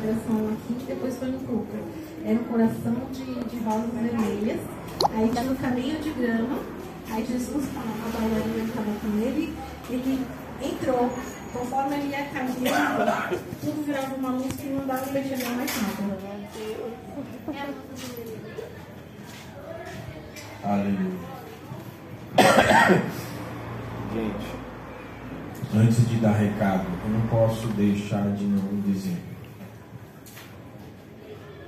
[0.00, 1.76] consagração aqui, depois foi no culto.
[2.24, 4.60] Era um coração de, de rosas vermelhas,
[5.12, 6.58] aí tinha um caminho de grama,
[7.10, 9.54] aí Jesus, a bailarina estava com ele,
[9.90, 10.26] ele
[10.62, 11.10] entrou,
[11.52, 16.20] conforme ele ia caminhando, tudo virava uma luz que não dava para enxergar mais nada.
[20.62, 21.30] Aleluia.
[24.12, 24.46] Gente,
[25.74, 29.29] antes de dar recado, eu não posso deixar de não dizer.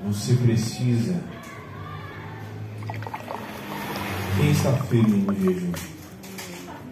[0.05, 1.23] Você precisa.
[4.37, 5.73] Quem está firme no jejum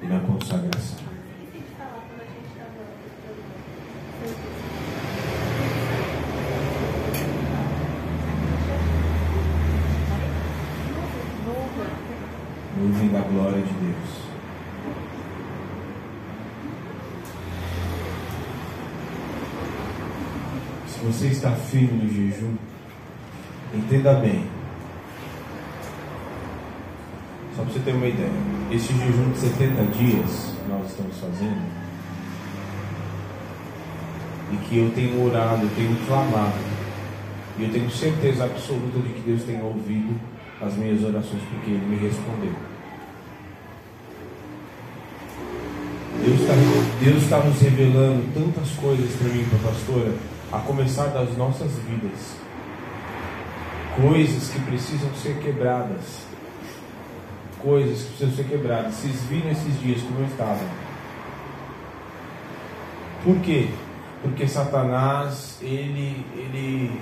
[0.01, 0.98] e na consagração?
[12.77, 14.20] Nuvem da glória de Deus.
[20.87, 22.57] Se você está firme no jejum,
[23.74, 24.45] entenda bem.
[27.57, 28.30] Só para você ter uma ideia,
[28.71, 31.80] esse jejum de 70 dias que nós estamos fazendo,
[34.52, 36.59] e que eu tenho orado, eu tenho clamado,
[37.59, 40.18] e eu tenho certeza absoluta de que Deus tem ouvido
[40.60, 42.52] as minhas orações, porque Ele me respondeu.
[46.24, 46.52] Deus está
[47.01, 50.15] Deus tá nos revelando tantas coisas para mim, para a pastora,
[50.52, 52.37] a começar das nossas vidas.
[54.01, 56.24] Coisas que precisam ser quebradas.
[57.60, 58.95] Coisas que precisam ser quebradas.
[58.95, 60.65] Vocês viram esses dias como eu estava.
[63.23, 63.68] Por quê?
[64.22, 67.00] Porque Satanás, ele, ele.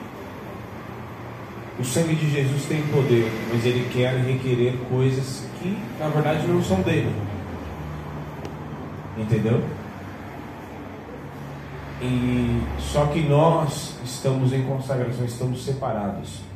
[1.78, 6.60] O sangue de Jesus tem poder, mas ele quer requerer coisas que, na verdade, não
[6.62, 7.14] são dele.
[9.16, 9.62] Entendeu?
[12.00, 16.47] E só que nós estamos em consagração, estamos separados.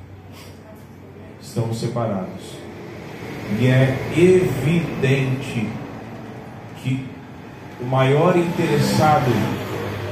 [1.55, 2.57] Estamos separados.
[3.61, 5.69] E é evidente
[6.83, 7.07] que
[7.79, 9.31] o maior interessado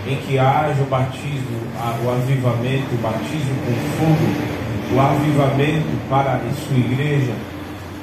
[0.07, 1.59] em que haja o batismo,
[2.05, 7.33] o avivamento, o batismo com fogo, o avivamento para a sua igreja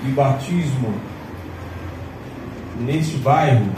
[0.04, 0.96] e batismo
[2.80, 3.70] neste bairro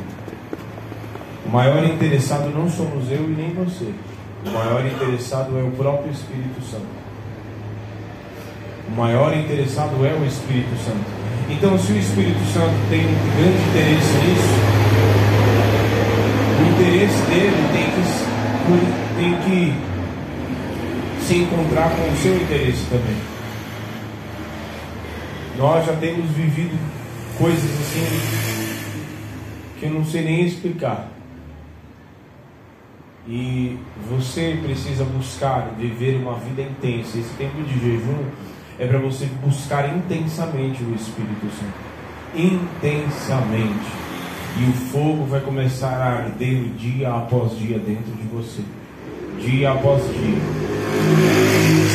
[1.45, 3.91] o maior interessado não somos eu e nem você.
[4.45, 6.98] O maior interessado é o próprio Espírito Santo.
[8.91, 11.05] O maior interessado é o Espírito Santo.
[11.49, 14.55] Então, se o Espírito Santo tem um grande interesse nisso,
[16.59, 18.03] o interesse dele tem que,
[19.15, 19.89] tem que
[21.25, 23.17] se encontrar com o seu interesse também.
[25.57, 26.77] Nós já temos vivido
[27.37, 28.19] coisas assim
[29.79, 31.09] que eu não sei nem explicar.
[33.27, 33.77] E
[34.09, 37.19] você precisa buscar viver uma vida intensa.
[37.19, 38.25] Esse tempo de jejum
[38.79, 41.89] é para você buscar intensamente o Espírito Santo.
[42.33, 43.91] Intensamente.
[44.57, 48.61] E o fogo vai começar a arder dia após dia dentro de você.
[49.39, 50.37] Dia após dia.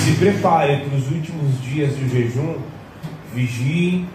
[0.04, 2.56] Se prepare para os últimos dias de jejum.
[3.34, 4.06] Vigie,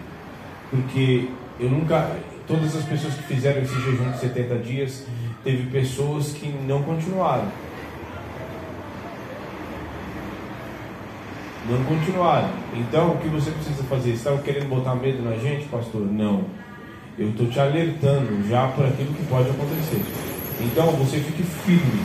[0.70, 1.28] porque
[1.58, 2.16] eu nunca.
[2.46, 5.04] Todas as pessoas que fizeram esse jejum de 70 dias
[5.44, 7.46] teve pessoas que não continuaram.
[11.70, 12.50] Não continuaram.
[12.74, 14.10] Então, o que você precisa fazer?
[14.10, 16.02] Estão querendo botar medo na gente, pastor?
[16.02, 16.42] Não.
[17.16, 20.02] Eu estou te alertando já por aquilo que pode acontecer.
[20.60, 22.02] Então, você fique firme.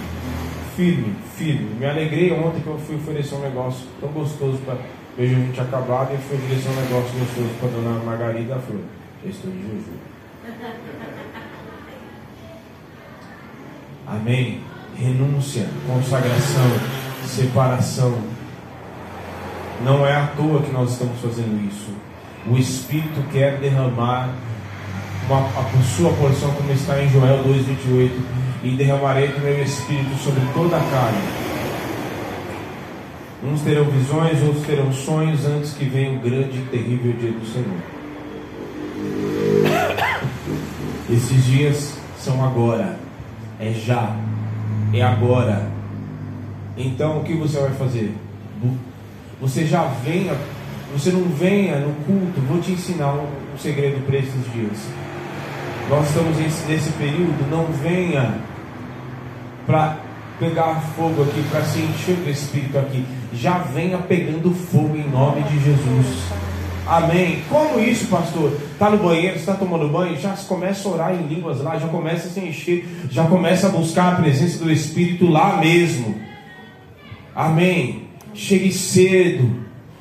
[0.76, 1.76] Firme, firme.
[1.80, 4.78] Me alegrei ontem que eu fui oferecer um negócio tão gostoso para
[5.18, 8.82] vejo a gente acabado e fui oferecer um negócio gostoso para dona Margarida Flor.
[9.24, 9.98] Eu estou de jejum.
[14.06, 14.62] Amém.
[14.96, 16.70] Renúncia, consagração,
[17.26, 18.35] separação.
[19.84, 21.92] Não é à toa que nós estamos fazendo isso.
[22.48, 24.30] O Espírito quer derramar
[25.28, 28.12] uma, a sua porção, como está em Joel 2,28.
[28.64, 31.22] E derramarei do meu Espírito sobre toda a carne.
[33.44, 37.46] Uns terão visões, outros terão sonhos, antes que venha o grande e terrível dia do
[37.46, 37.96] Senhor.
[41.10, 43.06] Esses dias são agora
[43.60, 44.16] é já,
[44.94, 45.68] é agora.
[46.78, 48.14] Então o que você vai fazer?
[49.42, 50.34] Você já venha,
[50.94, 53.28] você não venha no culto, vou te ensinar um,
[53.58, 54.88] segredo para esses dias.
[55.90, 58.40] Nós estamos nesse período, não venha
[59.66, 59.98] para
[60.40, 63.06] pegar fogo aqui, para se encher do Espírito aqui.
[63.34, 66.24] Já venha pegando fogo em nome de Jesus.
[66.88, 67.42] Amém.
[67.50, 68.58] Como isso, pastor?
[68.72, 72.28] Está no banheiro, está tomando banho, já começa a orar em línguas lá, já começa
[72.28, 76.16] a se encher, já começa a buscar a presença do Espírito lá mesmo.
[77.36, 78.05] Amém.
[78.36, 79.50] Chegue cedo.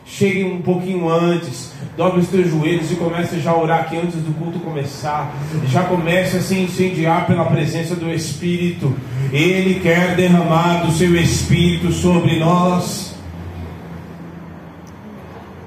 [0.04, 1.72] Chegue um pouquinho antes.
[1.96, 5.32] Dobre os teus joelhos e comece já a orar aqui antes do culto começar.
[5.68, 8.94] Já comece a se incendiar pela presença do Espírito.
[9.32, 13.14] Ele quer derramar do seu Espírito sobre nós.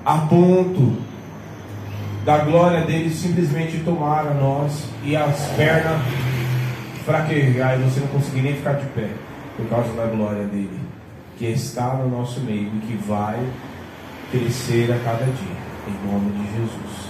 [0.05, 0.97] A ponto
[2.25, 6.01] da glória dele simplesmente tomar a nós e as pernas
[7.05, 9.07] fraquejar e você não conseguir nem ficar de pé
[9.55, 10.86] por causa da glória dele
[11.37, 13.39] que está no nosso meio e que vai
[14.31, 15.57] crescer a cada dia,
[15.87, 17.07] em nome de Jesus.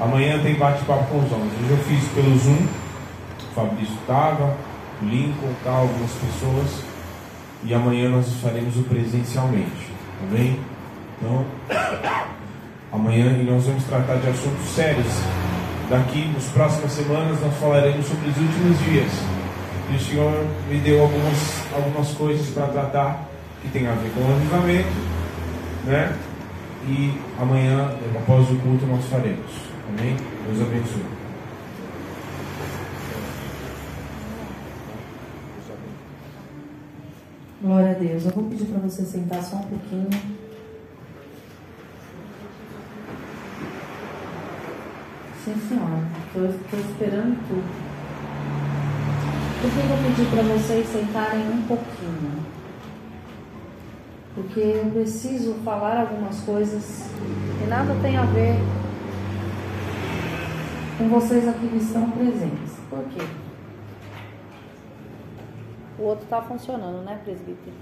[0.00, 1.52] Amanhã tem bate-papo com os homens.
[1.62, 2.66] Hoje eu fiz pelo Zoom,
[3.50, 4.56] o Fabrício estava,
[5.00, 6.82] o Lincoln, tá, algumas pessoas,
[7.64, 10.58] e amanhã nós faremos o presencialmente, amém?
[11.18, 11.44] Então,
[12.92, 15.12] amanhã nós vamos tratar de assuntos sérios.
[15.88, 19.12] Daqui, nas próximas semanas, nós falaremos sobre os últimos dias.
[19.92, 23.29] E o Senhor me deu algumas, algumas coisas para tratar
[23.62, 24.88] que tem a ver com o avivamento,
[25.84, 26.16] né?
[26.86, 29.50] E amanhã, após o culto, nós faremos.
[29.88, 30.16] Amém?
[30.46, 31.20] Deus abençoe.
[37.62, 38.24] Glória a Deus.
[38.24, 40.08] Eu vou pedir para você sentar só um pouquinho.
[45.44, 46.02] Sim, senhora.
[46.26, 47.90] Estou esperando tudo.
[49.60, 52.59] Por que eu vou pedir para vocês sentarem um pouquinho?
[54.40, 57.10] Porque eu preciso falar algumas coisas
[57.58, 58.54] que nada tem a ver
[60.96, 62.72] com vocês aqui que estão presentes.
[62.88, 63.26] Por quê?
[65.98, 67.76] O outro está funcionando, né, presbítero?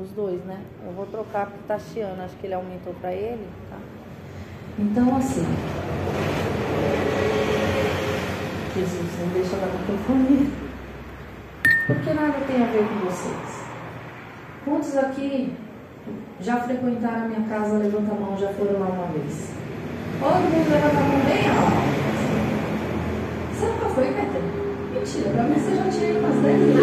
[0.00, 0.60] Os dois, né?
[0.86, 3.76] Eu vou trocar porque tá chiando, acho que ele aumentou para ele, tá?
[4.78, 5.44] Então, assim.
[8.74, 10.50] Jesus, não deixa da microfonia.
[11.86, 13.66] Porque nada tem a ver com vocês.
[14.64, 15.54] Quantos aqui
[16.40, 17.78] já frequentaram a minha casa?
[17.78, 19.50] Levanta a mão, já foram lá uma vez.
[20.20, 22.06] Todo mundo levanta a mão bem alto.
[23.52, 24.42] Você nunca foi, Peter?
[24.92, 26.76] Mentira, pra mim você já tinha ido umas 10 vezes.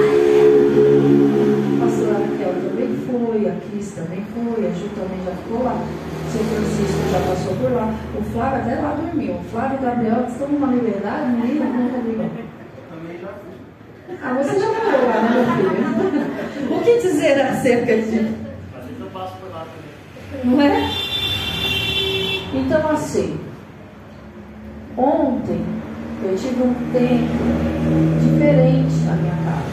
[1.74, 5.76] A pastora Raquel também foi, a Cris também foi, a Ju também já ficou lá.
[5.76, 7.94] O seu Francisco já passou por lá.
[8.18, 9.34] O Flávio até lá dormiu.
[9.34, 12.30] O Flávio e o Gabriel estão numa liberdade, menina, não comigo.
[14.22, 16.78] Ah, você já morou lá, né, meu filho?
[16.78, 18.43] o que dizer acerca disso?
[20.44, 20.90] Não é?
[22.54, 23.40] Então, assim,
[24.98, 25.66] ontem
[26.22, 27.44] eu tive um tempo
[28.20, 29.64] diferente na minha casa.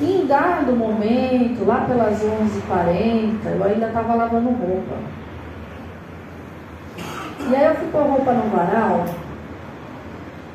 [0.00, 4.96] Em dado momento, lá pelas 11h40, eu ainda estava lavando roupa.
[7.48, 9.06] E aí eu fui com a roupa no varal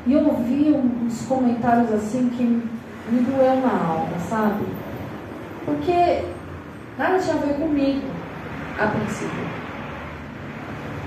[0.06, 4.64] e ouvi uns comentários assim que me doeu na alma, sabe?
[5.64, 6.24] Porque
[6.98, 8.23] nada tinha a ver comigo
[8.78, 9.44] a princípio.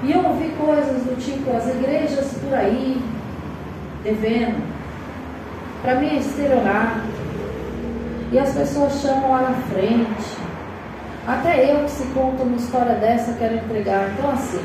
[0.04, 3.02] E eu ouvi coisas do tipo, as igrejas por aí,
[4.04, 4.62] devendo,
[5.82, 7.02] para mim é estelionato.
[8.32, 10.38] E as pessoas chamam lá na frente.
[11.26, 14.12] Até eu que se conta uma história dessa quero entregar.
[14.12, 14.62] Então assim,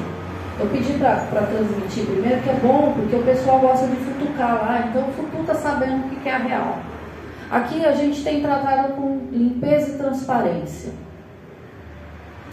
[0.60, 4.86] eu pedi para transmitir primeiro, que é bom, porque o pessoal gosta de futucar lá,
[4.88, 6.78] então futuca sabendo o que é a real.
[7.50, 10.92] Aqui a gente tem tratado com limpeza e transparência.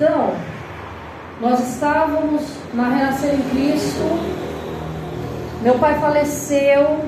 [0.02, 0.32] Então,
[1.42, 2.42] nós estávamos
[2.74, 4.00] na Renascer em Cristo,
[5.62, 7.00] meu pai faleceu,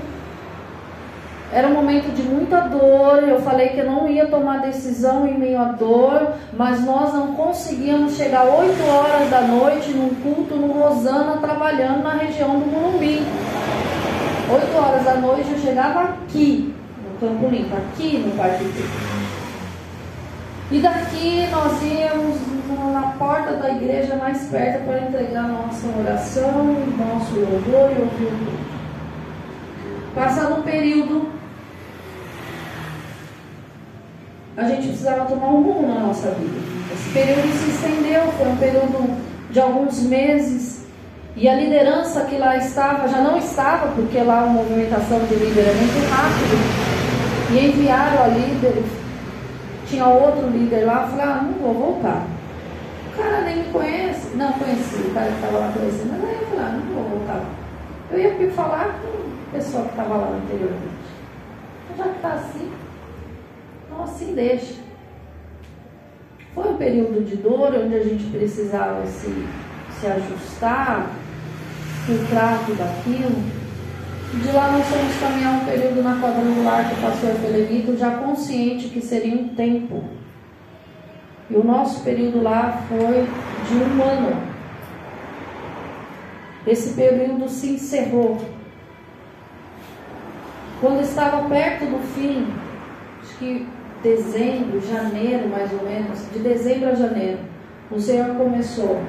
[1.54, 3.24] era um momento de muita dor.
[3.24, 7.28] Eu falei que eu não ia tomar decisão em meio à dor, mas nós não
[7.28, 13.26] conseguíamos chegar 8 horas da noite num culto no Rosana, trabalhando na região do Morumbi.
[14.54, 18.66] 8 horas da noite eu chegava aqui, no Campo Limpo, aqui no Parque
[20.72, 22.38] E daqui nós íamos
[22.94, 26.64] na porta da igreja mais perto para entregar nossa oração,
[26.98, 28.32] nosso louvor e ouvir
[30.12, 31.30] o Passado um período,
[34.56, 36.60] a gente precisava tomar um rumo na nossa vida.
[36.94, 39.18] Esse período se estendeu, foi um período
[39.50, 40.86] de alguns meses.
[41.36, 45.68] E a liderança que lá estava, já não estava, porque lá a movimentação de líder
[45.68, 47.54] é muito rápido.
[47.54, 48.84] E enviaram a líder,
[49.92, 52.26] tinha outro líder lá, falaram, ah, não vou voltar.
[53.08, 54.36] O cara nem me conhece.
[54.36, 56.12] Não, conheci, o cara que estava lá conhecendo.
[56.12, 57.46] Mas aí eu falei, ah, não vou voltar.
[58.10, 61.02] Eu ia falar com o pessoal que estava lá anteriormente.
[61.98, 62.72] Já que está assim,
[63.86, 64.76] então assim deixa.
[66.56, 69.46] Foi um período de dor onde a gente precisava se,
[70.00, 71.10] se ajustar,
[72.10, 73.61] o trato daquilo.
[74.34, 78.88] De lá nós fomos caminhar um período na quadrangular que o pastor Felenito, já consciente
[78.88, 80.06] que seria um tempo
[81.50, 83.28] E o nosso período lá foi
[83.68, 84.42] de um ano.
[86.66, 88.38] Esse período se encerrou.
[90.80, 92.48] Quando estava perto do fim,
[93.22, 93.68] acho que
[94.02, 97.40] dezembro, janeiro mais ou menos, de dezembro a janeiro,
[97.92, 99.02] o Senhor começou.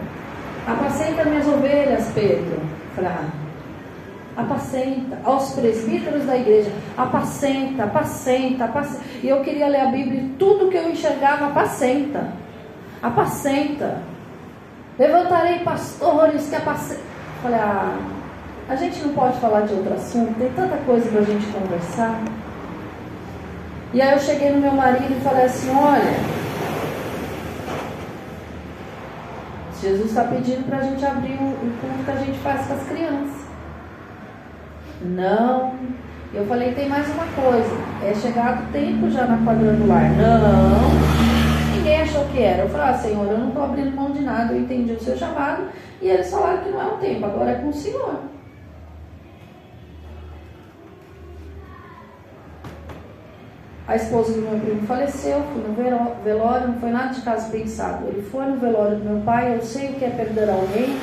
[0.67, 2.61] Apacenta minhas ovelhas, Pedro.
[2.97, 3.42] Fra.
[4.37, 5.19] Apacenta.
[5.25, 6.71] Aos presbíteros da igreja.
[6.97, 9.05] Apacenta, apacenta, apacenta.
[9.23, 12.33] E eu queria ler a Bíblia e tudo que eu enxergava, apacenta.
[13.03, 13.99] Apacenta.
[14.99, 17.05] Levantarei pastores que apacentam.
[17.43, 17.99] Falei, ah,
[18.69, 22.21] a gente não pode falar de outro assunto, tem tanta coisa para a gente conversar.
[23.93, 26.15] E aí eu cheguei no meu marido e falei assim, olha,
[29.81, 32.75] Jesus está pedindo para a gente abrir o, o culto que a gente faz com
[32.75, 33.42] as crianças.
[35.05, 35.75] Não.
[36.35, 37.77] Eu falei, tem mais uma coisa.
[38.03, 40.11] É chegado o tempo já na quadrangular.
[40.13, 41.77] Não.
[41.77, 42.63] Ninguém achou que era.
[42.63, 44.53] Eu falei, ah, Senhor, eu não estou abrindo mão de nada.
[44.53, 45.65] Eu entendi o seu chamado.
[46.01, 48.21] E eles falaram que não é o tempo, agora é com o Senhor.
[53.87, 55.75] A esposa do meu primo faleceu, fui no
[56.23, 58.07] velório, não foi nada de caso pensado.
[58.07, 60.97] Ele foi no velório do meu pai, eu sei o que é perder alguém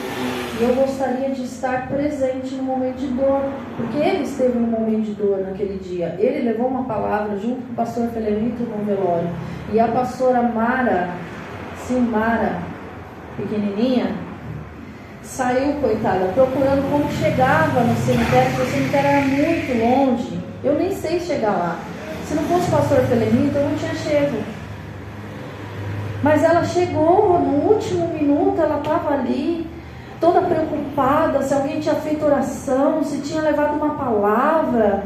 [0.58, 3.42] e eu gostaria de estar presente no momento de dor,
[3.76, 6.16] porque ele esteve no momento de dor naquele dia.
[6.18, 9.30] Ele levou uma palavra junto com o pastor Felenito no velório
[9.74, 11.10] e a pastora Mara,
[11.86, 12.60] Silmara,
[13.36, 14.16] pequenininha,
[15.22, 20.40] saiu, coitada, procurando como chegava no cemitério, porque o cemitério era muito longe.
[20.64, 21.80] Eu nem sei chegar lá.
[22.30, 24.38] Se não fosse o pastor Felenito, eu não tinha chego.
[26.22, 29.66] Mas ela chegou no último minuto, ela estava ali,
[30.22, 35.06] toda preocupada se alguém tinha feito oração, se tinha levado uma palavra.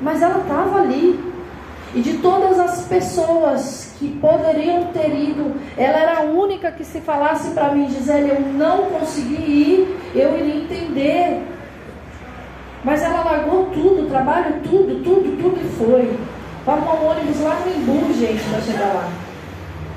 [0.00, 1.22] Mas ela estava ali.
[1.94, 7.02] E de todas as pessoas que poderiam ter ido, ela era a única que se
[7.02, 11.42] falasse para mim, Gisele, eu não consegui ir, eu iria entender.
[12.82, 16.35] Mas ela largou tudo, trabalho, tudo, tudo, tudo e foi.
[16.66, 19.08] Arrumar um ônibus lá no Imbu, gente, para chegar lá.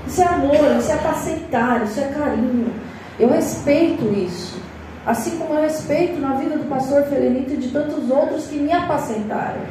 [0.06, 2.74] Isso é amor, isso é apacentar, isso é carinho.
[3.20, 4.62] Eu respeito isso.
[5.06, 8.72] Assim como eu respeito na vida do pastor Felenito e de tantos outros que me
[8.72, 9.62] apacentaram.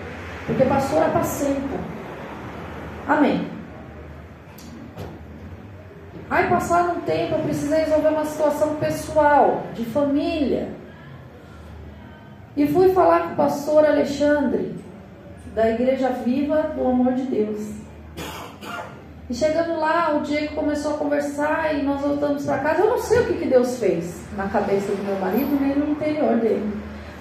[0.47, 1.79] Porque pastor apacenta.
[3.07, 3.47] Amém.
[6.31, 10.69] Aí passado um tempo eu precisei resolver uma situação pessoal, de família.
[12.57, 14.75] E fui falar com o pastor Alexandre
[15.59, 17.59] da Igreja Viva do Amor de Deus.
[19.29, 22.83] E chegando lá, o Diego começou a conversar e nós voltamos para casa.
[22.83, 25.91] Eu não sei o que, que Deus fez na cabeça do meu marido, nem no
[25.91, 26.73] interior dele.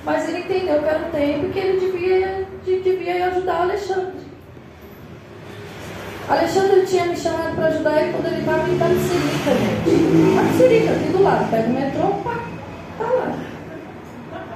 [0.06, 4.28] Mas ele entendeu que era um tempo que ele devia, devia ajudar Alexandre.
[6.30, 10.34] Alexandre tinha me chamado para ajudar ele quando ele estava em Itapicirica, gente.
[10.34, 11.50] Itapicirica, aqui do lado.
[11.50, 12.40] Pega o metrô, pá,
[13.00, 13.36] tá lá.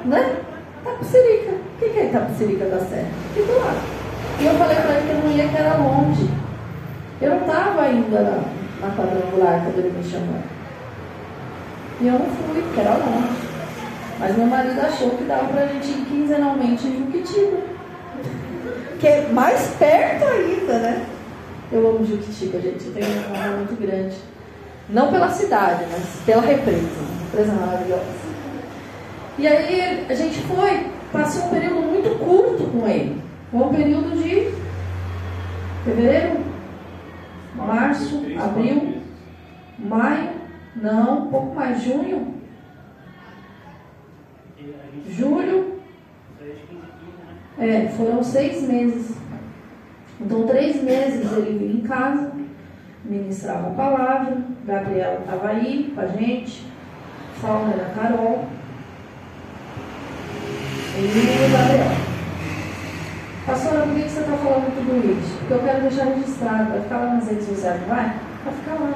[0.06, 0.36] Né?
[0.82, 1.71] Itapicirica.
[1.82, 3.08] O que é Itapicirica da Serra?
[3.32, 3.80] Aqui do lado.
[4.40, 6.30] E eu falei para ele que eu não ia, que era longe.
[7.20, 10.42] Eu não estava ainda na, na quadrangular quando ele me chamou.
[12.00, 13.52] E eu não fui, porque era longe.
[14.20, 17.58] Mas meu marido achou que dava para a gente ir quinzenalmente em Juquitiba.
[19.00, 21.06] Que é mais perto ainda, né?
[21.72, 22.86] Eu amo Juquitiba, gente.
[22.86, 24.16] Eu tenho um amor muito grande.
[24.90, 26.88] Não pela cidade, mas pela represa.
[27.32, 28.22] Represa maravilhosa.
[29.40, 33.22] E aí a gente foi, passou um período muito curto com ele.
[33.52, 34.54] Foi um período de
[35.84, 36.40] fevereiro,
[37.56, 39.02] março, abril,
[39.78, 40.30] maio,
[40.76, 42.36] não, um pouco mais, junho,
[45.10, 45.82] julho.
[47.60, 49.18] É, foram seis meses.
[50.20, 52.32] Então, três meses ele vinha em casa,
[53.04, 56.66] ministrava a palavra, Gabriela estava aí com a gente,
[57.42, 58.46] Fauna era Carol.
[60.98, 61.92] E Gabriel.
[63.46, 65.38] Pastora, por que você está falando tudo isso?
[65.40, 66.72] Porque eu quero deixar registrado.
[66.72, 68.16] Vai ficar lá nas redes sociais, vai?
[68.44, 68.94] Vai ficar lá.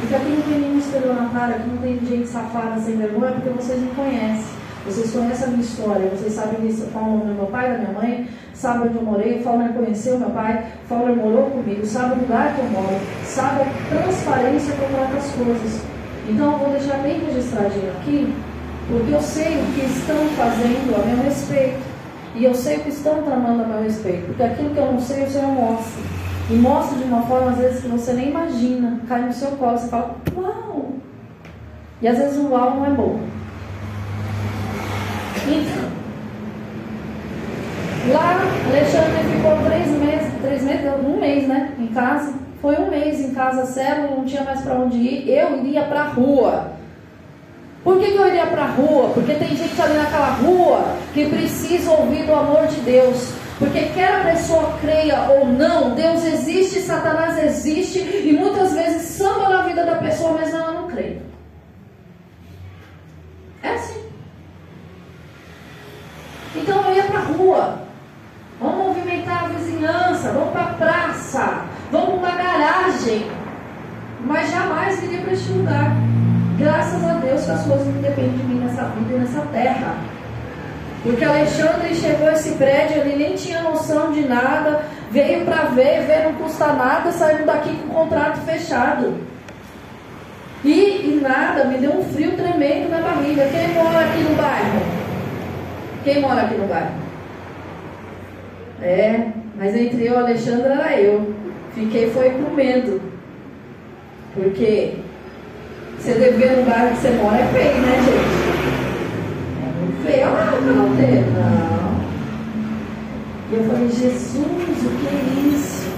[0.00, 3.80] Porque aqui não tem nenhum estelionatário, aqui não tem gente safada sem vergonha, porque vocês
[3.80, 4.58] me conhecem.
[4.86, 8.28] Vocês conhecem a minha história, vocês sabem disso, nome do meu pai, da minha mãe,
[8.54, 12.60] sabem onde eu morei, Fauner conheceu meu pai, Fauner morou comigo, sabe o lugar que
[12.60, 15.82] eu moro, sabe a transparência que eu trato as coisas.
[16.26, 18.34] Então eu vou deixar bem registradinho aqui,
[18.88, 21.78] porque eu sei o que estão fazendo a meu respeito.
[22.34, 24.26] E eu sei o que estão tramando a meu respeito.
[24.26, 26.02] Porque aquilo que eu não sei, o Senhor mostra.
[26.50, 29.00] E mostra de uma forma, às vezes, que você nem imagina.
[29.06, 30.92] Cai no seu colo, você fala, uau!
[32.00, 33.20] E às vezes o uau não é bom.
[35.46, 35.88] Enfim.
[38.12, 38.40] Lá,
[38.70, 41.74] Alexandre ficou três meses, três meses, um mês, né?
[41.78, 42.32] Em casa.
[42.62, 45.28] Foi um mês em casa célula, não tinha mais para onde ir.
[45.28, 46.77] Eu iria para a rua.
[47.84, 49.10] Por que, que eu iria para a rua?
[49.14, 53.32] Porque tem gente ali naquela rua que precisa ouvir do amor de Deus.
[53.58, 59.48] Porque quer a pessoa creia ou não, Deus existe, Satanás existe, e muitas vezes samba
[59.48, 61.18] na vida da pessoa, mas ela não crê.
[63.62, 64.04] É assim.
[66.54, 67.78] Então eu ia para a rua.
[68.60, 73.30] Vamos movimentar a vizinhança, vamos para a praça, vamos para uma garagem.
[74.24, 75.92] Mas jamais iria para este lugar.
[76.58, 79.94] Graças a Deus que as coisas não dependem de mim nessa vida e nessa terra.
[81.04, 86.02] Porque Alexandre chegou a esse prédio, ele nem tinha noção de nada, veio para ver,
[86.02, 89.14] ver não custa nada, saiu daqui com o contrato fechado.
[90.64, 93.46] E, e nada, me deu um frio tremendo na barriga.
[93.46, 94.80] Quem mora aqui no bairro?
[96.02, 96.94] Quem mora aqui no bairro?
[98.82, 101.32] É, mas entre eu e Alexandre era eu.
[101.74, 103.00] Fiquei foi com medo.
[104.34, 104.98] Porque
[105.98, 108.48] você dever no bairro que você mora é feio, né, gente?
[110.08, 110.28] feia.
[110.28, 111.30] Ah, o caloteiro.
[111.32, 111.98] Não.
[113.50, 115.88] E eu falei, Jesus, o que é isso?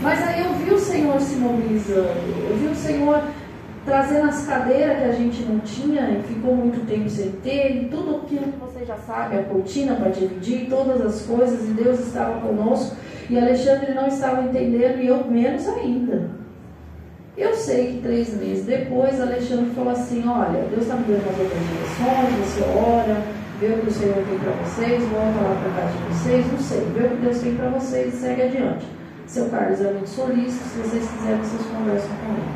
[0.00, 2.10] Mas aí eu vi o Senhor se mobilizando.
[2.48, 3.22] Eu vi o Senhor
[3.84, 7.88] trazendo as cadeiras que a gente não tinha e ficou muito tempo sem ter, e
[7.88, 11.98] tudo aquilo que você já sabe, a cortina para dividir, todas as coisas, e Deus
[11.98, 12.94] estava conosco,
[13.28, 16.30] e Alexandre não estava entendendo, e eu menos ainda.
[17.36, 21.40] Eu sei que três meses depois, Alexandre falou assim, olha, Deus está me dando umas
[21.40, 23.22] outras direções, você ora,
[23.58, 26.58] vê o que o Senhor tem para vocês, volta lá para casa de vocês, não
[26.58, 28.86] sei, vê o que Deus tem para vocês e segue adiante.
[29.26, 32.52] Seu Carlos é muito solícito, se vocês quiserem, vocês conversam com ele.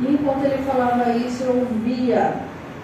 [0.00, 2.34] E enquanto ele falava isso, eu ouvia,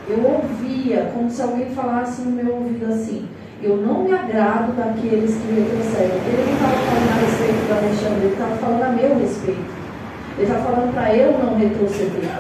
[0.09, 3.29] eu ouvia como se alguém falasse no meu ouvido assim,
[3.62, 6.17] eu não me agrado daqueles que retrocedem.
[6.25, 9.78] Ele não estava falando a respeito do Alexandre, ele estava falando a meu respeito.
[10.38, 12.38] Ele está falando para eu não retroceder.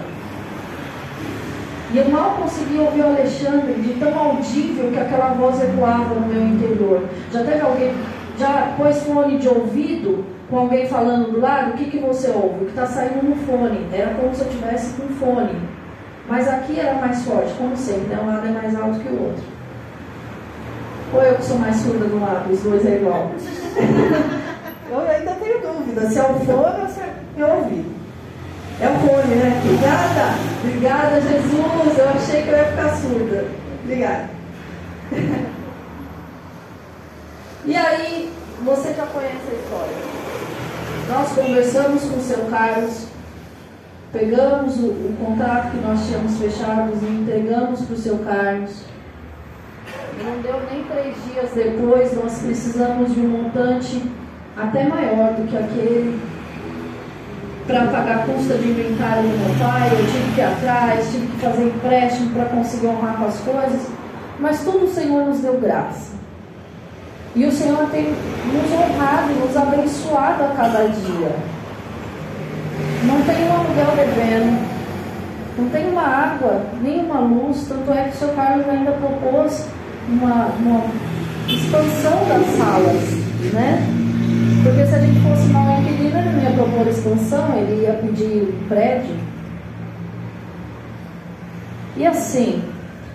[1.92, 6.26] E eu mal conseguia ouvir o Alexandre de tão audível que aquela voz ecoava no
[6.26, 7.02] meu interior.
[7.32, 7.92] Já teve alguém,
[8.38, 11.70] já pôs fone de ouvido com alguém falando do lado?
[11.70, 12.62] O que, que você ouve?
[12.62, 13.86] O que está saindo no fone.
[13.92, 15.60] Era como se eu tivesse com fone.
[16.28, 18.20] Mas aqui era mais forte, como sempre, né?
[18.22, 19.42] um lado é mais alto que o outro.
[21.14, 23.32] Ou eu que sou mais surda do lado, os dois é igual.
[24.90, 27.98] eu ainda tenho dúvida se é o fone ou se é o ouvido.
[28.80, 29.60] É o fone, né?
[29.64, 30.34] Obrigada.
[30.62, 31.98] Obrigada, Jesus.
[31.98, 33.44] Eu achei que eu ia ficar surda.
[33.82, 34.30] Obrigada.
[37.66, 38.32] e aí,
[38.64, 39.96] você já conhece a história.
[41.08, 43.06] Nós conversamos com o seu Carlos,
[44.12, 48.82] pegamos o, o contrato que nós tínhamos fechado e entregamos para o seu Carlos.
[50.22, 54.02] Não deu nem três dias depois, nós precisamos de um montante
[54.58, 56.20] até maior do que aquele
[57.66, 61.26] para pagar a custa de inventário do meu pai, eu tive que ir atrás, tive
[61.26, 63.86] que fazer empréstimo para conseguir honrar com as coisas,
[64.40, 66.16] mas tudo o Senhor nos deu graça.
[67.36, 71.30] E o Senhor tem nos honrado, nos abençoado a cada dia.
[73.04, 74.66] Não tem um aluguel devendo,
[75.58, 79.66] não tem uma água, nem uma luz, tanto é que o seu Carlos ainda propôs
[80.08, 80.84] uma, uma
[81.46, 84.07] expansão das salas, né?
[84.62, 88.54] Porque se a gente fosse mal inquilino, ele não ia propor expansão, ele ia pedir
[88.68, 89.14] prédio.
[91.96, 92.62] E assim,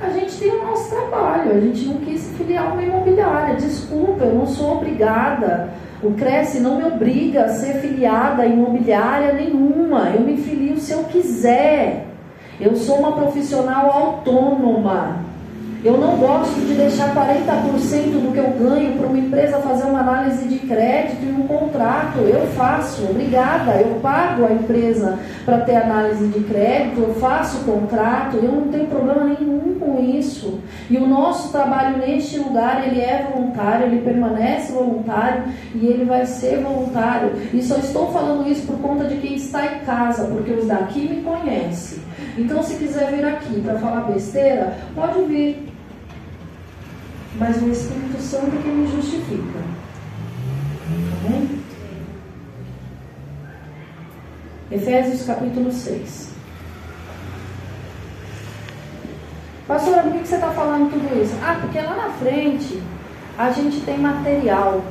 [0.01, 3.56] a gente tem o nosso trabalho, a gente não quis se filiar uma imobiliária.
[3.56, 5.69] Desculpa, eu não sou obrigada.
[6.01, 10.10] O Cresce não me obriga a ser filiada a imobiliária nenhuma.
[10.10, 12.08] Eu me filio se eu quiser.
[12.60, 15.23] Eu sou uma profissional autônoma.
[15.84, 20.00] Eu não gosto de deixar 40% do que eu ganho para uma empresa fazer uma
[20.00, 22.19] análise de crédito e um contrato.
[22.19, 23.74] Eu faço, obrigada.
[23.82, 28.69] Eu pago a empresa para ter análise de crédito, eu faço o contrato, eu não
[28.69, 30.62] tenho problema nenhum com isso.
[30.89, 35.43] E o nosso trabalho neste lugar, ele é voluntário, ele permanece voluntário
[35.76, 37.34] e ele vai ser voluntário.
[37.54, 41.10] E só estou falando isso por conta de quem está em casa, porque os daqui
[41.10, 42.00] me conhecem.
[42.38, 45.73] Então, se quiser vir aqui para falar besteira, pode vir
[47.38, 49.60] mas o Espírito Santo é que me justifica.
[51.26, 51.63] Amém?
[54.72, 56.34] Efésios capítulo 6.
[59.67, 61.34] Pastora, por que você está falando tudo isso?
[61.41, 62.82] Ah, porque lá na frente
[63.38, 64.84] a gente tem material,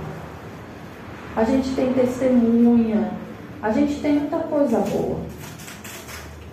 [1.36, 3.10] a gente tem testemunha,
[3.62, 5.20] a gente tem muita coisa boa.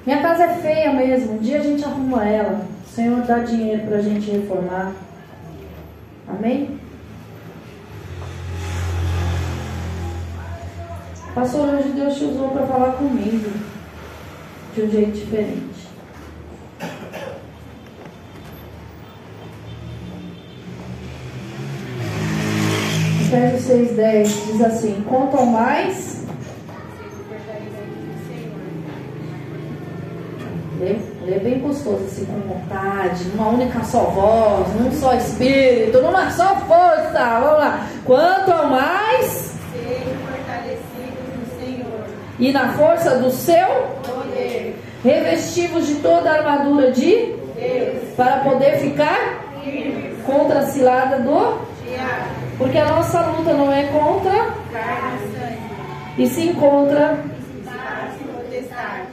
[0.06, 2.66] Minha casa é feia mesmo, um dia a gente arruma ela.
[2.86, 4.92] O Senhor dá dinheiro para a gente reformar.
[6.30, 6.80] Amém?
[11.34, 13.50] Pastor, hoje Deus te usou para falar comigo
[14.76, 15.88] de um jeito diferente.
[23.22, 26.26] Efésios 6,10 diz assim: Quanto mais.
[30.80, 36.30] Lê, lê bem gostoso, assim, com vontade, numa única só voz, num só espírito, numa
[36.32, 37.40] só força.
[37.40, 37.88] Vamos lá.
[38.06, 39.50] Quanto ao mais.
[42.40, 43.68] E na força do seu
[44.02, 44.80] Poder.
[45.04, 48.14] revestivos de toda a armadura de Deus.
[48.16, 50.24] para poder ficar Firmes.
[50.26, 51.68] contra a cilada do
[52.58, 54.32] porque a nossa luta não é contra
[54.72, 56.24] Carne e sangue.
[56.24, 59.10] e sim contra Principados e potestades.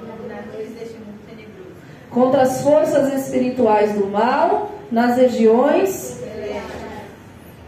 [0.00, 1.76] Dominadores deste mundo tenebroso.
[2.16, 6.18] Contra as forças espirituais do mal nas regiões.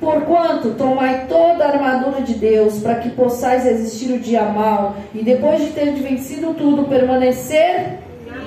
[0.01, 5.23] Porquanto tomai toda a armadura de Deus para que possais resistir o dia mal e
[5.23, 7.99] depois de ter vencido tudo permanecer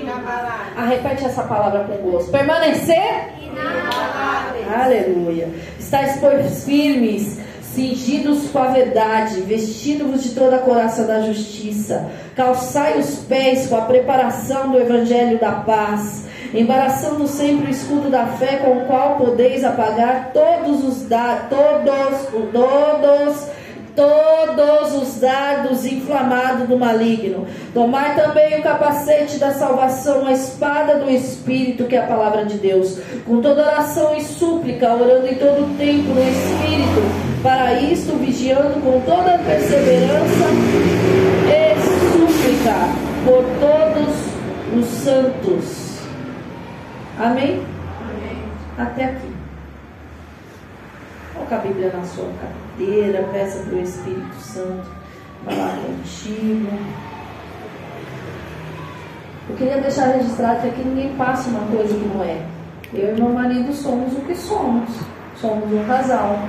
[0.02, 0.74] Inabalável.
[0.76, 4.74] ah, repete essa palavra com gosto permanecer Inabalável.
[4.74, 5.50] Aleluia.
[5.78, 7.38] Estais, pois, firmes,
[7.74, 13.78] cingidos com a verdade, vestidos de toda a coraça da justiça, calçai os pés com
[13.78, 19.16] a preparação do evangelho da paz, embaraçando sempre o escudo da fé com o qual
[19.16, 23.48] podeis apagar todos os da, todos, todos,
[23.96, 27.48] todos os dardos inflamados do maligno.
[27.74, 32.58] Tomai também o capacete da salvação, a espada do Espírito, que é a palavra de
[32.58, 38.80] Deus, com toda oração e súplica, orando em todo tempo no Espírito, para isto vigiando
[38.82, 40.46] com toda perseverança
[41.48, 41.76] e
[42.12, 42.76] súplica
[43.26, 46.00] por todos os santos.
[47.20, 47.64] Amém?
[48.78, 49.32] Até aqui.
[51.34, 54.88] Coloca a Bíblia na sua cadeira, peça para o Espírito Santo
[55.46, 56.70] falar contigo.
[59.50, 62.46] Eu queria deixar registrado que aqui ninguém passa uma coisa que não é.
[62.94, 64.90] Eu e meu marido somos o que somos.
[65.36, 66.40] Somos um casal.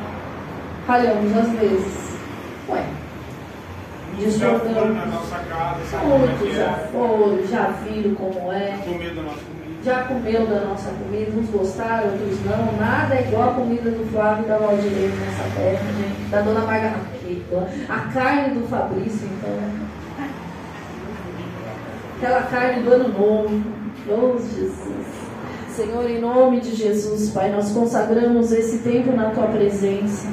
[0.87, 2.18] Falhamos às vezes.
[2.68, 2.85] Ué.
[4.38, 6.88] Foram na nossa casa, como é já é?
[6.92, 8.79] foram, já viram como é.
[9.85, 12.79] Já comeu da nossa comida, uns gostaram, outros não.
[12.79, 16.31] Nada é igual a comida do Flávio e da Valdirene nessa terra, gente.
[16.31, 17.68] Da dona Margarita.
[17.88, 19.59] A carne do Fabrício, então.
[22.16, 23.62] Aquela carne do ano novo.
[24.09, 25.23] Oh, Jesus.
[25.71, 30.29] Senhor, em nome de Jesus, Pai, nós consagramos esse tempo na tua presença.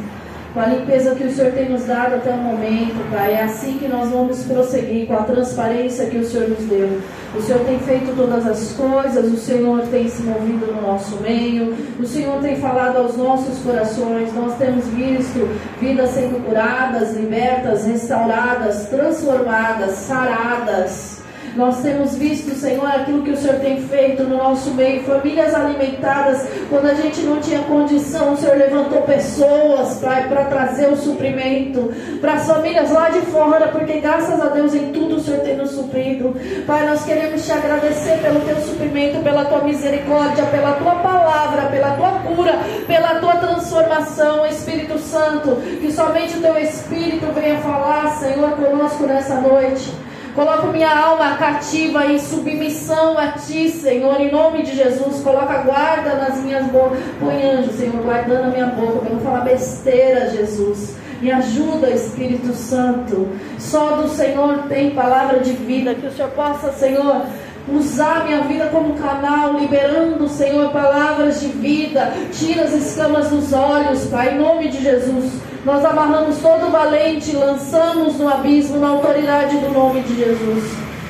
[0.53, 3.77] Com a limpeza que o Senhor tem nos dado até o momento, Pai, é assim
[3.77, 6.99] que nós vamos prosseguir com a transparência que o Senhor nos deu.
[7.35, 11.77] O Senhor tem feito todas as coisas, o Senhor tem se movido no nosso meio,
[11.99, 14.33] o Senhor tem falado aos nossos corações.
[14.33, 15.47] Nós temos visto
[15.79, 21.18] vidas sendo curadas, libertas, restauradas, transformadas, saradas.
[21.59, 26.47] Nós temos visto, Senhor, aquilo que o Senhor tem feito no nosso meio, famílias alimentadas.
[26.69, 32.35] Quando a gente não tinha condição, o Senhor levantou pessoas, para trazer o suprimento para
[32.35, 35.71] as famílias lá de fora, porque graças a Deus em tudo o Senhor tem nos
[35.71, 36.33] suprido.
[36.65, 41.91] Pai, nós queremos te agradecer pelo teu suprimento, pela tua misericórdia, pela tua palavra, pela
[41.91, 45.57] tua cura, pela tua transformação, Espírito Santo.
[45.81, 49.91] Que somente o teu Espírito venha falar, Senhor, conosco nessa noite.
[50.39, 55.21] Coloco minha alma cativa em submissão a Ti, Senhor, em nome de Jesus.
[55.21, 56.97] Coloca guarda nas minhas bocas.
[57.19, 60.95] Põe anjo, Senhor, guardando a minha boca, para não falar besteira, Jesus.
[61.21, 63.27] Me ajuda, Espírito Santo.
[63.57, 65.93] Só do Senhor tem palavra de vida.
[65.93, 67.23] Que o Senhor possa, Senhor,
[67.67, 72.13] usar minha vida como canal, liberando, Senhor, palavras de vida.
[72.31, 75.48] Tira as escamas dos olhos, Pai, em nome de Jesus.
[75.65, 80.63] Nós amarramos todo valente, lançamos no abismo na autoridade do nome de Jesus.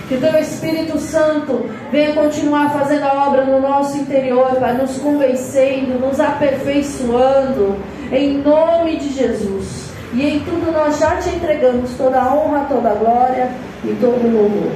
[0.08, 4.98] Que o teu Espírito Santo venha continuar fazendo a obra no nosso interior, Pai, nos
[4.98, 7.78] convencendo, nos aperfeiçoando,
[8.12, 9.92] em nome de Jesus.
[10.14, 13.52] E em tudo nós já te entregamos toda a honra, toda a glória
[13.84, 14.72] e todo o louvor.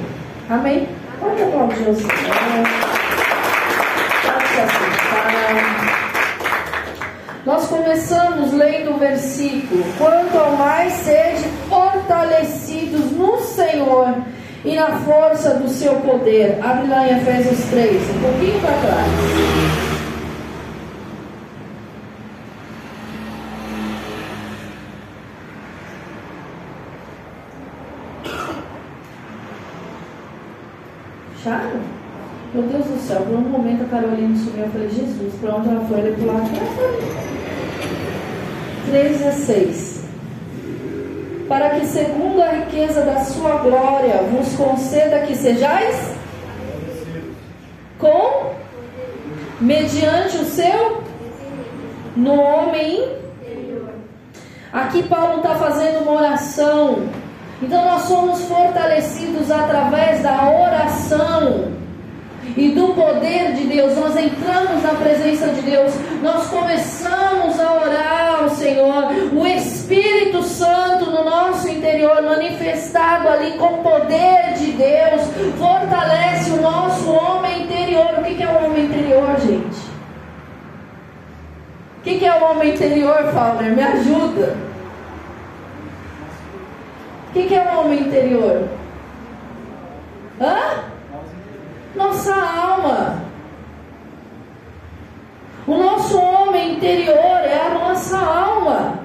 [0.51, 0.87] Amém?
[1.19, 2.11] Pode aplaudir o Senhor.
[4.21, 4.47] Pode
[5.87, 5.92] se.
[7.45, 14.15] Nós começamos lendo o versículo: Quanto ao mais sede fortalecidos no Senhor
[14.63, 16.57] e na força do seu poder.
[16.63, 19.11] Abre lá em Efésios 3, um pouquinho para trás.
[31.35, 31.92] Acharam?
[32.53, 34.65] Meu Deus do céu, por um momento a Carolina sumiu.
[34.65, 35.99] Eu falei, Jesus, para onde ela foi?
[36.01, 36.43] Ele pular.
[38.85, 40.03] 3 a 6.
[41.49, 46.13] para que, segundo a riqueza da sua glória, vos conceda que sejais
[47.97, 48.51] com,
[49.59, 51.01] mediante o seu,
[52.15, 53.17] no homem.
[54.71, 57.07] Aqui Paulo está fazendo uma oração.
[57.63, 61.82] Então nós somos fortalecidos através da oração
[62.55, 63.95] e do poder de Deus.
[63.95, 69.05] Nós entramos na presença de Deus, nós começamos a orar ao Senhor.
[69.33, 75.21] O Espírito Santo no nosso interior, manifestado ali com o poder de Deus,
[75.57, 78.19] fortalece o nosso homem interior.
[78.19, 79.93] O que é o homem interior, gente?
[81.97, 83.71] O que é o homem interior, Fowler?
[83.71, 84.57] Me ajuda.
[87.29, 88.67] O que é o homem interior?
[90.39, 90.92] Hã?
[91.95, 93.21] Nossa alma.
[95.65, 98.99] O nosso homem interior é a nossa alma.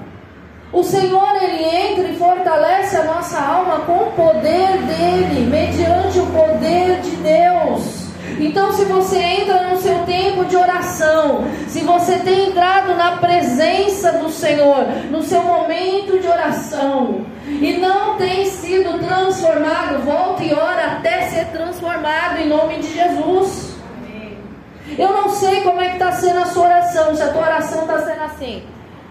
[0.71, 6.25] O Senhor ele entra e fortalece a nossa alma com o poder dele, mediante o
[6.27, 7.98] poder de Deus.
[8.39, 14.13] Então, se você entra no seu tempo de oração, se você tem entrado na presença
[14.13, 20.93] do Senhor, no seu momento de oração, e não tem sido transformado, volta e ora
[20.93, 23.75] até ser transformado em nome de Jesus.
[24.97, 27.81] Eu não sei como é que está sendo a sua oração, se a tua oração
[27.81, 28.63] está sendo assim.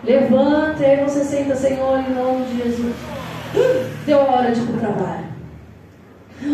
[0.03, 2.95] Levanta e aí você senta, Senhor, em nome de Jesus.
[4.07, 5.28] Deu a hora de ir para o trabalho.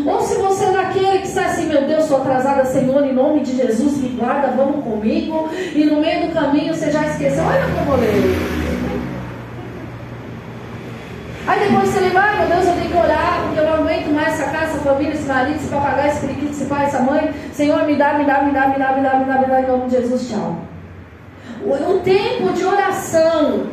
[0.06, 3.40] Ou se você é daquele que está assim, meu Deus, estou atrasada, Senhor, em nome
[3.40, 5.50] de Jesus, me guarda, vamos comigo.
[5.74, 8.64] E no meio do caminho você já esqueceu, olha como eu leio.
[11.46, 14.06] Aí depois você lembra, ah, meu Deus, eu tenho que orar, porque eu não aguento
[14.06, 17.34] mais essa casa, essa família, esse marido, esse papagaio, esse periquito, esse pai, essa mãe.
[17.52, 19.60] Senhor, me dá, me dá, me dá, me dá, me dá, me dá, me dá,
[19.60, 20.56] em nome de Jesus, tchau.
[21.62, 23.66] O tempo de oração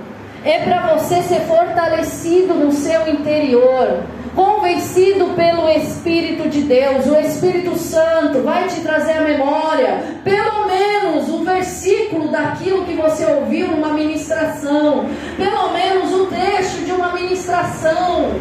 [0.43, 4.03] é para você ser fortalecido no seu interior
[4.35, 11.29] convencido pelo Espírito de Deus, o Espírito Santo vai te trazer a memória, pelo menos
[11.29, 18.31] um versículo daquilo que você ouviu numa ministração, pelo menos um trecho de uma ministração.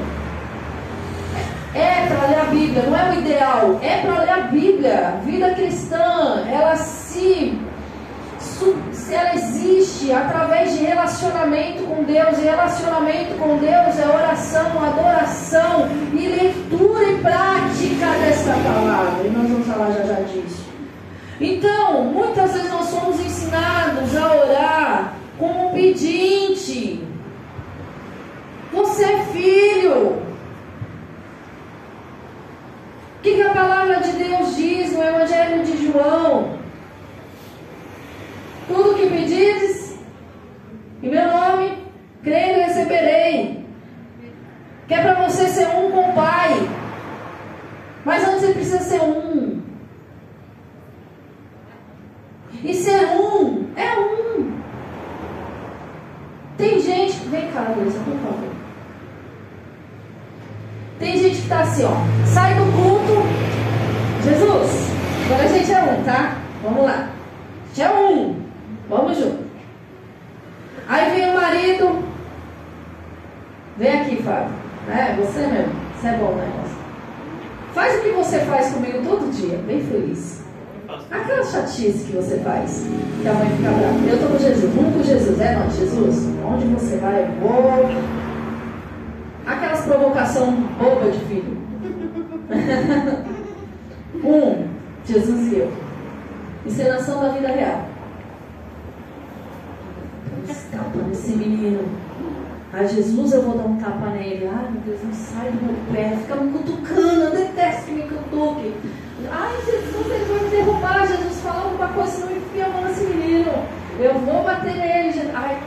[1.75, 5.15] É para ler a Bíblia, não é o ideal, é para ler a Bíblia.
[5.25, 7.59] Vida cristã, ela se
[9.11, 16.29] ela existe através de relacionamento com Deus, e relacionamento com Deus é oração, adoração e
[16.29, 19.27] leitura e prática dessa palavra.
[19.27, 20.69] E nós vamos falar já já disso.
[21.41, 27.03] Então, muitas vezes nós somos ensinados a orar como pedinte.
[28.73, 30.21] Você é filho.
[33.19, 36.60] O que, que a palavra de Deus diz no Evangelho de João?
[38.71, 39.99] Tudo que pedires,
[41.03, 41.77] em meu nome,
[42.23, 43.67] crendo receberei.
[44.87, 46.69] Que é para você ser um com o Pai.
[48.05, 49.61] Mas antes você precisa ser um.
[52.63, 54.53] E ser um é um.
[56.57, 57.17] Tem gente.
[57.29, 58.51] Vem cá, Luísa, por favor.
[61.01, 62.27] Tem gente que está assim, ó.
[62.27, 63.27] Sai do culto.
[64.23, 64.91] Jesus,
[65.27, 66.37] agora a gente é um, tá?
[66.63, 67.11] Vamos lá.
[67.75, 68.40] Gente é um.
[68.91, 69.45] Vamos junto.
[70.89, 72.03] Aí vem o marido.
[73.79, 74.53] Vem aqui, Fábio.
[74.89, 75.73] É, você mesmo.
[75.95, 76.75] Você é bom, né, moça?
[77.73, 80.43] Faz o que você faz comigo todo dia, bem feliz.
[80.89, 82.85] Aquela chatice que você faz,
[83.23, 84.09] que a mãe fica brava.
[84.09, 86.29] Eu estou com Jesus, vamos com Jesus, é não, Jesus?
[86.45, 87.23] Onde você vai?
[87.23, 87.89] Eu vou.
[89.47, 90.51] Aquelas provocação
[90.81, 91.57] boba de filho.
[94.25, 94.67] um,
[95.05, 95.73] Jesus e eu.
[96.67, 97.90] Encenação da vida real
[100.71, 101.85] tapa nesse menino.
[102.73, 104.49] A Jesus eu vou dar um tapa nele.
[104.49, 108.03] Ai meu Deus, não sai do meu pé, fica me cutucando, eu detesto que me
[108.03, 108.75] cutuque.
[109.31, 111.07] Ai Jesus, ele vai me derrubar.
[111.07, 113.53] Jesus fala alguma coisa, senão enfia a mão nesse menino.
[113.99, 115.13] Eu vou bater nele.
[115.13, 115.35] Jesus.
[115.35, 115.59] Ai,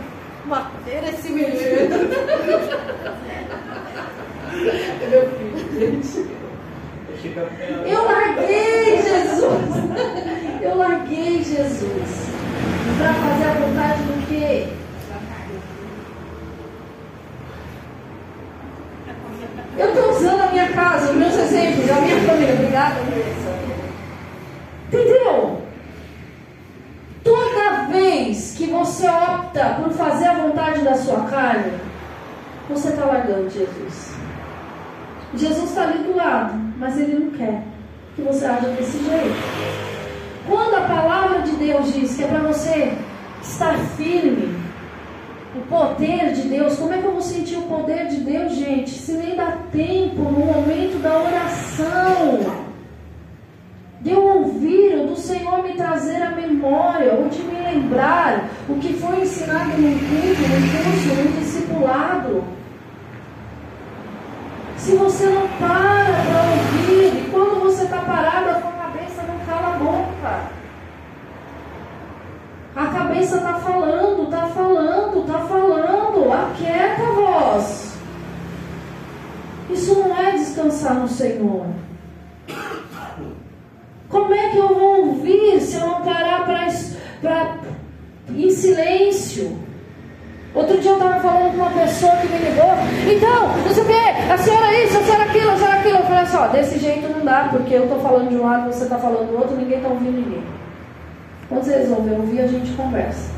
[0.46, 1.54] bater esse menino.
[5.10, 6.44] meu filho, gente.
[7.86, 9.70] Eu larguei Jesus.
[10.62, 12.33] Eu larguei Jesus.
[12.98, 14.68] Para fazer a vontade do quê?
[19.78, 22.54] Eu estou usando a minha casa, os meus exemplos, a minha família.
[22.54, 22.96] Obrigada.
[24.88, 25.62] Entendeu?
[27.24, 31.80] Toda vez que você opta por fazer a vontade da sua carne,
[32.70, 34.14] você está largando Jesus.
[35.36, 37.64] Jesus está ali do lado, mas ele não quer
[38.16, 39.83] que você haja desse jeito.
[40.48, 42.94] Quando a palavra de Deus diz que é para você
[43.42, 44.56] estar firme,
[45.56, 46.76] o poder de Deus.
[46.78, 48.90] Como é que eu vou sentir o poder de Deus, gente?
[48.90, 52.64] Se nem dá tempo no momento da oração.
[54.02, 58.76] De eu ouvir, ou do Senhor me trazer a memória, ou de me lembrar o
[58.76, 62.44] que foi ensinado no culto, no curso, no discipulado.
[64.76, 68.73] Se você não para para ouvir, e quando você está parado,
[69.64, 70.64] a boca.
[72.76, 76.34] A cabeça está falando, está falando, está falando.
[76.34, 77.94] Aquieta a voz.
[79.70, 81.68] Isso não é descansar no Senhor.
[84.10, 86.68] Como é que eu vou ouvir se eu não parar para
[88.30, 89.58] em silêncio?
[90.56, 92.74] Outro dia eu estava falando com uma pessoa que me ligou,
[93.12, 95.98] então, não sei o quê, a senhora isso, a senhora aquilo, a senhora aquilo.
[95.98, 98.72] Eu falei assim, ó, desse jeito não dá, porque eu estou falando de um lado,
[98.72, 100.44] você está falando do outro, ninguém está ouvindo ninguém.
[101.50, 103.32] Quando você resolver ouvir, a gente conversa.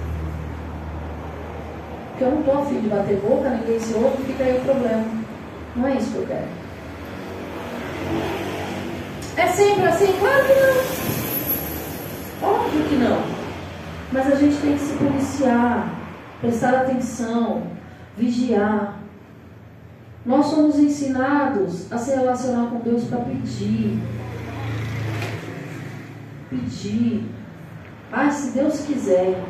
[2.12, 5.06] Porque eu não estou afim de bater boca, ninguém se ouve, fica aí o problema.
[5.78, 6.48] Não é isso que eu quero.
[9.38, 10.14] É sempre assim?
[10.20, 12.50] Claro que não.
[12.50, 13.22] Óbvio que não.
[14.12, 15.95] Mas a gente tem que se policiar,
[16.42, 17.64] prestar atenção,
[18.18, 19.00] vigiar.
[20.26, 24.00] Nós somos ensinados a se relacionar com Deus para pedir.
[26.50, 27.26] Pedir.
[28.12, 29.44] Ah, se Deus quiser.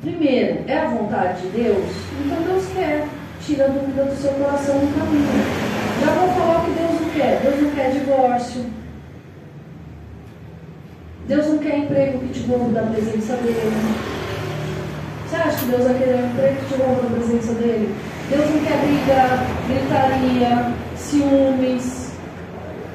[0.00, 1.84] Primeiro, é a vontade de Deus?
[2.24, 3.06] Então Deus quer.
[3.40, 5.74] Tira a dúvida do seu coração no caminho.
[6.00, 7.40] Já vou falar o que Deus não quer.
[7.40, 8.64] Deus não quer divórcio.
[11.28, 14.13] Deus não quer emprego que te rouba da presença dele.
[15.34, 17.92] Você acha que Deus vai querer que te rouba da presença dele?
[18.30, 22.12] Deus não quer briga, gritaria, ciúmes.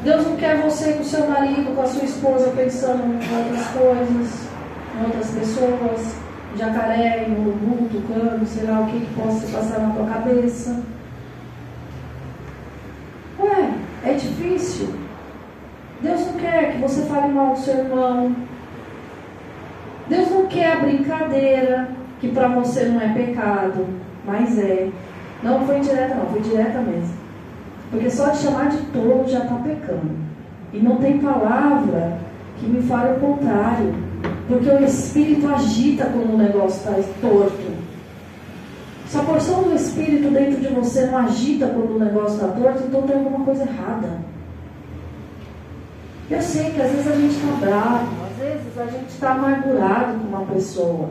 [0.05, 4.47] Deus não quer você com seu marido, com a sua esposa pensando em outras coisas,
[4.95, 6.15] em outras pessoas,
[6.55, 10.81] jacaré, urubu, tucano, sei lá o que, que possa passar na tua cabeça.
[13.37, 13.69] Ué,
[14.05, 14.95] é difícil.
[16.01, 18.33] Deus não quer que você fale mal do seu irmão.
[20.07, 23.85] Deus não quer a brincadeira, que para você não é pecado,
[24.25, 24.89] mas é.
[25.41, 27.13] Não foi direta, não, foi direta mesmo.
[27.89, 30.11] Porque só de chamar de tolo já está pecando.
[30.73, 32.19] E não tem palavra
[32.57, 33.93] que me fale o contrário.
[34.47, 37.79] Porque o Espírito agita quando o negócio está torto.
[39.07, 42.83] Se a porção do Espírito dentro de você não agita quando o negócio está torto,
[42.83, 44.19] então tem alguma coisa errada.
[46.29, 50.19] Eu sei que às vezes a gente está bravo, às vezes a gente está amargurado
[50.19, 51.09] com uma pessoa.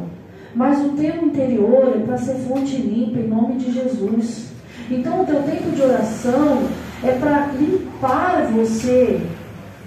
[0.54, 4.48] Mas o teu interior é para ser fonte limpa em nome de Jesus.
[4.90, 6.62] Então, o teu tempo de oração
[7.04, 9.20] é para limpar você.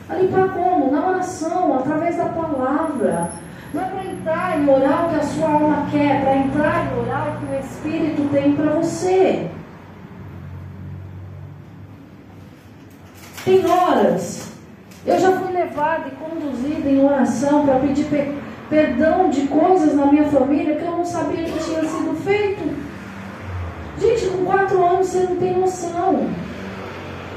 [0.08, 0.91] A limpar como?
[0.91, 3.32] Na oração, através da palavra.
[3.74, 6.91] Não é para entrar e orar o que a sua alma quer, é para entrar
[6.91, 9.50] e orar o que o Espírito tem para você.
[13.45, 14.52] Tem horas.
[15.06, 18.06] Eu já fui levada e conduzida em oração para pedir
[18.72, 22.74] perdão de coisas na minha família que eu não sabia que tinha sido feito.
[24.00, 26.30] Gente, com quatro anos você não tem noção.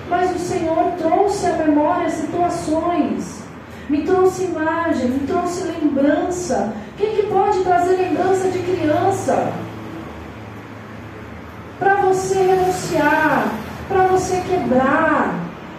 [0.09, 3.43] Mas o Senhor trouxe à memória situações,
[3.89, 6.73] me trouxe imagem, me trouxe lembrança.
[6.97, 9.53] Quem que pode trazer lembrança de criança?
[11.81, 13.49] Para você renunciar,
[13.89, 15.35] para você quebrar,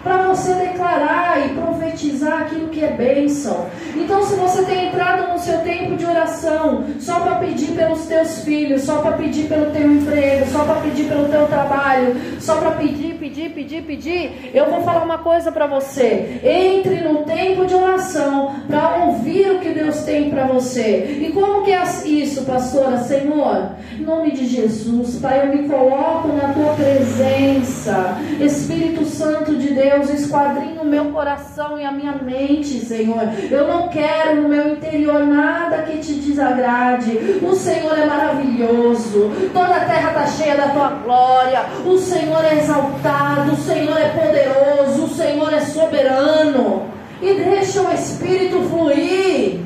[0.06, 3.66] para você declarar e profetizar aquilo que é bênção.
[3.96, 8.42] Então, se você tem entrado no seu tempo de oração só para pedir pelos teus
[8.42, 12.70] filhos, só para pedir pelo teu emprego, só para pedir pelo teu trabalho, só para
[12.72, 16.40] pedir, pedir, pedir, pedir, eu vou falar uma coisa para você.
[16.44, 21.18] Entre no tempo de oração para ouvir o que Deus tem para você.
[21.26, 22.98] E como que é isso, pastora?
[22.98, 28.18] Senhor, em nome de Jesus, Pai, eu me coloco na tua presença.
[28.40, 33.22] Espírito Santo de Deus, Deus, esquadrinha o meu coração e a minha mente, Senhor.
[33.50, 37.40] Eu não quero no meu interior nada que te desagrade.
[37.42, 39.30] O Senhor é maravilhoso.
[39.52, 41.64] Toda a terra está cheia da tua glória.
[41.86, 43.52] O Senhor é exaltado.
[43.52, 45.04] O Senhor é poderoso.
[45.04, 46.84] O Senhor é soberano.
[47.22, 49.60] E deixa o Espírito fluir.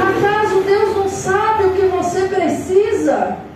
[0.00, 3.47] Acaso Deus não sabe o que você precisa?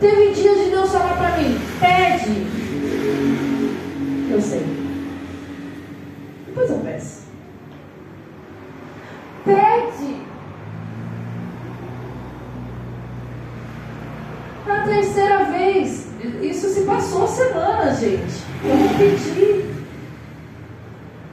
[0.00, 2.46] Teve dias de Deus falar para mim: pede.
[4.30, 4.64] Eu sei.
[6.46, 7.22] Depois eu peço.
[9.44, 10.16] Pede.
[14.66, 16.08] Na terceira vez,
[16.42, 18.44] isso se passou semana, gente.
[18.64, 19.77] Eu vou pedir.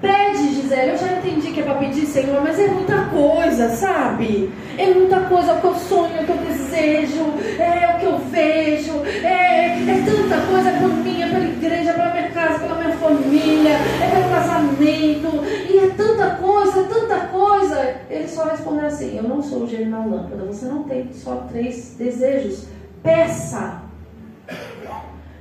[0.06, 4.54] Pede, Gisele, eu já entendi que é para pedir, Senhor, mas é muita coisa, sabe?
[4.78, 7.24] É muita coisa, é o que eu sonho, é o que eu desejo,
[7.58, 12.12] é o que eu vejo, é, é tanta coisa por mim, é pela igreja, pela
[12.12, 17.96] minha casa, pela minha família, é pelo casamento, e é tanta coisa, é tanta coisa.
[18.08, 21.48] Ele só respondeu assim: Eu não sou o gênio na lâmpada, você não tem só
[21.50, 22.68] três desejos,
[23.02, 23.82] peça.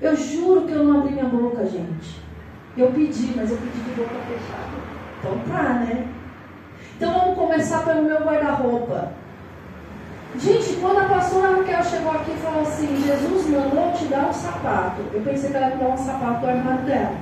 [0.00, 2.23] Eu juro que eu não abri minha boca, gente.
[2.76, 4.74] Eu pedi, mas eu pedi de boca fechada.
[5.20, 6.08] Então tá, né?
[6.96, 9.12] Então vamos começar pelo meu guarda-roupa.
[10.36, 14.32] Gente, quando a pastora Raquel chegou aqui e falou assim, Jesus mandou te dar um
[14.32, 15.02] sapato.
[15.12, 17.14] Eu pensei que ela ia me dar um sapato do armário dela.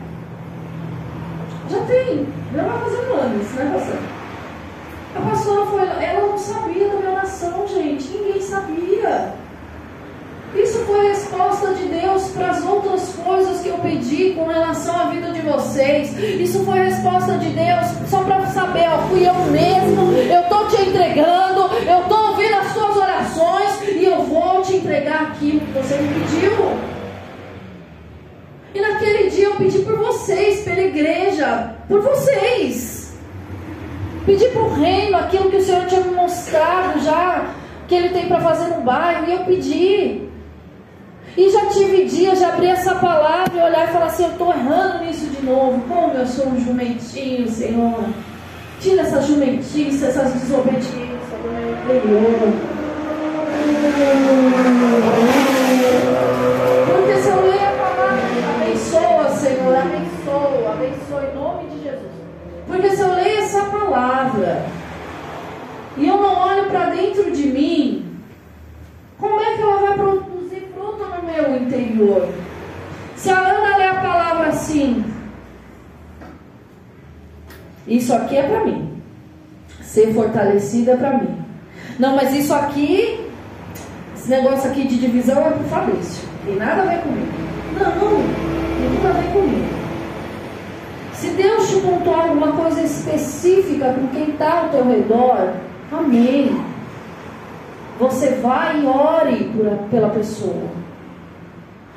[1.69, 4.23] Já tem, já vai fazendo anos, né, pastor?
[5.15, 8.09] A pastora foi, ela não sabia da minha oração, gente.
[8.09, 9.35] Ninguém sabia.
[10.55, 15.01] Isso foi a resposta de Deus para as outras coisas que eu pedi com relação
[15.01, 16.15] à vida de vocês.
[16.19, 20.69] Isso foi a resposta de Deus só para saber, ó, fui eu mesmo, eu estou
[20.69, 25.73] te entregando, eu estou ouvindo as suas orações e eu vou te entregar aquilo que
[25.73, 26.93] você me pediu.
[28.75, 33.15] E naquele dia eu pedi por vocês, pela igreja, por vocês.
[34.27, 37.55] Pedi para o reino aquilo que o Senhor tinha me mostrado já,
[37.89, 40.32] que Ele tem para fazer no bairro, e eu pedi.
[41.37, 44.51] E já tive dias de abrir essa palavra e olhar e falar assim: eu estou
[44.51, 45.83] errando nisso de novo.
[45.89, 48.05] Como eu sou um jumentinho, Senhor.
[48.81, 52.53] Tira essas jumentices, essas desobediências do meu interior.
[56.87, 58.23] Porque se eu ler a palavra,
[58.61, 62.13] abençoa, Senhor, abençoa, abençoa em nome de Jesus.
[62.67, 64.67] Porque se eu leio essa palavra
[65.97, 68.19] e eu não olho para dentro de mim,
[69.19, 70.32] como é que ela vai produzir?
[70.83, 72.29] Fruto no meu interior.
[73.17, 75.05] Se a Ana lê a palavra assim,
[77.87, 78.91] isso aqui é para mim.
[79.81, 81.37] Ser fortalecida é para mim.
[81.99, 83.29] Não, mas isso aqui,
[84.17, 86.29] esse negócio aqui de divisão é para o Fabrício.
[86.45, 87.33] Tem nada a ver comigo.
[87.75, 89.83] Não, tem tudo a ver comigo.
[91.13, 95.53] Se Deus te contou alguma coisa específica com quem está ao teu redor,
[95.93, 96.72] amém.
[97.99, 100.83] Você vai e ore por, pela pessoa.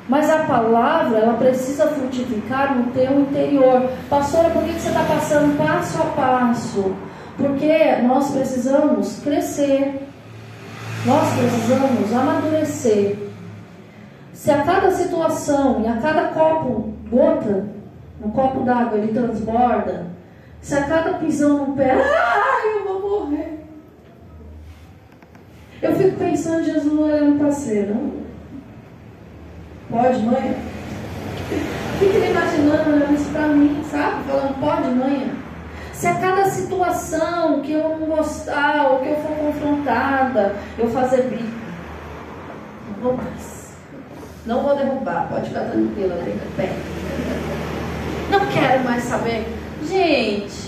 [0.08, 3.90] Mas a palavra, ela precisa frutificar no teu interior.
[4.08, 6.94] Pastora, por que você está passando passo a passo?
[7.36, 10.06] Porque nós precisamos crescer.
[11.04, 13.16] Nós precisamos amadurecer.
[14.32, 17.64] Se a cada situação e a cada copo, gota,
[18.22, 20.06] um copo d'água ele transborda,
[20.60, 23.55] se a cada pisão no pé, ai, eu vou morrer.
[25.82, 27.96] Eu fico pensando Jesus olhando para cena.
[29.90, 30.56] Pode, mãe?
[31.98, 34.24] Fico imaginando olhando isso para mim, sabe?
[34.24, 35.32] Falando, pode, mãe?
[35.92, 41.22] Se a cada situação que eu não gostar ou que eu for confrontada, eu fazer
[41.22, 41.44] bico.
[42.88, 43.76] Não vou mais.
[44.44, 46.72] Não vou derrubar, pode ficar tranquila, fica pé.
[48.30, 49.46] Não quero mais saber.
[49.88, 50.65] Gente,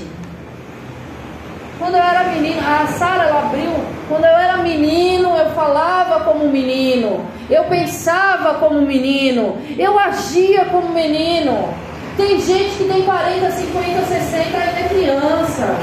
[1.78, 3.72] quando eu era menino, a Sara abriu.
[4.08, 7.24] Quando eu era menino, eu falava como menino.
[7.48, 9.56] Eu pensava como menino.
[9.78, 11.72] Eu agia como menino.
[12.16, 15.76] Tem gente que tem 40, 50, 60 ainda é criança.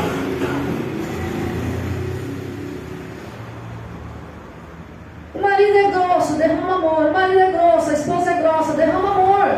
[5.33, 7.05] O marido é grosso, derrama amor.
[7.05, 9.57] O marido é grosso, a esposa é grossa, derrama amor.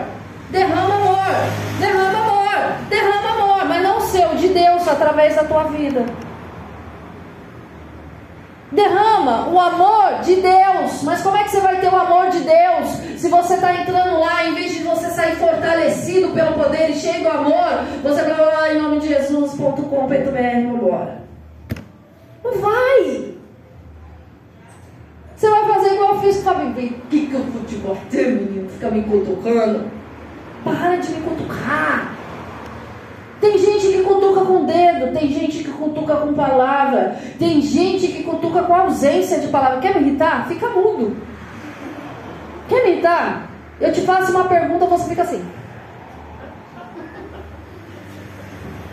[0.52, 1.18] Derrama amor.
[1.80, 2.88] Derrama amor.
[2.90, 3.66] Derrama amor.
[3.66, 6.06] Mas não o seu, de Deus, através da tua vida.
[8.72, 11.04] Derrama o amor de Deus.
[11.04, 14.20] Mas como é que você vai ter o amor de Deus se você está entrando
[14.20, 18.46] lá, em vez de você sair fortalecido pelo poder e cheio do amor, você vai
[18.46, 20.16] lá em nome de Jesus.com.br
[20.56, 21.24] embora.
[22.44, 23.34] Não vai.
[25.36, 26.74] Você vai fazer igual eu fiz com o Fabinho.
[26.74, 28.70] Vem que eu vou te bater, menino.
[28.70, 29.92] Fica me cutucando.
[30.64, 32.17] Para de me cutucar.
[33.40, 38.08] Tem gente que cutuca com o dedo, tem gente que cutuca com palavra, tem gente
[38.08, 39.80] que cutuca com ausência de palavra.
[39.80, 40.48] Quer me irritar?
[40.48, 41.16] Fica mudo.
[42.68, 43.48] Quer me irritar?
[43.80, 45.46] Eu te faço uma pergunta, você fica assim.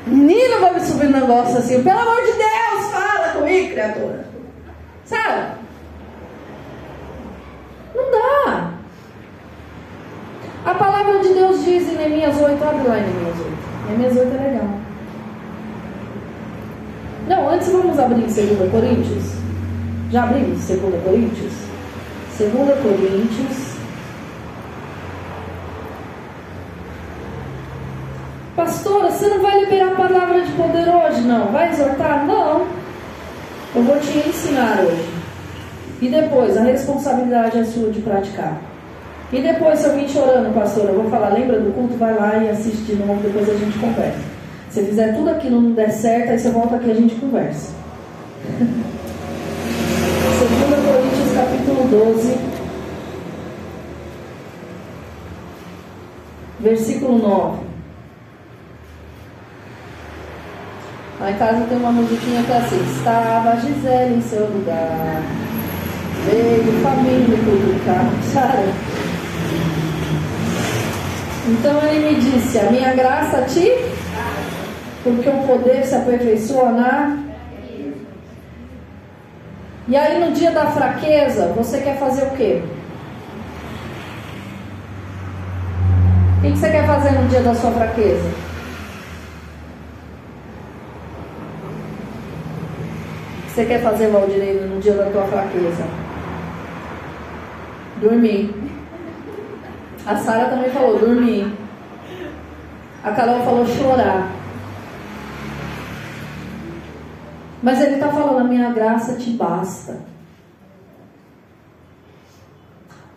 [0.07, 4.27] Menino vai me subir um negócio assim, pelo amor de Deus, fala comigo, criatura.
[5.07, 5.53] Sabe?
[7.95, 8.71] Não dá.
[10.67, 13.54] A palavra de Deus diz em Neemias 8, abre lá em Neemias 8.
[13.89, 14.69] Neemias 8 é legal.
[17.29, 19.25] Não, antes vamos abrir em 2 Coríntios.
[20.11, 21.53] Já abrimos 2 Coríntios?
[22.39, 23.75] 2 Coríntios.
[28.57, 31.23] Pastora, você não vai liberar a palavra de poder hoje?
[31.23, 31.47] Não.
[31.53, 32.25] Vai exortar?
[32.27, 32.67] Não.
[33.75, 35.09] Eu vou te ensinar hoje.
[36.01, 38.74] E depois, a responsabilidade é sua de praticar.
[39.35, 41.97] E depois, se vim chorando, pastor, eu vou falar, lembra do culto?
[41.97, 44.21] Vai lá e assiste de novo, depois a gente conversa.
[44.71, 47.73] Se fizer tudo aquilo não der certo, aí você volta aqui e a gente conversa.
[50.39, 50.51] 2
[50.85, 52.39] Coríntios capítulo 12,
[56.61, 57.59] versículo 9.
[61.19, 65.23] Lá em casa tem uma musiquinha que é assim: Estava Gisele em seu lugar,
[66.27, 69.14] veio família publicar, sabe?
[71.47, 73.71] Então ele me disse: A minha graça te.
[75.03, 77.19] Porque o poder se aperfeiçoa na.
[79.87, 82.63] E aí no dia da fraqueza, você quer fazer o quê?
[86.39, 88.29] O que você quer fazer no dia da sua fraqueza?
[93.39, 95.85] O que você quer fazer, Valdirene, no dia da tua fraqueza?
[98.01, 98.74] Dormir.
[100.07, 101.51] A Sara também falou dormir.
[103.03, 104.31] A Carol falou chorar.
[107.63, 110.01] Mas ele está falando: a minha graça te basta.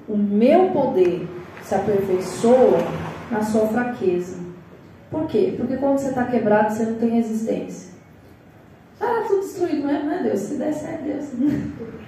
[0.07, 1.27] O meu poder
[1.61, 2.79] se aperfeiçoa
[3.29, 4.37] na sua fraqueza.
[5.11, 5.53] Por quê?
[5.57, 7.91] Porque quando você está quebrado, você não tem resistência.
[8.99, 10.39] Ah, tudo destruído mesmo, né, Deus?
[10.39, 11.25] Se der certo, Deus.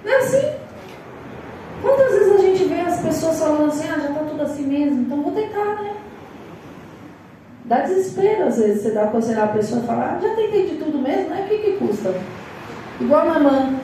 [0.04, 0.69] Não é assim.
[1.82, 5.02] Quantas vezes a gente vê as pessoas falando assim, ah, já está tudo assim mesmo,
[5.02, 5.94] então vou tentar, né?
[7.64, 10.76] Dá desespero às vezes você dá aconselhar a pessoa e falar, ah, já tentei de
[10.76, 11.44] tudo mesmo, né?
[11.44, 12.14] O que, que custa?
[13.00, 13.80] Igual a mamãe.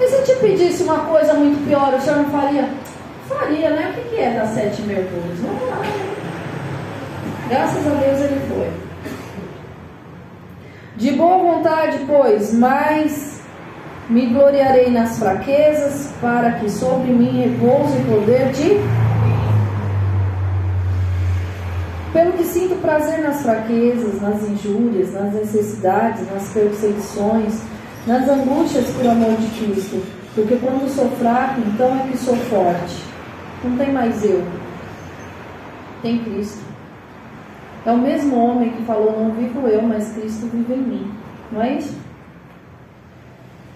[0.00, 2.68] E se te pedisse uma coisa muito pior, o senhor não faria?
[3.28, 3.90] Faria, né?
[3.90, 5.38] O que, que é dar sete mergulhos?
[5.40, 5.82] Vamos lá.
[7.48, 8.70] Graças a Deus ele foi.
[10.96, 13.37] De boa vontade, pois, mas
[14.08, 18.80] me gloriarei nas fraquezas, para que sobre mim repouse o poder de.
[22.12, 27.60] Pelo que sinto prazer nas fraquezas, nas injúrias, nas necessidades, nas perseguições,
[28.06, 30.02] nas angústias por amor de Cristo.
[30.34, 33.04] Porque quando sou fraco, então é que sou forte.
[33.62, 34.42] Não tem mais eu,
[36.00, 36.62] tem Cristo.
[37.84, 41.12] É o mesmo homem que falou: Não vivo eu, mas Cristo vive em mim.
[41.52, 42.07] Não é isso?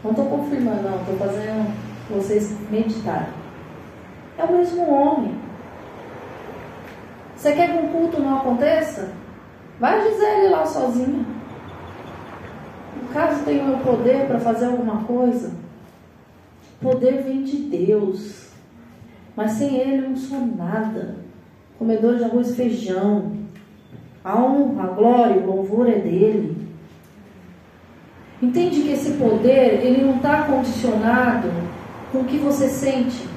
[0.03, 1.73] Não estou confirmando, não, estou fazendo
[2.11, 3.29] vocês meditarem.
[4.37, 5.35] É o mesmo homem.
[7.37, 9.13] Você quer que um culto não aconteça?
[9.79, 11.27] Vai dizer ele lá sozinho.
[13.13, 15.53] Caso tenha o poder para fazer alguma coisa,
[16.81, 18.51] poder vem de Deus.
[19.37, 21.17] Mas sem ele eu não sou nada.
[21.79, 23.33] Comedor de arroz e feijão.
[24.25, 26.62] A honra, a glória, o louvor é dele.
[28.43, 31.49] Entende que esse poder, ele não está condicionado
[32.11, 33.29] com o que você sente.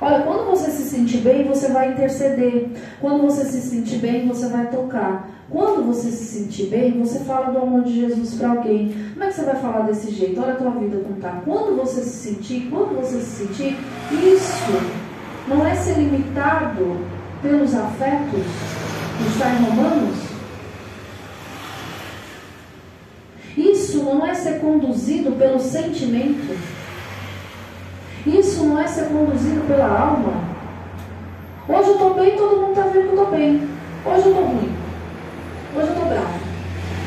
[0.00, 2.68] Olha, quando você se sentir bem, você vai interceder.
[3.00, 5.28] Quando você se sentir bem, você vai tocar.
[5.50, 8.94] Quando você se sentir bem, você fala do amor de Jesus para alguém.
[9.12, 10.40] Como é que você vai falar desse jeito?
[10.40, 11.42] Olha a tua vida como está.
[11.44, 13.76] Quando você se sentir, quando você se sentir,
[14.12, 14.80] isso
[15.48, 16.96] não é ser limitado
[17.42, 18.46] pelos afetos,
[19.28, 20.29] está em Romanos?
[23.56, 26.56] Isso não é ser conduzido pelo sentimento.
[28.26, 30.32] Isso não é ser conduzido pela alma.
[31.68, 33.68] Hoje eu estou bem, todo mundo está vendo que eu estou bem.
[34.04, 34.72] Hoje eu estou ruim.
[35.74, 36.40] Hoje eu estou bravo.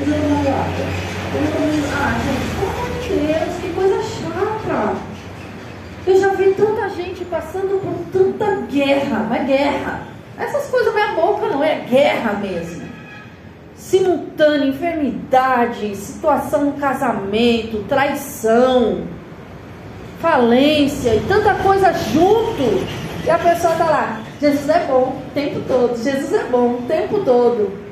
[0.01, 0.69] Hoje eu estou magoada.
[1.33, 1.89] Hoje eu estou.
[1.95, 4.95] Ah, gente, pelo amor de Deus, que coisa chata.
[6.05, 10.01] Eu já vi tanta gente passando por tanta guerra, é guerra.
[10.37, 12.82] Essas coisas não é boca, não, é guerra mesmo
[13.93, 19.03] simultânea, enfermidade, situação no casamento, traição,
[20.19, 22.83] falência e tanta coisa junto.
[23.23, 26.81] E a pessoa está lá, Jesus é bom o tempo todo, Jesus é bom o
[26.87, 27.83] tempo todo.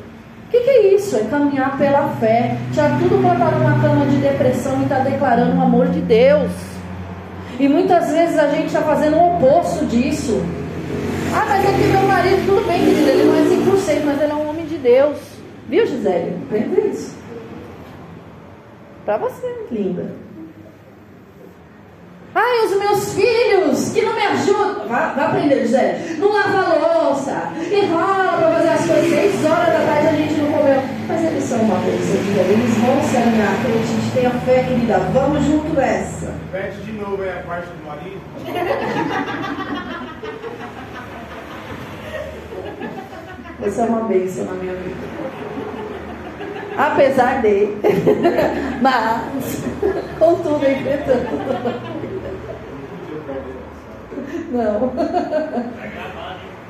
[0.48, 1.16] O que, que, é isso?
[1.16, 2.58] É caminhar pela fé.
[2.74, 6.52] Tinha tudo estar numa cama de depressão e estar tá declarando o amor de Deus.
[7.58, 10.44] E muitas vezes a gente está fazendo o oposto disso.
[11.34, 14.32] Ah, mas é que meu marido, tudo bem, querido, ele não é 100%, mas ele
[14.32, 15.31] é um homem de Deus.
[15.72, 16.38] Viu, Gisele?
[16.44, 17.16] Aprenda isso.
[19.06, 20.14] Para você, linda.
[22.36, 24.90] Ai, os meus filhos que não me ajudam.
[24.90, 26.18] Vai, vai aprender, Gisele.
[26.18, 27.54] Não lava louça.
[27.72, 29.10] Enrola para fazer as coisas.
[29.10, 30.82] Seis horas da tarde a gente não comeu.
[31.08, 32.52] Mas eles são uma coisa, Gisele.
[32.52, 33.54] Eles vão se alinhar.
[33.54, 35.00] A gente tem a fé, querida.
[35.14, 36.36] Vamos junto nessa.
[36.52, 38.20] Repete de novo aí a parte do marido.
[43.64, 45.51] Essa é uma bênção na minha vida.
[46.82, 47.68] Apesar de.
[48.82, 49.64] Mas,
[50.18, 51.28] contudo, entretanto.
[54.52, 54.92] Não.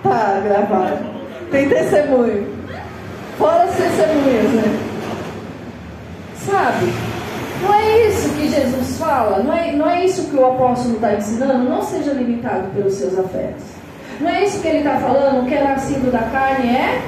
[0.04, 0.98] Tá gravado.
[1.50, 2.46] Tem testemunho.
[3.38, 4.80] Fora as testemunhas, né?
[6.36, 6.92] Sabe?
[7.62, 11.14] Não é isso que Jesus fala, não é, não é isso que o apóstolo está
[11.14, 11.70] ensinando.
[11.70, 13.64] Não seja limitado pelos seus afetos.
[14.20, 17.02] Não é isso que ele está falando, que é nascido da carne é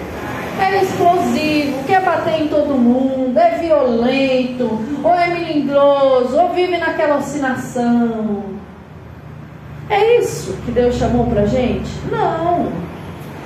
[0.60, 7.18] é explosivo, quer bater em todo mundo, é violento, ou é melindroso, ou vive naquela
[7.18, 8.44] oscilação.
[9.90, 11.92] É isso que Deus chamou pra gente?
[12.12, 12.72] Não.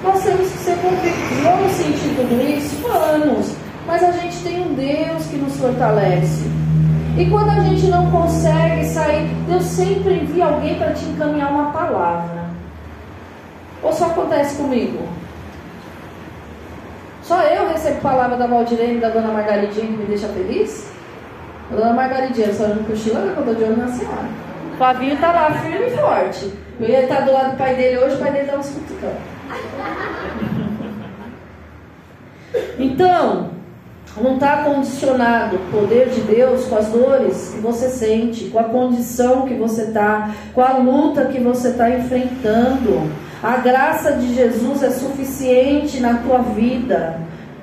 [0.04, 1.38] Nós temos que ser convictos.
[1.44, 2.76] Vamos sentir tudo isso?
[2.88, 3.56] Vamos.
[3.88, 6.46] Mas a gente tem um Deus que nos fortalece.
[7.18, 11.72] E quando a gente não consegue sair, Deus sempre envia alguém para te encaminhar uma
[11.72, 12.46] palavra.
[13.82, 15.00] Ou só acontece comigo?
[17.28, 20.90] Só eu recebo palavra da Valdirene e da dona Margaridinha que me deixa feliz?
[21.70, 24.30] A dona Margaridinha só não cochila que eu estou de olho na senhora.
[24.74, 26.54] O Flavinho está lá firme e forte.
[26.80, 29.14] Ia estar do lado do pai dele hoje, o pai dele dá uns cutucão.
[32.80, 33.50] Então,
[34.22, 38.64] não está condicionado o poder de Deus com as dores que você sente, com a
[38.64, 43.12] condição que você está, com a luta que você está enfrentando.
[43.44, 47.20] A graça de Jesus é suficiente na tua vida.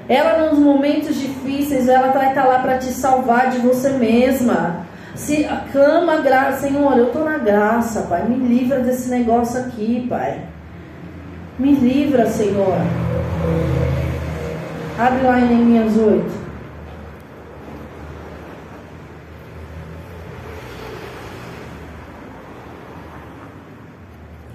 [0.08, 4.84] Ela nos momentos difíceis, ela vai estar lá para te salvar de você mesma.
[5.14, 8.24] Se clama graça, Senhor, eu estou na graça, Pai.
[8.24, 10.42] Me livra desse negócio aqui, Pai.
[11.58, 12.78] Me livra, Senhor.
[14.98, 16.43] Abre lá em Neemias 8.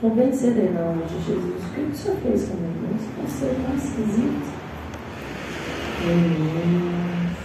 [0.01, 1.61] Estou bem serena hoje, Jesus.
[1.61, 2.95] O que o Senhor fez comigo?
[2.95, 4.47] Isso pode ser tão esquisito.
[6.05, 7.35] Neemias.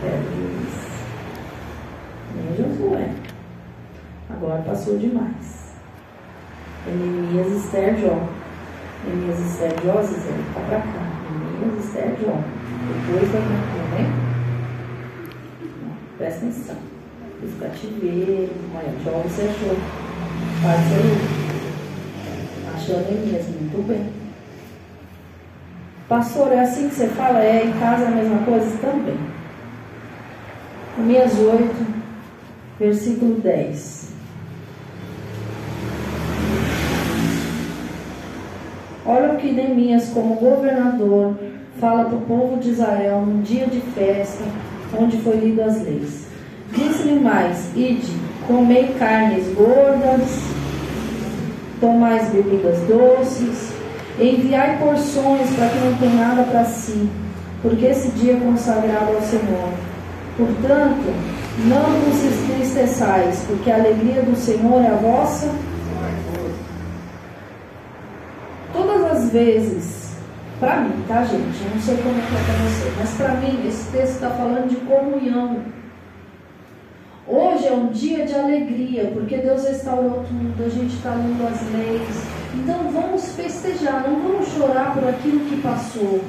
[0.00, 0.74] Pedras.
[2.36, 3.12] Nem Josué.
[4.30, 5.74] Agora passou demais.
[6.86, 8.28] Neemias, Esther, Jó.
[9.04, 10.30] Neemias, Esther, Jó, Zizé.
[10.54, 11.10] Tá pra cá.
[11.60, 12.40] Neemias, Esther, Jó.
[12.86, 14.04] Depois vai pra cá, né?
[16.18, 16.93] Presta atenção
[17.44, 19.76] os cativeiros, olha, Jó você achou.
[20.62, 21.44] Faz aí.
[22.74, 24.06] Achou ele mesmo, muito bem.
[26.08, 27.42] Pastor, é assim que você fala?
[27.42, 28.76] É, em casa a mesma coisa?
[28.78, 29.16] Também.
[30.98, 31.86] Neemias 8,
[32.78, 34.14] versículo 10.
[39.06, 41.36] Olha o que Neemias, como governador,
[41.78, 44.44] fala para o povo de Israel num dia de festa,
[44.98, 46.23] onde foi lido as leis.
[46.74, 48.12] Disse-lhe mais: Ide,
[48.46, 50.40] comei carnes gordas,
[51.80, 53.72] tomais bebidas doces,
[54.18, 57.08] enviai porções para que não tenha nada para si,
[57.62, 59.68] porque esse dia é consagrado ao Senhor.
[60.36, 61.14] Portanto,
[61.66, 65.48] não vos entristeçais, porque a alegria do Senhor é a vossa.
[68.72, 70.16] Todas as vezes,
[70.58, 71.62] para mim, tá, gente?
[71.64, 74.30] Eu não sei como é que é para você, mas para mim, esse texto está
[74.30, 75.58] falando de comunhão.
[77.26, 81.72] Hoje é um dia de alegria, porque Deus restaurou tudo, a gente está lendo as
[81.72, 82.22] leis.
[82.54, 86.20] Então vamos festejar, não vamos chorar por aquilo que passou.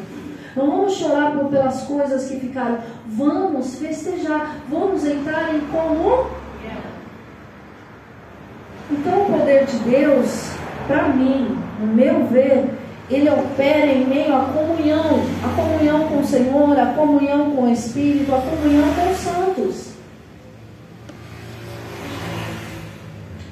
[0.55, 2.77] Não vamos chorar por, pelas coisas que ficaram.
[3.07, 6.27] Vamos festejar, vamos entrar em comum.
[8.89, 10.51] Então o poder de Deus,
[10.87, 12.69] para mim, no meu ver,
[13.09, 17.69] ele opera em meio à comunhão, a comunhão com o Senhor, a comunhão com o
[17.69, 19.34] Espírito, a comunhão com santos.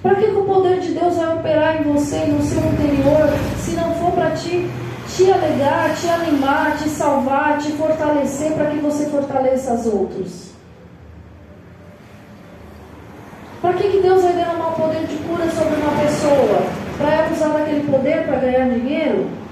[0.03, 3.71] Para que, que o poder de Deus vai operar em você no seu interior, se
[3.71, 4.69] não for para te,
[5.07, 10.51] te alegrar, te animar, te salvar, te fortalecer, para que você fortaleça os outros?
[13.61, 16.63] Para que, que Deus vai derramar o poder de cura sobre uma pessoa?
[16.97, 19.42] Para ela usar daquele poder para ganhar dinheiro?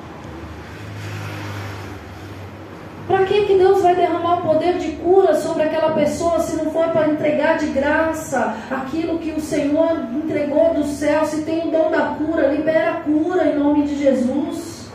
[3.11, 6.71] Para que, que Deus vai derramar o poder de cura sobre aquela pessoa se não
[6.71, 11.25] for para entregar de graça aquilo que o Senhor entregou do céu?
[11.25, 14.89] Se tem o dom da cura, libera a cura em nome de Jesus.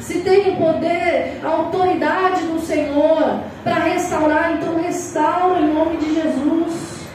[0.00, 6.14] Se tem o poder, a autoridade do Senhor para restaurar, então restaura em nome de
[6.14, 7.06] Jesus.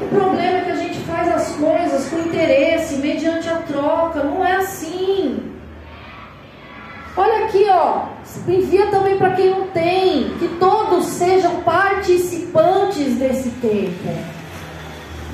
[0.00, 4.24] O problema é que a gente faz as coisas com interesse, mediante a troca.
[4.24, 5.57] Não é assim.
[7.18, 8.02] Olha aqui, ó.
[8.46, 14.08] Envia também para quem não tem, que todos sejam participantes desse tempo.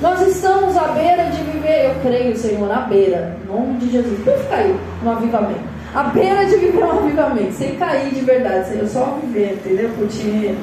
[0.01, 4.19] Nós estamos à beira de viver, eu creio, Senhor, à beira, em nome de Jesus.
[4.23, 5.75] Por caiu no avivamento.
[5.93, 9.89] à beira de viver um avivamento, sem cair de verdade, eu só viver, entendeu?
[9.91, 10.57] Curtindo,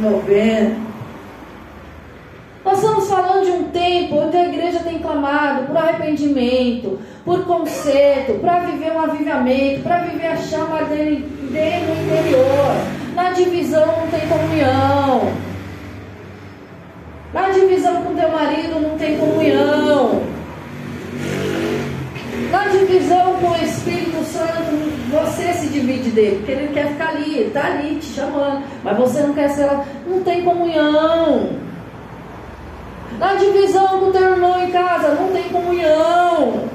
[0.00, 0.93] movendo.
[2.64, 8.40] Nós estamos falando de um tempo onde a igreja tem clamado por arrependimento, por conserto,
[8.40, 12.74] para viver um avivamento, para viver a chama dele, dele no interior.
[13.14, 15.32] Na divisão não tem comunhão.
[17.34, 20.22] Na divisão com teu marido não tem comunhão.
[22.50, 24.70] Na divisão com o Espírito Santo,
[25.10, 28.96] você se divide dele, porque ele quer ficar ali, ele está ali te chamando, mas
[28.96, 31.73] você não quer ser lá, não tem comunhão.
[33.18, 36.68] Na divisão com teu irmão em casa, não tem comunhão.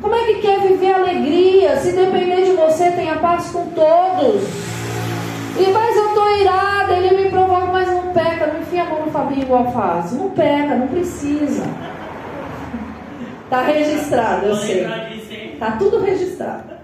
[0.00, 1.76] Como é que quer viver alegria?
[1.76, 4.42] Se depender de você, tenha paz com todos.
[5.56, 9.06] E mas eu estou irada, ele me provoca, mas não peca, não enfia a mão
[9.06, 10.12] no Fabinho igual faz.
[10.12, 11.64] Não peca, não precisa.
[13.44, 14.84] Está registrado, eu sei.
[15.52, 16.74] Está tudo registrado.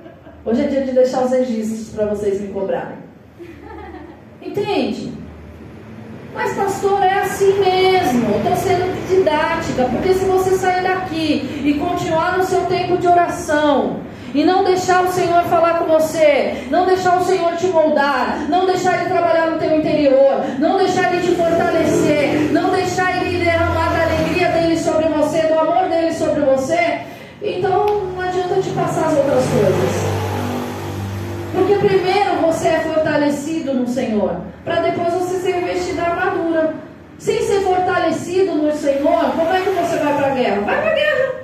[0.44, 2.98] Hoje é dia de deixar os registros para vocês me cobrarem.
[4.40, 5.19] Entende?
[6.34, 8.36] Mas, pastor, é assim mesmo.
[8.36, 14.00] Estou sendo didática, porque se você sair daqui e continuar no seu tempo de oração,
[14.34, 18.64] e não deixar o Senhor falar com você, não deixar o Senhor te moldar, não
[18.64, 23.90] deixar Ele trabalhar no teu interior, não deixar Ele te fortalecer, não deixar Ele derramar
[23.90, 27.00] da alegria dele sobre você, do amor dele sobre você,
[27.42, 30.30] então não adianta te passar as outras coisas.
[31.52, 32.99] Porque primeiro você é fortalecido
[33.50, 36.74] no Senhor, para depois você ser revestido da armadura.
[37.18, 40.60] Sem ser fortalecido no Senhor, como é que você vai para a guerra?
[40.62, 41.34] Vai para a guerra.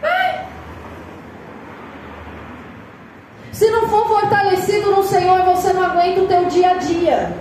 [0.00, 0.46] Vai.
[3.50, 7.32] Se não for fortalecido no Senhor, você não aguenta o teu dia a dia.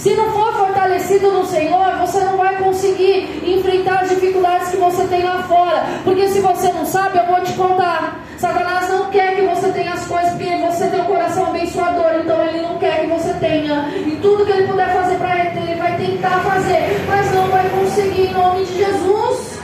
[0.00, 5.04] Se não for fortalecido no Senhor, você não vai conseguir enfrentar as dificuldades que você
[5.04, 5.84] tem lá fora.
[6.04, 8.18] Porque se você não sabe, eu vou te contar.
[8.38, 12.44] Satanás não quer que você tenha as coisas, porque você tem um coração abençoador, então
[12.46, 13.88] ele não quer que você tenha.
[13.96, 17.68] E tudo que ele puder fazer para ele, ele vai tentar fazer, mas não vai
[17.70, 19.60] conseguir em nome de Jesus.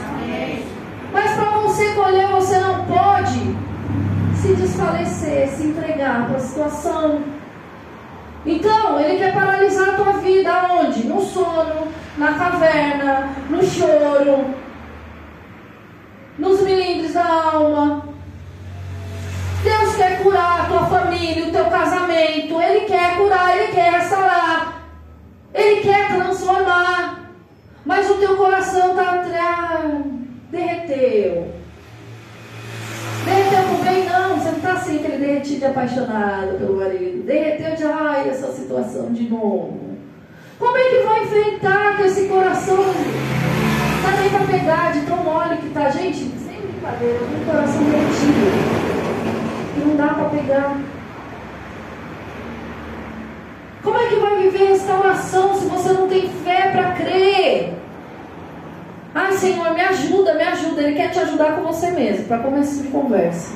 [1.13, 3.55] Mas para você colher, você não pode
[4.41, 7.21] se desfalecer, se entregar para a situação.
[8.45, 11.07] Então, ele quer paralisar a tua vida aonde?
[11.07, 14.45] No sono, na caverna, no choro,
[16.37, 18.05] nos milindres da alma.
[19.63, 22.61] Deus quer curar a tua família, o teu casamento.
[22.61, 24.83] Ele quer curar, ele quer restaurar.
[25.53, 27.31] Ele quer transformar.
[27.85, 29.23] Mas o teu coração está.
[29.39, 29.91] Ah,
[30.51, 31.53] derreteu.
[33.25, 34.37] Derreteu por bem, não.
[34.37, 37.23] Você não está assim, aquele derretido de apaixonado pelo marido.
[37.23, 39.97] Derreteu de, ai, essa situação de novo.
[40.59, 42.77] Como é que vai enfrentar com esse coração?
[42.77, 45.89] Tá nem para pegar de tão mole que tá.
[45.89, 48.96] Gente, sem brincadeira, um coração derretido.
[49.87, 50.77] Não dá para pegar.
[53.81, 57.73] Como é que vai viver restauração se você não tem fé para crer?
[59.15, 60.81] Ah, Senhor, me ajuda, me ajuda.
[60.81, 63.55] Ele quer te ajudar com você mesmo, para começo de conversa.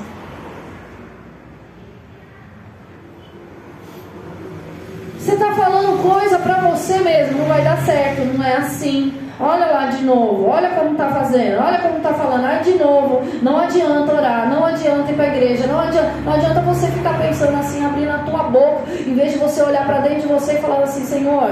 [5.20, 9.14] Você está falando coisa para você mesmo, não vai dar certo, não é assim.
[9.44, 12.46] Olha lá de novo, olha como está fazendo, olha como está falando.
[12.46, 16.34] Ah, de novo, não adianta orar, não adianta ir para a igreja, não adianta, não
[16.34, 20.02] adianta você ficar pensando assim, abrindo a tua boca, em vez de você olhar para
[20.02, 21.50] dentro de você e falar assim, Senhor,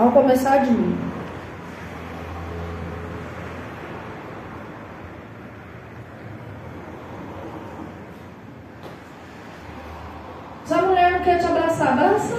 [0.00, 0.98] ao começar de mim,
[10.64, 12.34] Se a mulher não quer te abraçar, abraça.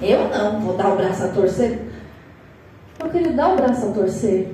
[0.00, 1.93] Eu não, vou dar o braço a torcer.
[3.04, 4.48] Eu queria dar o braço a torcer.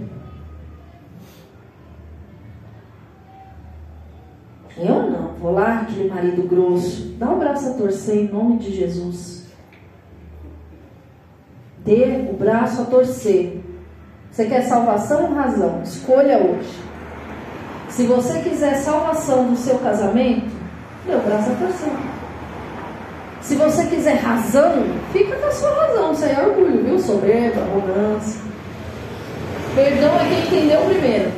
[4.77, 7.15] Eu não, vou lá, aquele marido grosso.
[7.17, 9.47] Dá o braço a torcer em nome de Jesus.
[11.85, 13.61] Dê o braço a torcer.
[14.33, 15.83] Você quer salvação ou razão?
[15.83, 16.77] Escolha hoje.
[17.89, 20.51] Se você quiser salvação do seu casamento,
[21.07, 22.20] dê o braço a torcer.
[23.41, 26.13] Se você quiser razão, fica com a sua razão.
[26.23, 26.99] Aí é orgulho, viu?
[26.99, 28.41] Soberba, arrogância.
[29.75, 31.31] Perdão é quem entendeu primeiro.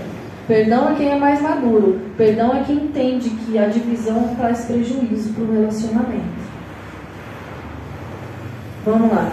[0.48, 2.00] Perdão é quem é mais maduro.
[2.16, 6.42] Perdão é quem entende que a divisão traz prejuízo para o relacionamento.
[8.84, 9.32] Vamos lá.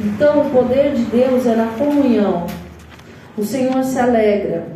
[0.00, 2.46] Então, o poder de Deus é na comunhão.
[3.36, 4.66] O Senhor se alegra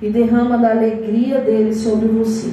[0.00, 2.52] e derrama da alegria dele sobre você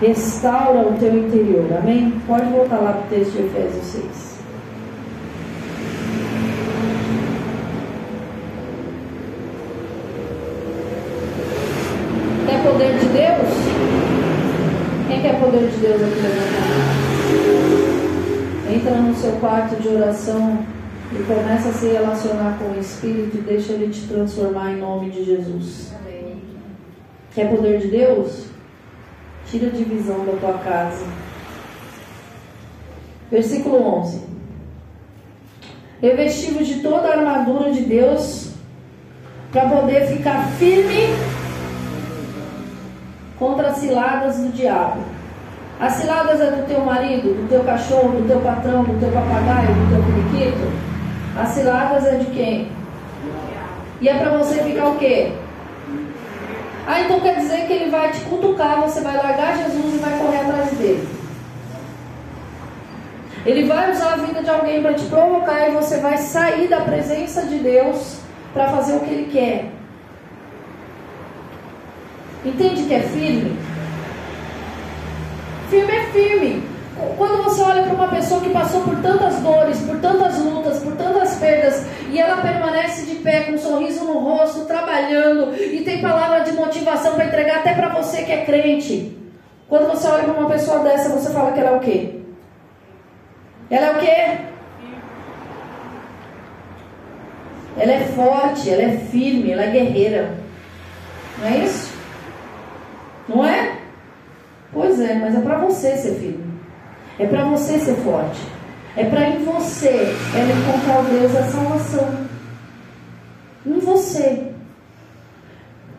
[0.00, 1.66] restaura o teu interior.
[1.78, 2.12] Amém?
[2.26, 4.36] Pode voltar lá para o texto de Efésios 6.
[12.46, 13.48] Quer poder de Deus?
[15.08, 16.28] Quem quer poder de Deus aqui na
[18.74, 20.58] Entra no seu quarto de oração
[21.12, 25.10] e começa a se relacionar com o Espírito e deixa ele te transformar em nome
[25.10, 25.94] de Jesus.
[27.32, 28.55] Quer poder de Deus?
[29.50, 31.06] Tira a divisão da tua casa.
[33.30, 34.22] Versículo 11.
[36.00, 38.52] Revestivos de toda a armadura de Deus
[39.52, 41.14] para poder ficar firme
[43.38, 45.00] contra as ciladas do diabo.
[45.78, 49.68] As ciladas é do teu marido, do teu cachorro, do teu patrão, do teu papagaio,
[49.68, 50.72] do teu periquito.
[51.38, 52.68] As ciladas é de quem?
[54.00, 55.32] E é para você ficar o quê?
[56.86, 60.18] Ah, então quer dizer que ele vai te cutucar, você vai largar Jesus e vai
[60.18, 61.08] correr atrás dele.
[63.44, 66.80] Ele vai usar a vida de alguém para te provocar e você vai sair da
[66.80, 68.18] presença de Deus
[68.52, 69.72] para fazer o que ele quer.
[72.44, 73.58] Entende que é firme?
[75.68, 76.75] Firme é firme.
[77.18, 80.96] Quando você olha para uma pessoa que passou por tantas dores, por tantas lutas, por
[80.96, 86.00] tantas perdas, e ela permanece de pé com um sorriso no rosto, trabalhando, e tem
[86.00, 89.14] palavra de motivação para entregar até para você que é crente.
[89.68, 92.20] Quando você olha para uma pessoa dessa, você fala que ela é o quê?
[93.68, 94.38] Ela é o quê?
[97.78, 100.34] Ela é forte, ela é firme, ela é guerreira.
[101.38, 101.94] Não é isso?
[103.28, 103.76] Não é?
[104.72, 106.45] Pois é, mas é para você ser firme.
[107.18, 108.40] É para você ser forte.
[108.96, 112.26] É para em você ela encontrar o Deus da salvação.
[113.66, 114.52] Em você.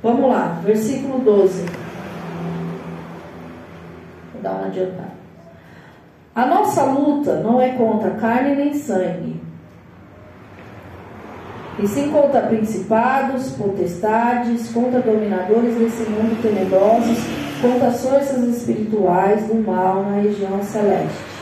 [0.01, 1.65] Vamos lá, versículo 12.
[4.33, 5.17] Vou dar uma adiantada.
[6.33, 9.41] A nossa luta não é contra carne nem sangue,
[11.79, 17.17] e sim contra principados, potestades, contra dominadores desse mundo tenebrosos,
[17.61, 21.37] contra as forças espirituais do mal na região celeste.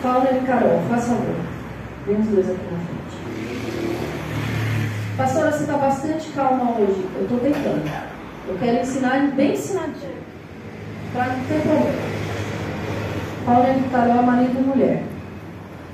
[0.00, 1.36] Fala e Carol, faz favor.
[2.06, 3.02] Vem os dois aqui na frente.
[5.16, 7.06] Pastora, você está bastante calma hoje.
[7.16, 7.88] Eu estou tentando.
[8.48, 10.22] Eu quero ensinar bem ensinadinho.
[11.12, 12.12] Para não ter problema.
[13.44, 15.02] Paulo e Carol é marido e mulher.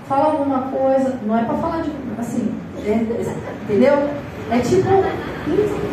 [0.08, 2.54] Fala alguma coisa, não é para falar de assim,
[2.86, 2.94] é,
[3.64, 4.08] entendeu?
[4.50, 4.88] É tipo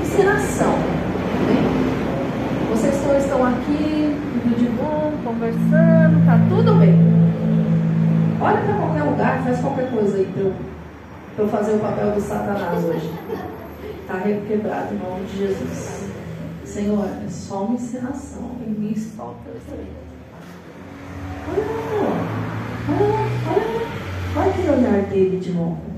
[0.02, 0.74] ensinação.
[2.86, 4.16] Vocês estão aqui,
[4.58, 6.94] de bom, conversando, tá tudo bem.
[8.40, 10.54] Olha para qualquer lugar, faz qualquer coisa aí para eu,
[11.40, 13.12] eu fazer o papel do Satanás hoje.
[14.02, 16.12] Está quebrado em nome de Jesus.
[16.64, 18.52] Senhor, é só uma ensinação.
[18.68, 19.50] Em mim solta
[21.48, 21.64] Olha
[22.88, 23.86] olha olha.
[24.38, 25.95] Olha aquele olhar dele de novo.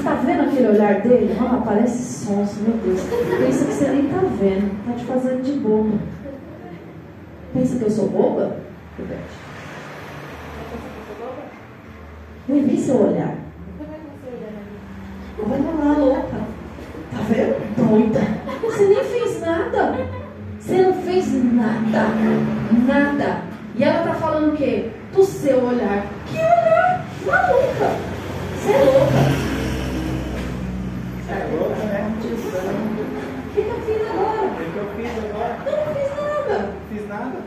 [0.00, 1.36] Você está vendo aquele olhar dele?
[1.38, 3.02] Ah, parece sonso, meu Deus.
[3.38, 4.72] Pensa que você nem está vendo.
[4.80, 5.98] Está te fazendo de boba.
[7.52, 8.56] Pensa que eu sou boba?
[8.96, 9.20] Rebete.
[12.48, 13.34] Eu vi seu olhar.
[15.38, 16.38] Olha lá, louca.
[17.10, 17.76] Tá vendo?
[17.76, 18.20] Doida.
[18.62, 19.96] Você nem fez nada.
[20.58, 22.06] Você não fez nada.
[22.88, 23.42] Nada.
[23.76, 24.92] E ela tá falando o quê?
[25.12, 26.06] Do seu olhar.
[26.26, 27.04] Que olhar?
[27.26, 27.90] Maluca.
[28.56, 29.50] Você é louca.
[31.30, 32.12] É louca, né?
[32.12, 32.22] O
[33.54, 34.46] que, que eu fiz agora?
[34.46, 35.54] O que eu fiz agora?
[35.64, 36.56] Eu não fiz nada.
[36.58, 37.38] Não fiz nada.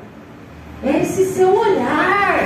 [1.13, 2.39] Esse seu olhar.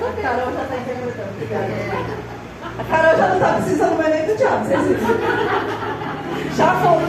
[0.00, 1.30] A Carol já está interpretando.
[1.34, 1.72] Obrigada.
[2.78, 5.00] A Carol já não está precisando mais nem do diabo, vocês viram?
[6.56, 7.02] Já foi.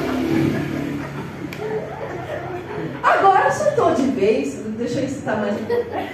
[3.03, 4.55] Agora surtou de vez.
[4.75, 5.55] Deixa eu incitar mais.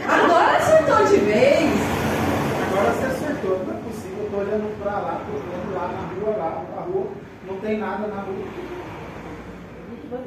[0.05, 1.79] Agora surtou de vez.
[2.67, 3.72] Agora você acertou,
[4.43, 7.07] olhando pra lá, tô olhando lá na rua, lá na rua,
[7.47, 8.45] não tem nada na rua.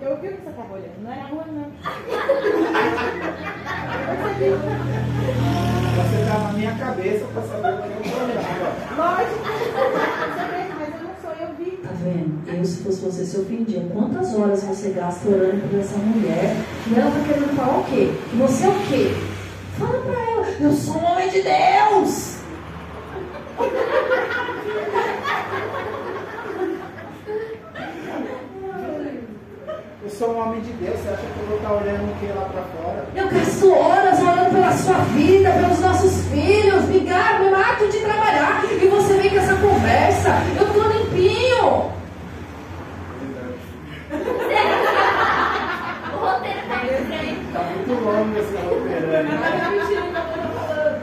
[0.02, 1.70] Eu vi o que você estava olhando, não é na rua, não.
[5.96, 8.36] Você tá na minha cabeça pra saber o que eu tô olhando.
[8.96, 10.44] Lógico, você
[10.78, 11.70] mas eu não sou, eu vi.
[11.76, 12.58] Tá vendo?
[12.58, 13.86] Eu, se fosse você, se ofendia.
[13.92, 16.56] Quantas horas você gasta orando por essa mulher?
[16.88, 18.10] E ela tá querendo falar o quê?
[18.38, 19.14] Você é o quê?
[19.78, 22.35] Fala pra ela, eu sou um homem de Deus!
[30.02, 32.26] Eu sou um homem de Deus, você acha que eu vou estar olhando o que
[32.26, 33.06] lá pra fora?
[33.14, 37.98] Eu gasto horas orando pela sua vida, pelos nossos filhos, me gasto, me mato de
[37.98, 38.62] trabalhar.
[38.70, 40.30] E você vem com essa conversa.
[40.58, 41.90] Eu tô limpinho.
[46.16, 47.36] O roteiro tá estranho.
[47.52, 49.06] Tá muito longo esse roteiro.
[49.06, 49.38] né?
[49.38, 51.02] Mas é mentira que eu tô falando.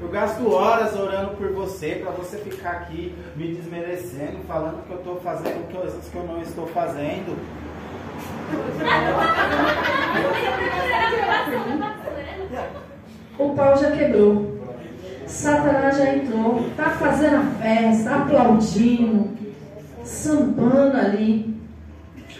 [0.11, 2.01] gasto horas orando por você.
[2.01, 6.41] para você ficar aqui me desmerecendo, falando que eu estou fazendo coisas que eu não
[6.41, 7.37] estou fazendo.
[13.39, 14.59] O pau já quebrou.
[15.25, 16.69] Satanás já entrou.
[16.75, 19.29] Tá fazendo a festa, aplaudindo,
[20.03, 21.55] sambando ali.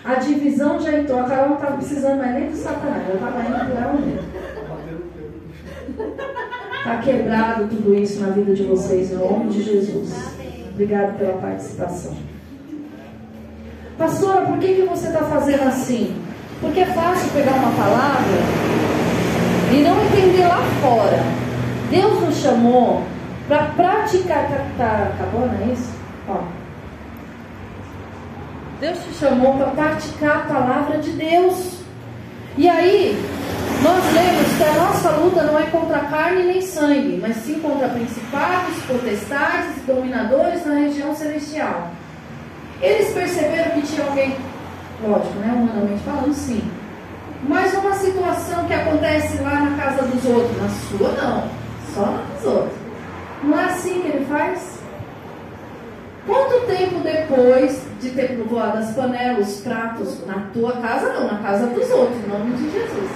[0.03, 1.19] A divisão já entrou.
[1.19, 3.07] A Carol não estava precisando mais nem do Satanás.
[3.07, 4.19] Eu estava indo para onde?
[6.81, 10.11] Está quebrado tudo isso na vida de vocês, em nome de Jesus.
[10.73, 12.17] Obrigado pela participação.
[13.99, 16.15] Pastora, por que, que você está fazendo assim?
[16.59, 18.39] Porque é fácil pegar uma palavra
[19.71, 21.19] e não entender lá fora.
[21.91, 23.03] Deus nos chamou
[23.47, 24.49] para praticar.
[24.49, 25.91] Tá, tá acabando, é isso?
[26.27, 26.39] Ó.
[28.79, 31.80] Deus te chamou para praticar a palavra de Deus.
[32.57, 33.17] E aí,
[33.81, 37.87] nós lemos que a nossa luta não é contra carne nem sangue, mas sim contra
[37.87, 41.89] principados, potestades e dominadores na região celestial.
[42.81, 44.35] Eles perceberam que tinha alguém,
[45.01, 46.61] lógico, né, humanamente falando, sim.
[47.47, 51.49] Mas uma situação que acontece lá na casa dos outros, na sua não,
[51.93, 52.77] só na dos outros.
[53.43, 54.70] Não é assim que ele faz?
[56.25, 61.39] Quanto tempo depois de ter voado as panelas, os pratos, na tua casa não, na
[61.39, 63.11] casa dos outros, em nome de Jesus.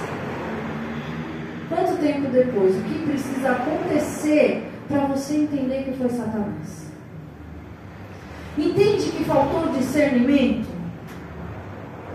[1.68, 2.76] Quanto tempo depois?
[2.76, 6.86] O que precisa acontecer para você entender que foi Satanás?
[8.58, 10.66] Entende que faltou discernimento?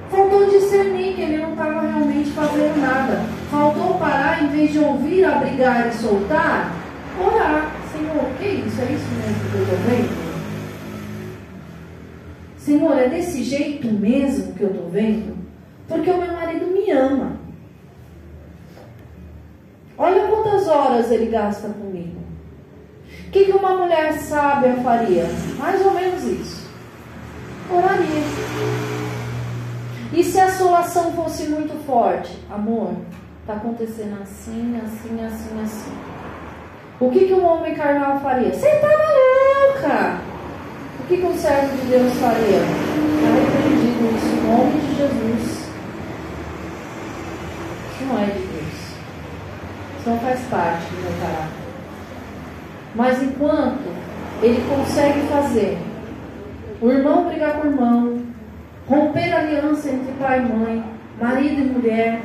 [0.09, 3.21] Faltou discernir que ele não estava realmente fazendo nada.
[3.49, 6.73] Faltou parar, em vez de ouvir, abrigar e soltar,
[7.17, 7.71] orar.
[7.93, 8.81] Senhor, o que é isso?
[8.81, 10.30] É isso mesmo que eu estou vendo?
[12.61, 15.35] Senhor, é desse jeito mesmo que eu estou vendo?
[15.87, 17.37] Porque o meu marido me ama.
[19.97, 22.21] Olha quantas horas ele gasta comigo.
[23.27, 25.25] O que, que uma mulher sábia faria?
[25.57, 26.69] Mais ou menos isso.
[27.71, 28.21] Oraria.
[30.13, 32.37] E se a assolação fosse muito forte?
[32.47, 32.93] Amor,
[33.39, 35.91] está acontecendo assim, assim, assim, assim.
[36.99, 38.53] O que, que um homem carnal faria?
[38.53, 40.30] Você está maluca!
[40.99, 42.57] O que, um servo de Deus faria?
[42.57, 45.69] Está repreendido isso em nome de Jesus.
[47.91, 48.73] Isso não é de Deus.
[49.99, 51.61] Isso não faz parte do meu caráter.
[52.95, 53.95] Mas enquanto
[54.41, 55.77] ele consegue fazer
[56.81, 58.21] o irmão brigar com o irmão,
[58.87, 60.83] romper a aliança entre pai e mãe,
[61.19, 62.21] marido e mulher,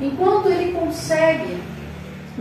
[0.00, 1.58] enquanto ele consegue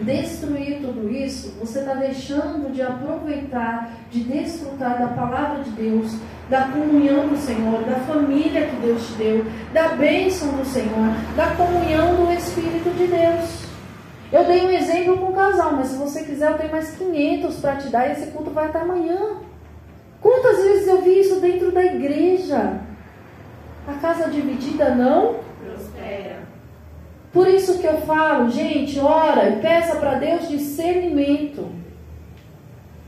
[0.04, 6.16] destruir tudo isso, você está deixando de aproveitar, de desfrutar da palavra de Deus,
[6.50, 11.48] da comunhão do Senhor, da família que Deus te deu, da bênção do Senhor, da
[11.56, 13.68] comunhão do Espírito de Deus.
[14.32, 17.56] Eu dei um exemplo com o casal, mas se você quiser, eu tenho mais 500
[17.58, 19.38] para te dar e esse culto vai até amanhã.
[20.22, 22.82] Quantas vezes eu vi isso dentro da igreja?
[23.88, 26.47] A casa dividida não Prospera.
[27.38, 31.70] Por isso que eu falo, gente, ora e peça para Deus discernimento.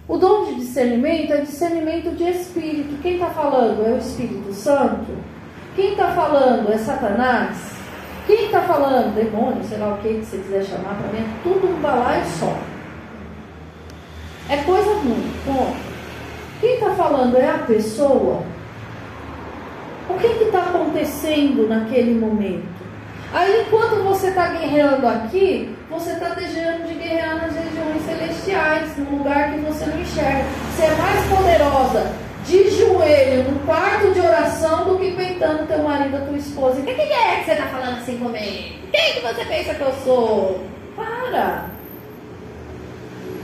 [0.08, 3.02] O dom de discernimento é discernimento de espírito.
[3.02, 5.18] Quem está falando é o Espírito Santo?
[5.76, 7.74] Quem está falando é Satanás?
[8.28, 9.16] Quem está falando?
[9.16, 12.56] Demônio, sei lá o que, você quiser chamar para mim, é tudo um balaio só.
[14.48, 15.76] É coisa ruim, ponto.
[16.62, 18.44] Quem está falando é a pessoa?
[20.08, 22.79] O que está acontecendo naquele momento?
[23.32, 29.18] Aí, enquanto você está guerreando aqui, você está desejando de guerrear nas regiões celestiais, num
[29.18, 30.44] lugar que você não enxerga.
[30.76, 32.12] Você é mais poderosa
[32.46, 36.80] de joelho no quarto de oração do que peitando teu marido ou tua esposa.
[36.80, 38.80] O que, que é que você está falando assim comigo?
[38.92, 40.64] Quem que você pensa que eu sou?
[40.96, 41.66] Para!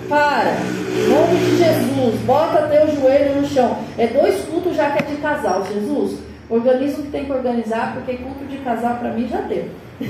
[0.09, 0.49] Para!
[0.49, 3.77] Em nome de Jesus, bota teu joelho no chão.
[3.99, 6.24] É dois cultos já que é de casal, Jesus.
[6.49, 9.67] Organiza o que tem que organizar, porque culto de casal para mim já deu.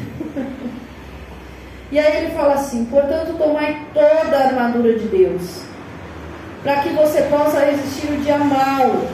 [1.91, 5.61] e aí ele fala assim: portanto, tomai toda a armadura de Deus,
[6.61, 9.05] para que você possa resistir o dia mal.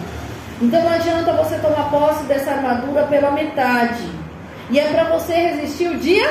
[0.60, 4.04] Então não adianta você tomar posse dessa armadura pela metade.
[4.70, 6.28] E é para você resistir o dia,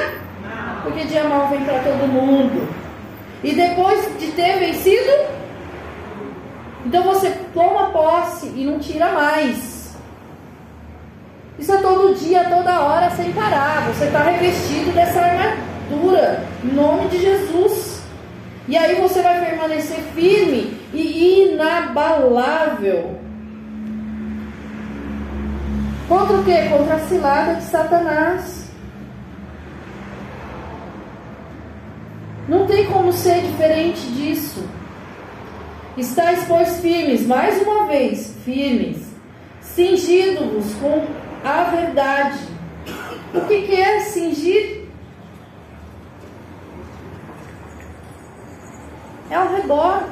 [0.83, 2.69] porque dia mal vem para todo mundo.
[3.45, 5.11] E depois de ter vencido,
[6.85, 9.70] então você toma posse e não tira mais.
[11.61, 13.87] Isso é todo dia, toda hora, sem parar.
[13.89, 18.01] Você está revestido dessa armadura, em nome de Jesus.
[18.67, 23.15] E aí você vai permanecer firme e inabalável.
[26.09, 26.67] Contra o quê?
[26.71, 28.71] Contra a cilada de Satanás.
[32.49, 34.65] Não tem como ser diferente disso.
[35.97, 38.99] Estáis, pois, firmes, mais uma vez, firmes,
[39.61, 42.39] cingindo-vos com a verdade.
[43.35, 44.89] O que, que é cingir?
[49.31, 50.09] É ao redor,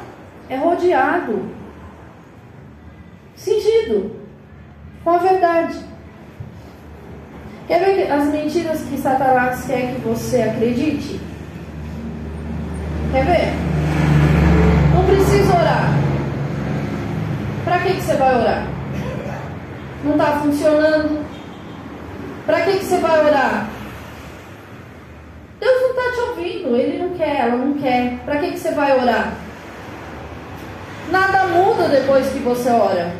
[0.48, 1.50] é rodeado,
[3.34, 4.14] cingido
[5.02, 5.76] com a verdade.
[7.66, 11.20] Quer ver as mentiras que Satanás quer que você acredite?
[13.10, 13.52] Quer ver?
[14.94, 15.90] Não precisa orar.
[17.64, 18.77] Para que, que você vai orar?
[20.04, 21.24] Não está funcionando?
[22.46, 23.68] Para que, que você vai orar?
[25.60, 28.18] Deus não está te ouvindo, Ele não quer, ela não quer.
[28.24, 29.34] Para que, que você vai orar?
[31.10, 33.12] Nada muda depois que você ora.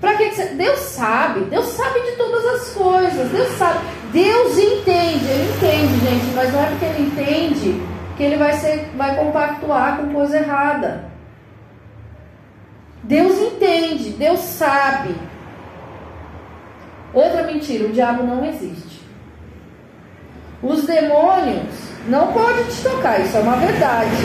[0.00, 0.46] Para que, que você...
[0.46, 3.78] Deus sabe, Deus sabe de todas as coisas, Deus sabe.
[4.12, 7.82] Deus entende, Ele entende, gente, mas não é porque Ele entende
[8.16, 11.11] que Ele vai, ser, vai compactuar com coisa errada.
[13.02, 15.14] Deus entende, Deus sabe.
[17.12, 19.02] Outra mentira, o diabo não existe.
[20.62, 21.74] Os demônios
[22.06, 24.16] não podem te tocar, isso é uma verdade.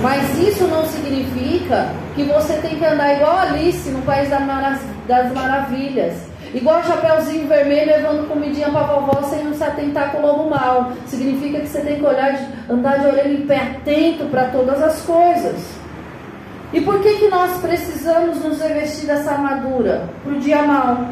[0.00, 6.14] Mas isso não significa que você tem que andar igual Alice no País das Maravilhas.
[6.54, 10.92] Igual Chapeuzinho Vermelho levando comidinha para vovó sem se atentar com o lobo mal.
[11.06, 12.38] Significa que você tem que olhar,
[12.70, 15.83] andar de orelha em pé atento para todas as coisas.
[16.74, 20.10] E por que, que nós precisamos nos revestir dessa armadura?
[20.24, 21.08] Para o dia mal.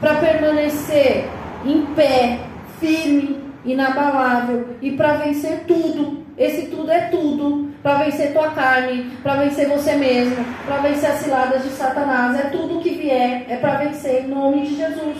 [0.00, 1.28] Para permanecer
[1.64, 2.40] em pé,
[2.80, 6.24] firme, inabalável e para vencer tudo.
[6.36, 7.70] Esse tudo é tudo.
[7.80, 12.36] Para vencer tua carne, para vencer você mesmo, para vencer as ciladas de Satanás.
[12.40, 15.18] É tudo que vier, é para vencer em nome de Jesus.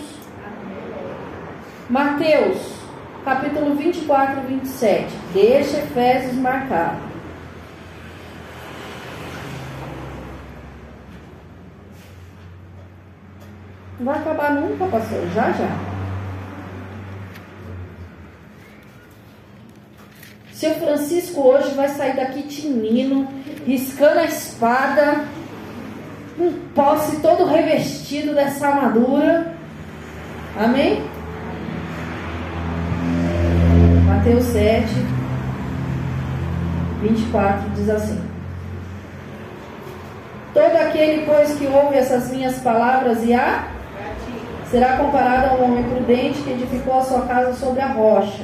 [1.89, 2.57] Mateus,
[3.23, 5.07] capítulo 24 e 27.
[5.33, 7.12] Deixa Efésios marcado.
[13.99, 15.27] Não vai acabar nunca, pastor.
[15.33, 15.93] Já, já.
[20.51, 23.27] Seu Francisco hoje vai sair daqui tinindo,
[23.65, 25.25] riscando a espada,
[26.39, 29.53] um posse todo revestido dessa armadura.
[30.57, 31.03] Amém?
[34.05, 34.87] Mateus 7,
[37.01, 38.21] 24 diz assim:
[40.53, 43.67] Todo aquele, pois, que ouve essas minhas palavras e a
[44.73, 48.43] será comparado a um homem prudente que edificou a sua casa sobre a rocha.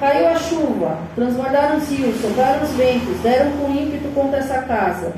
[0.00, 5.12] Caiu a chuva, transbordaram os rios, sopraram os ventos, deram com ímpeto contra essa casa,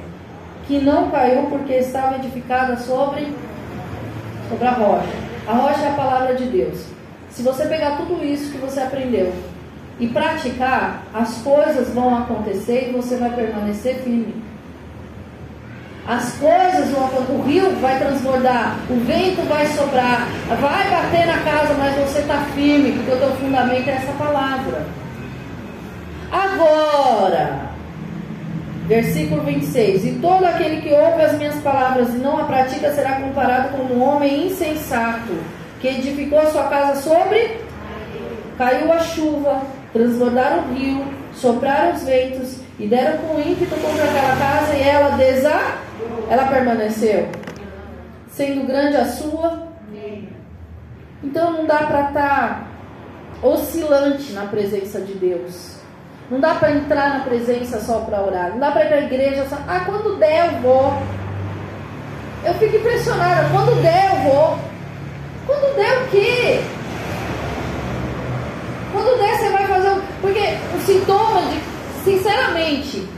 [0.67, 3.33] que não caiu porque estava edificada sobre,
[4.49, 5.17] sobre a rocha.
[5.47, 6.87] A rocha é a palavra de Deus.
[7.31, 9.33] Se você pegar tudo isso que você aprendeu
[10.01, 14.35] e praticar, as coisas vão acontecer e você vai permanecer firme.
[16.07, 20.29] As coisas vão o rio vai transbordar, o vento vai soprar,
[20.61, 24.85] vai bater na casa, mas você está firme, porque o teu fundamento é essa palavra.
[26.31, 27.71] Agora,
[28.87, 33.21] versículo 26: E todo aquele que ouve as minhas palavras e não a pratica será
[33.21, 35.33] comparado com um homem insensato,
[35.81, 37.65] que edificou a sua casa sobre.
[38.59, 39.63] Caiu a chuva,
[39.93, 41.03] transbordaram o rio,
[41.35, 45.85] sopraram os ventos e deram com ímpeto contra aquela casa e ela desa
[46.31, 47.29] ela permaneceu?
[48.29, 49.75] Sendo grande a sua?
[51.25, 52.67] Então não dá para estar tá
[53.43, 55.77] oscilante na presença de Deus.
[56.31, 58.51] Não dá para entrar na presença só para orar.
[58.51, 59.57] Não dá para ir para a igreja só.
[59.67, 61.03] Ah, quando der eu vou.
[62.45, 63.49] Eu fico impressionada.
[63.51, 64.59] Quando der eu vou.
[65.47, 66.61] Quando der o quê?
[68.93, 70.01] Quando der você vai fazer.
[70.21, 71.75] Porque o sintoma de.
[72.05, 73.09] Sinceramente,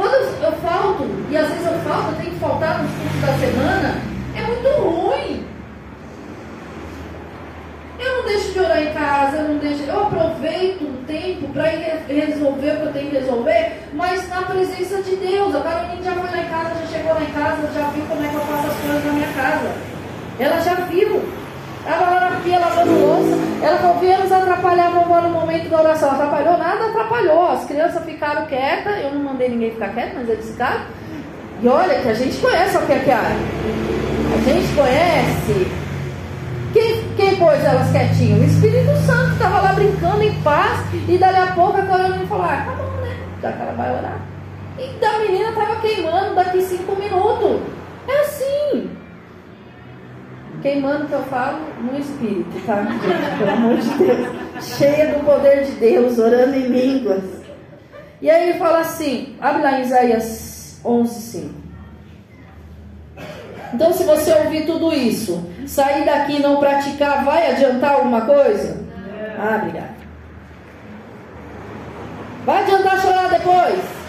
[0.00, 3.34] quando eu falto, e às vezes eu falto, eu tenho que faltar nos cursos da
[3.34, 4.00] semana,
[4.34, 5.44] é muito ruim.
[7.98, 11.64] Eu não deixo de orar em casa, eu não deixo, eu aproveito o tempo para
[11.64, 15.54] resolver o que eu tenho que resolver, mas na presença de Deus.
[15.54, 18.24] A Carolina já foi lá em casa, já chegou lá em casa, já viu como
[18.24, 19.70] é que eu faço as coisas na minha casa.
[20.38, 21.22] Ela já viu.
[21.86, 23.38] Ela lá na pia lavando louça.
[23.62, 26.10] Ela falou, viemos atrapalhar a vovó no momento da oração.
[26.10, 26.86] Atrapalhou nada?
[26.86, 27.50] Atrapalhou.
[27.50, 29.02] As crianças ficaram quietas.
[29.02, 30.80] Eu não mandei ninguém ficar quieto, mas eles ficaram.
[31.62, 33.14] E olha que a gente conhece o que é.
[33.14, 35.70] A gente conhece.
[36.72, 38.40] Quem, quem pôs elas quietinhas?
[38.40, 40.80] O Espírito Santo estava lá brincando em paz.
[41.08, 43.16] E dali a pouco a Carolina falou: Ah, tá bom, né?
[43.42, 44.20] Já que ela vai orar.
[44.78, 47.60] E da menina estava queimando daqui cinco minutos.
[48.08, 48.90] É assim.
[50.62, 52.86] Queimando que eu falo no espírito, tá?
[53.38, 54.28] Pelo amor de Deus.
[54.60, 57.22] Cheia do poder de Deus, orando em línguas.
[58.20, 61.60] E aí ele fala assim, abre lá em Isaías 11, 5.
[63.72, 68.84] Então, se você ouvir tudo isso, sair daqui e não praticar, vai adiantar alguma coisa?
[69.38, 69.94] Ah, obrigada.
[72.44, 73.99] Vai adiantar chorar depois?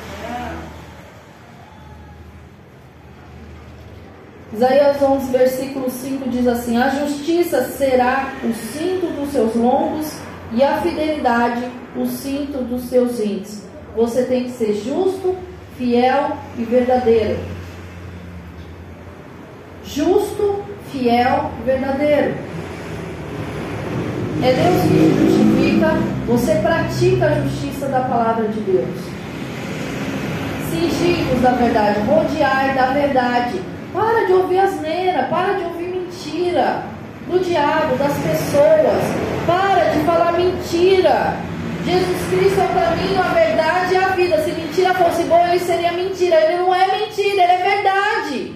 [4.54, 10.12] Isaías 11, versículo 5 diz assim: A justiça será o cinto dos seus lombos
[10.52, 13.66] e a fidelidade o cinto dos seus índices.
[13.96, 15.36] Você tem que ser justo,
[15.78, 17.40] fiel e verdadeiro.
[19.86, 22.36] Justo, fiel e verdadeiro.
[24.44, 28.98] É Deus que justifica, você pratica a justiça da palavra de Deus.
[30.72, 33.62] Cingimos da verdade, rodear da verdade.
[33.94, 36.84] Para de ouvir asneira, para de ouvir mentira
[37.28, 39.04] do diabo, das pessoas.
[39.46, 41.38] Para de falar mentira.
[41.84, 44.38] Jesus Cristo é o caminho, a verdade e a vida.
[44.44, 46.36] Se mentira fosse boa, ele seria mentira.
[46.36, 48.56] Ele não é mentira, ele é verdade.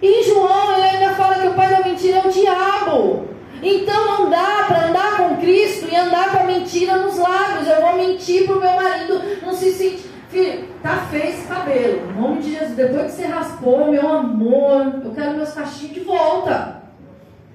[0.00, 3.28] E João, ele ainda fala que o pai da mentira é o diabo.
[3.62, 7.68] Então não dá para andar com Cristo e andar com a mentira nos lábios.
[7.68, 10.11] Eu vou mentir pro meu marido não se sentir.
[10.32, 12.10] Filho, tá feio esse cabelo.
[12.10, 16.00] Em nome de Jesus, depois que você raspou, meu amor, eu quero meus cachinhos de
[16.00, 16.80] volta.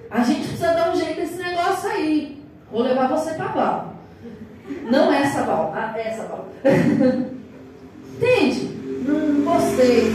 [0.08, 2.40] A gente precisa dar um jeito nesse negócio aí.
[2.70, 3.94] Vou levar você pra Val.
[4.88, 6.48] Não essa Val, ah, essa Val.
[8.14, 8.78] Entende?
[9.04, 10.12] Não gostei.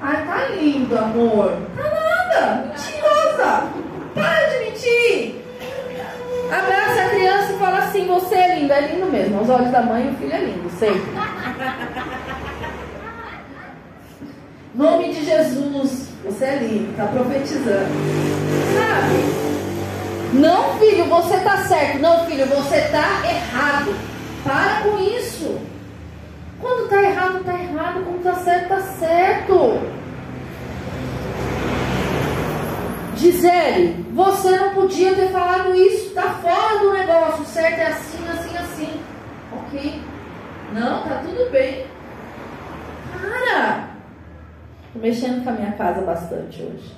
[0.00, 1.56] Ai, tá lindo, amor.
[1.76, 2.66] Tá nada.
[2.68, 3.72] Mentirosa.
[4.14, 5.41] Para de mentir.
[6.52, 8.72] Abraça a criança e fala assim: Você é lindo.
[8.72, 9.38] É lindo mesmo.
[9.38, 11.00] Aos olhos da mãe, o filho é lindo, sempre.
[14.74, 16.08] Nome de Jesus.
[16.24, 16.90] Você é lindo.
[16.90, 17.88] Está profetizando.
[18.76, 19.42] Sabe?
[20.34, 21.98] Não, filho, você está certo.
[22.00, 23.94] Não, filho, você está errado.
[24.44, 25.58] Para com isso.
[26.60, 28.04] Quando está errado, está errado.
[28.04, 30.01] Quando está certo, está certo.
[33.22, 38.18] Gisele, você não podia ter falado isso, está fora do negócio, o certo é assim,
[38.28, 39.00] assim, assim.
[39.52, 40.02] Ok?
[40.72, 41.86] Não, tá tudo bem.
[43.12, 43.90] Cara!
[44.92, 46.96] Tô mexendo com a minha casa bastante hoje.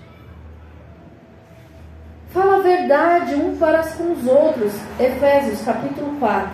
[2.31, 4.73] Fala a verdade um para com os outros.
[4.99, 6.49] Efésios capítulo 4.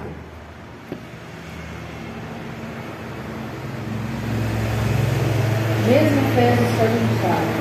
[5.87, 7.60] Mesmo Efésios capítulo 4.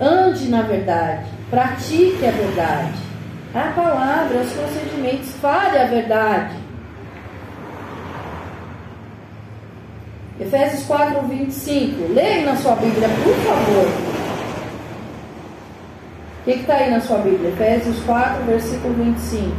[0.00, 2.98] Ande na verdade, pratique a verdade.
[3.54, 6.54] A palavra, os procedimentos, fale a verdade.
[10.38, 12.12] Efésios 4, 25.
[12.12, 13.86] Leia na sua Bíblia, por favor.
[16.40, 17.50] O que está aí na sua Bíblia?
[17.50, 19.56] Efésios 4, versículo 25.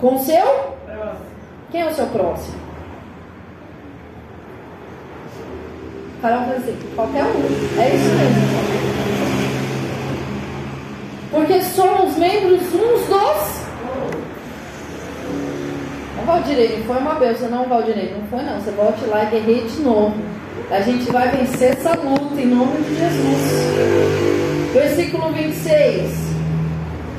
[0.00, 0.76] Com o seu?
[1.70, 2.63] Quem é o seu próximo?
[6.24, 7.82] Carol assim, qualquer um.
[7.82, 8.48] É isso mesmo.
[11.30, 13.64] Porque somos membros uns dos.
[16.16, 18.58] Não, Valdirei, não foi uma benção, não, Valdirei, não foi não.
[18.58, 20.14] Você volte lá e guerreie de novo.
[20.70, 24.72] A gente vai vencer essa luta em nome de Jesus.
[24.72, 26.10] Versículo 26.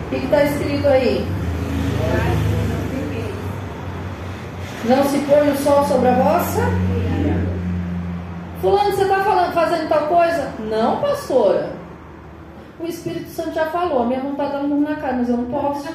[0.08, 1.24] O que está escrito aí?
[4.86, 6.96] Não se põe o sol sobre a vossa?
[8.66, 10.52] Fulano, você está fazendo tal coisa?
[10.72, 11.70] Não, pastora.
[12.80, 15.46] O Espírito Santo já falou, a minha mão está dando na cara, mas eu não
[15.46, 15.88] posso.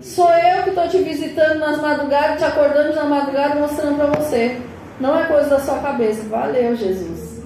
[0.00, 4.60] Sou eu que estou te visitando nas madrugadas, te acordando na madrugada, mostrando para você.
[4.98, 6.28] Não é coisa da sua cabeça.
[6.28, 7.44] Valeu, Jesus.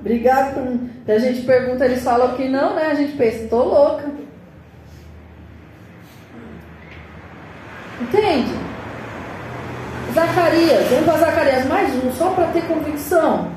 [0.00, 1.14] Obrigado por.
[1.14, 2.86] A gente pergunta, eles falam que não, né?
[2.86, 4.10] A gente pensa, estou louca.
[8.00, 8.65] Entende?
[10.16, 13.50] Zacarias, vamos para Zacarias mais um, só para ter convicção.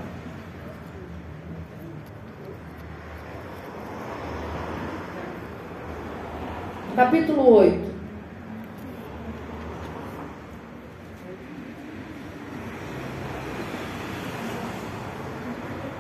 [6.98, 7.90] Capítulo 8.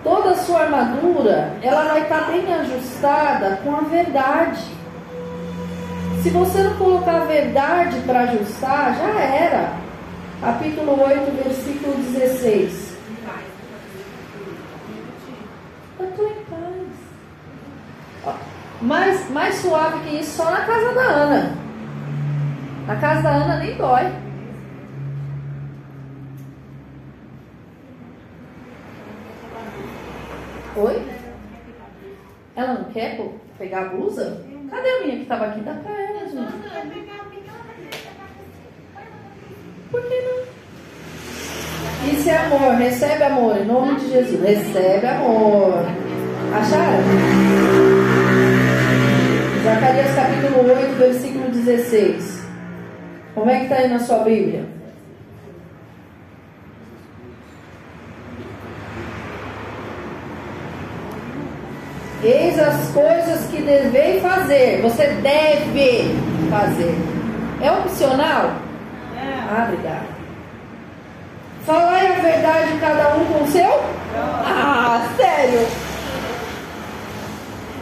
[0.03, 4.61] Toda a sua armadura, ela vai estar bem ajustada com a verdade.
[6.21, 9.88] Se você não colocar a verdade para ajustar, já era.
[10.41, 12.97] Capítulo 8, versículo 16.
[15.99, 18.37] Eu estou em paz.
[18.81, 21.55] Mais, mais suave que isso só na casa da Ana.
[22.87, 24.13] Na casa da Ana nem dói.
[30.77, 31.05] Oi?
[32.55, 33.19] Ela não quer
[33.57, 34.41] pegar a blusa?
[34.69, 35.59] Cadê a minha que estava aqui?
[35.59, 37.18] Dá pra ela, gente.
[39.91, 40.39] Por que não?
[42.13, 44.41] Isso é amor, recebe amor, em nome de Jesus.
[44.41, 45.85] Recebe amor.
[46.53, 47.03] Acharam?
[49.63, 52.43] Zacarias capítulo 8, versículo 16.
[53.33, 54.65] Como é que está aí na sua Bíblia?
[62.23, 64.81] Eis as coisas que devei fazer.
[64.81, 66.15] Você deve
[66.49, 66.95] fazer.
[67.61, 68.68] É opcional?
[69.51, 70.05] Ah, obrigada.
[71.65, 73.83] Falar a verdade cada um com o seu?
[74.15, 75.67] Ah, sério?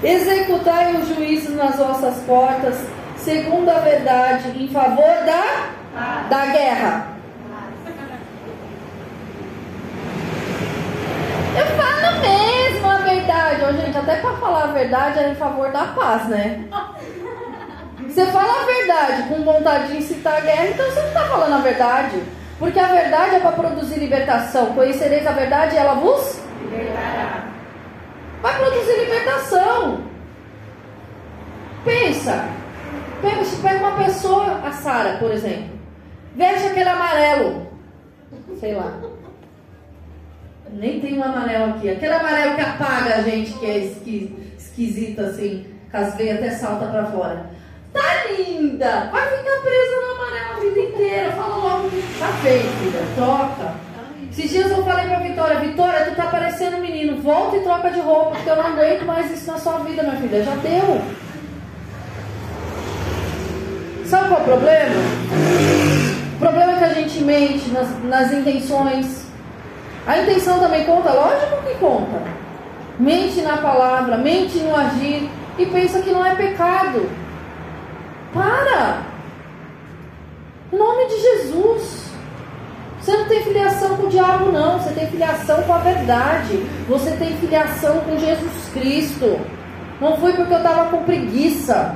[0.01, 2.77] Executai os juízos nas vossas portas,
[3.17, 7.07] segundo a verdade, em favor da, da guerra.
[11.57, 13.63] Eu falo mesmo a verdade.
[13.65, 16.63] Ô, gente, até para falar a verdade era em favor da paz, né?
[18.17, 21.53] Você fala a verdade com vontade de incitar a guerra, então você não está falando
[21.53, 22.23] a verdade.
[22.57, 24.73] Porque a verdade é para produzir libertação.
[24.73, 27.45] Conhecereis a verdade e ela vos Libertará.
[28.41, 30.01] vai produzir libertação.
[31.85, 32.49] Pensa.
[33.21, 35.77] Pega, uma pessoa, a Sara, por exemplo.
[36.35, 37.67] Veste aquele amarelo.
[38.59, 38.97] Sei lá.
[40.71, 41.91] Nem tem um amarelo aqui.
[41.91, 46.49] Aquele amarelo que apaga a gente, que é esqui, esquisito assim, com as veias até
[46.49, 47.56] salta pra fora.
[47.97, 49.09] Tá linda!
[49.11, 51.31] Vai ficar presa no amarelo a vida inteira.
[51.31, 53.01] Fala logo, tá feio, filha.
[53.15, 53.87] Troca.
[54.31, 57.89] Esses dias eu falei pra Vitória, Vitória, tu tá parecendo um menino, volta e troca
[57.89, 60.43] de roupa, porque eu não aguento mais isso na sua vida, minha filha.
[60.43, 61.01] Já deu.
[64.05, 64.95] Sabe qual é o problema?
[66.35, 69.25] O problema é que a gente mente nas, nas intenções.
[70.05, 71.11] A intenção também conta?
[71.11, 72.21] Lógico que conta.
[72.99, 77.09] Mente na palavra, mente no agir e pensa que não é pecado.
[78.37, 79.01] Para!
[80.71, 82.07] Em nome de Jesus.
[82.99, 84.79] Você não tem filiação com o diabo, não.
[84.79, 86.57] Você tem filiação com a verdade.
[86.87, 89.39] Você tem filiação com Jesus Cristo.
[89.99, 91.95] Não foi porque eu estava com preguiça.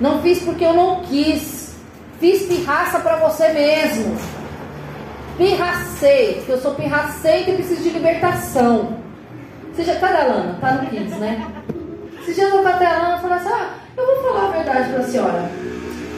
[0.00, 1.74] Não fiz porque eu não quis.
[2.20, 4.16] Fiz pirraça para você mesmo.
[5.36, 8.98] Pirracei, porque eu sou pirraceita e preciso de libertação.
[9.72, 10.58] Você já tá Alana?
[10.60, 11.46] Tá no Kids, né?
[12.20, 14.92] Esses dias eu tava a Alana e falei assim: ah, eu vou falar a verdade
[14.92, 15.50] pra senhora.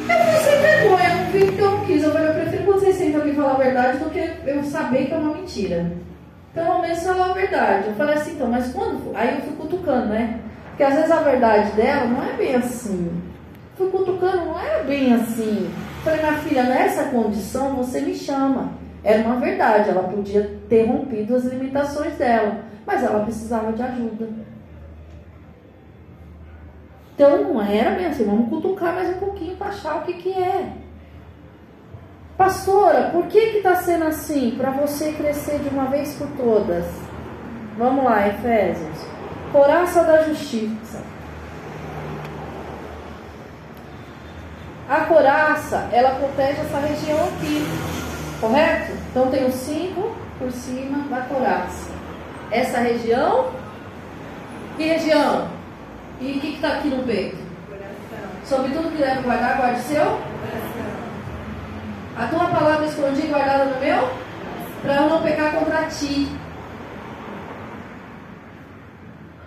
[0.09, 2.03] Eu vou sem vergonha, não fiz porque eu não quis.
[2.03, 5.17] Eu eu prefiro vocês sentam aqui falar a verdade do que eu saber que é
[5.17, 5.93] uma mentira.
[6.53, 7.89] Pelo menos falar a verdade.
[7.89, 9.03] Eu falei assim, então, mas quando.
[9.05, 10.41] for?" Aí eu fui cutucando, né?
[10.69, 13.11] Porque às vezes a verdade dela não é bem assim.
[13.77, 15.71] Fui cutucando, não era bem assim.
[16.05, 18.73] Falei, minha filha, nessa condição você me chama.
[19.03, 24.29] Era uma verdade, ela podia ter rompido as limitações dela, mas ela precisava de ajuda.
[27.21, 30.33] Então não era bem assim, vamos cutucar mais um pouquinho para achar o que, que
[30.33, 30.73] é.
[32.35, 34.55] Pastora, por que está sendo assim?
[34.57, 36.87] Para você crescer de uma vez por todas.
[37.77, 39.05] Vamos lá, Efésios.
[39.53, 41.03] Coraça da justiça.
[44.89, 47.67] A coraça, ela protege essa região aqui,
[48.41, 48.93] correto?
[49.11, 51.91] Então tem o cinco por cima da coraça.
[52.51, 53.51] Essa região,
[54.79, 55.60] que região?
[56.21, 57.39] E o que está aqui no peito?
[58.45, 60.21] Sobre tudo que deve guardar, guarde seu.
[62.17, 64.11] A tua palavra escondi e guardada no meu,
[64.83, 66.31] para eu não pecar contra ti.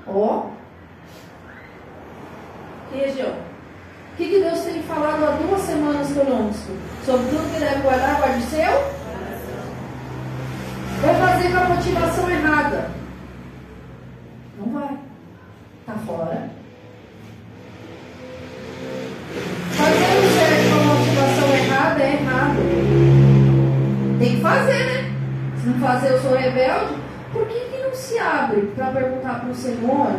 [0.08, 0.48] Ó.
[2.92, 3.30] Que região?
[3.30, 6.72] O que, que Deus tem falado há duas semanas conosco?
[7.06, 9.04] Sobre tudo que deve guardar, guarde seu.
[11.02, 12.90] Vai fazer com a motivação errada.
[14.58, 14.98] Não vai.
[15.86, 16.63] Tá fora.
[19.76, 22.60] Fazendo certo com a motivação errada é errado.
[24.20, 25.12] Tem que fazer, né?
[25.62, 26.96] Se não fazer, eu sou rebelde.
[27.32, 30.12] Por que, que não se abre para perguntar para o Senhor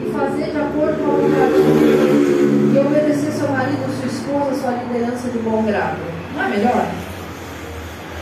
[0.00, 4.60] e fazer de acordo com a vontade de Deus e obedecer seu marido, sua esposa,
[4.60, 5.98] sua liderança de bom grado?
[6.34, 6.86] Não é melhor?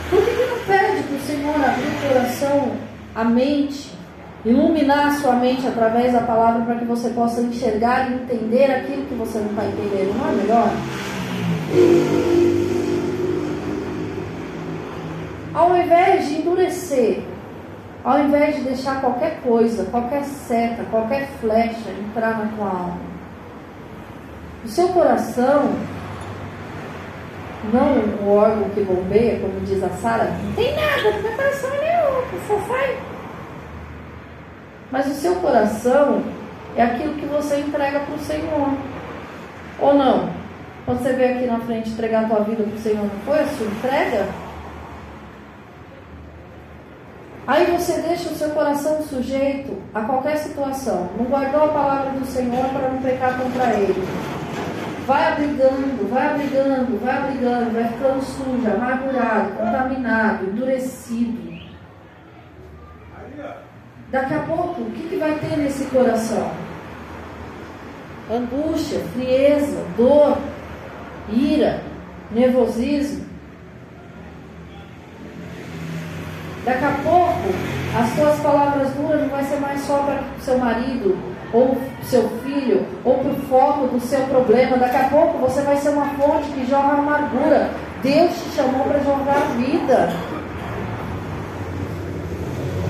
[0.09, 2.71] Por que, que não pede para o Senhor abrir o coração,
[3.15, 3.92] a mente,
[4.45, 9.05] iluminar a sua mente através da palavra para que você possa enxergar e entender aquilo
[9.05, 10.17] que você não está entendendo?
[10.17, 10.69] Não é melhor?
[15.53, 17.23] Ao invés de endurecer
[18.03, 22.97] Ao invés de deixar qualquer coisa, qualquer seta, qualquer flecha entrar na tua alma.
[24.65, 25.71] O seu coração,
[27.71, 32.39] não o órgão que bombeia, como diz a Sara, não tem nada meu coração nenhum,
[32.45, 33.12] só sai.
[34.93, 36.21] Mas o seu coração
[36.75, 38.77] é aquilo que você entrega para o Senhor.
[39.79, 40.29] Ou não?
[40.85, 43.39] Quando você veio aqui na frente entregar a tua vida para o Senhor, não foi
[43.39, 44.27] a sua entrega?
[47.47, 51.09] Aí você deixa o seu coração sujeito a qualquer situação.
[51.17, 54.07] Não guardou a palavra do Senhor para não pecar contra ele.
[55.07, 61.52] Vai abrigando, vai abrigando, vai abrigando, vai ficando sujo, amargurado, contaminado, endurecido.
[64.13, 66.51] Daqui a pouco, o que, que vai ter nesse coração?
[68.31, 70.37] Angústia, frieza, dor,
[71.31, 71.81] ira,
[72.29, 73.25] nervosismo.
[76.63, 77.55] Daqui a pouco,
[77.99, 81.17] as tuas palavras duras não vai ser mais só para seu marido,
[81.51, 84.77] ou seu filho, ou para o foco do seu problema.
[84.77, 87.71] Daqui a pouco você vai ser uma fonte que joga amargura.
[88.03, 90.09] Deus te chamou para jogar vida.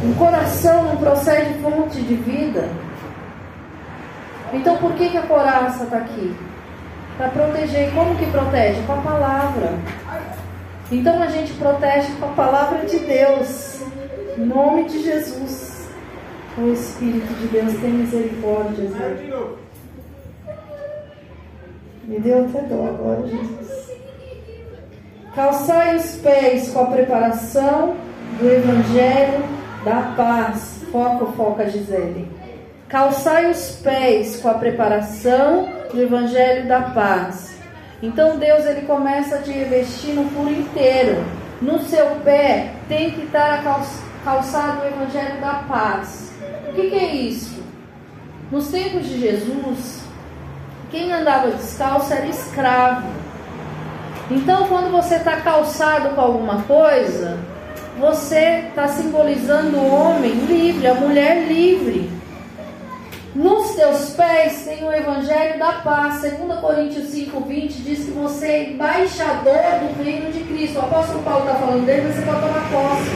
[0.03, 2.67] Um coração não procede fonte de vida.
[4.51, 6.35] Então por que, que a coraça está aqui?
[7.17, 7.87] Para proteger.
[7.87, 8.81] E como que protege?
[8.85, 9.73] Com a palavra.
[10.91, 13.81] Então a gente protege com a palavra de Deus.
[14.37, 15.87] Em nome de Jesus.
[16.57, 18.89] O Espírito de Deus tem misericórdia.
[18.89, 19.53] Zé.
[22.03, 23.93] Me deu até dó agora, Jesus.
[25.33, 27.95] Calçai os pés com a preparação
[28.37, 30.83] do Evangelho da paz.
[30.91, 32.27] Foco, foca, Gisele.
[32.87, 37.53] Calçai os pés com a preparação do Evangelho da paz
[38.03, 41.23] então Deus ele começa a te revestir no por inteiro.
[41.61, 43.63] No seu pé tem que estar
[44.25, 46.33] calçado o evangelho da paz.
[46.67, 47.63] O que, que é isso?
[48.51, 50.03] Nos tempos de Jesus,
[50.91, 53.07] quem andava descalço era escravo.
[54.29, 57.39] Então, quando você está calçado com alguma coisa,
[58.03, 62.11] você está simbolizando o homem livre, a mulher livre.
[63.33, 66.21] Nos teus pés tem o evangelho da paz.
[66.21, 70.79] 2 Coríntios 5:20 diz que você é embaixador do reino de Cristo.
[70.79, 73.09] O apóstolo Paulo está falando dele, mas você pode tomar posse.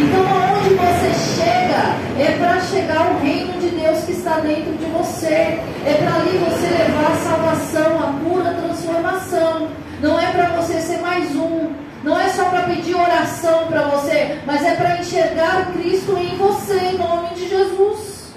[0.00, 1.82] Então, aonde você chega,
[2.22, 5.58] é para chegar o reino de Deus que está dentro de você.
[5.84, 9.68] É para ali você levar a salvação, a cura, a transformação.
[10.00, 11.89] Não é para você ser mais um.
[12.02, 16.78] Não é só para pedir oração para você, mas é para enxergar Cristo em você,
[16.78, 18.34] em nome de Jesus.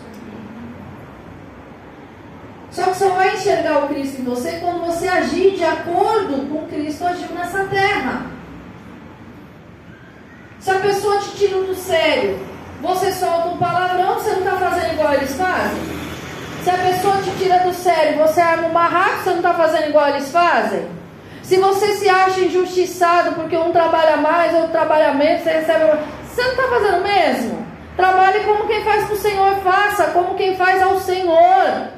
[2.72, 6.68] Só que só vai enxergar o Cristo em você quando você agir de acordo com
[6.68, 8.26] Cristo agiu nessa terra.
[10.60, 12.40] Se a pessoa te tira do sério,
[12.82, 16.04] você solta um palavrão, você não está fazendo igual eles fazem?
[16.64, 19.90] Se a pessoa te tira do sério, você arma um barraco, você não está fazendo
[19.90, 21.03] igual eles fazem?
[21.44, 25.84] Se você se acha injustiçado porque um trabalha mais, outro trabalha menos, você recebe.
[26.26, 27.68] Você não está fazendo mesmo?
[27.98, 31.90] Trabalhe como quem faz para o Senhor, faça como quem faz ao Senhor.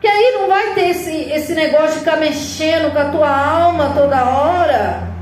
[0.00, 3.92] Que aí não vai ter esse, esse negócio de ficar mexendo com a tua alma
[3.94, 5.15] toda hora.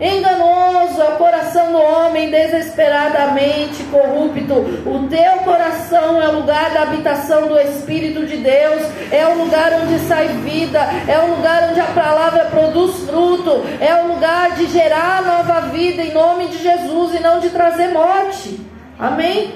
[0.00, 4.54] Enganoso é o coração do homem, desesperadamente corrupto.
[4.88, 8.82] O teu coração é o lugar da habitação do Espírito de Deus,
[9.12, 13.94] é o lugar onde sai vida, é o lugar onde a palavra produz fruto, é
[14.02, 18.58] o lugar de gerar nova vida em nome de Jesus e não de trazer morte.
[18.98, 19.52] Amém?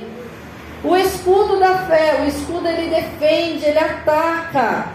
[0.85, 4.89] O escudo da fé, o escudo ele defende, ele ataca.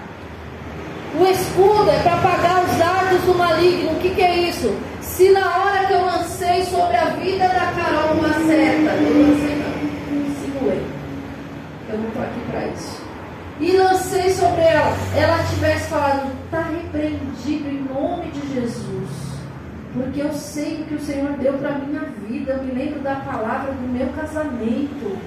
[1.20, 3.94] O escudo é para apagar os dardos do maligno.
[3.94, 4.78] O que, que é isso?
[5.20, 9.56] Se na hora que eu lancei sobre a vida da Carol uma seta, eu lancei,
[9.58, 10.86] não, simulei.
[11.90, 13.02] Eu não estou aqui para isso.
[13.60, 19.10] E lancei sobre ela, ela tivesse falado, está repreendido em nome de Jesus.
[19.91, 22.54] Porque eu sei o que o Senhor deu para a minha vida.
[22.54, 25.20] Eu me lembro da palavra do meu casamento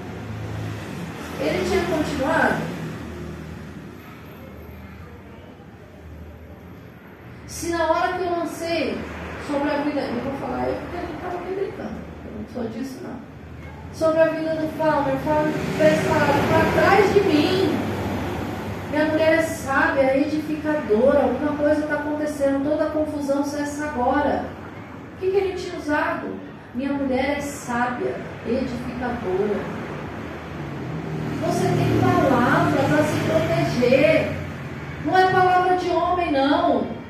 [1.39, 2.63] ele tinha continuado.
[7.45, 8.97] Se na hora que eu lancei
[9.47, 12.63] sobre a vida, eu vou falar eu porque ele estava me gritando, eu não sou
[12.71, 13.33] disso não.
[13.93, 17.93] Sobre a vida do Palmer, Palmer para trás de mim.
[18.89, 24.45] Minha mulher é sábia, é edificadora, alguma coisa está acontecendo, toda a confusão cessa agora.
[25.15, 26.27] O que, que ele tinha usado?
[26.75, 28.15] Minha mulher é sábia,
[28.47, 29.59] edificadora.
[31.45, 34.31] Você tem palavra para se proteger.
[35.05, 37.02] Não é palavra de homem, não.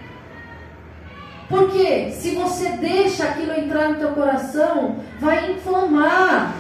[1.50, 6.54] Porque se você deixa aquilo entrar no teu coração, vai inflamar.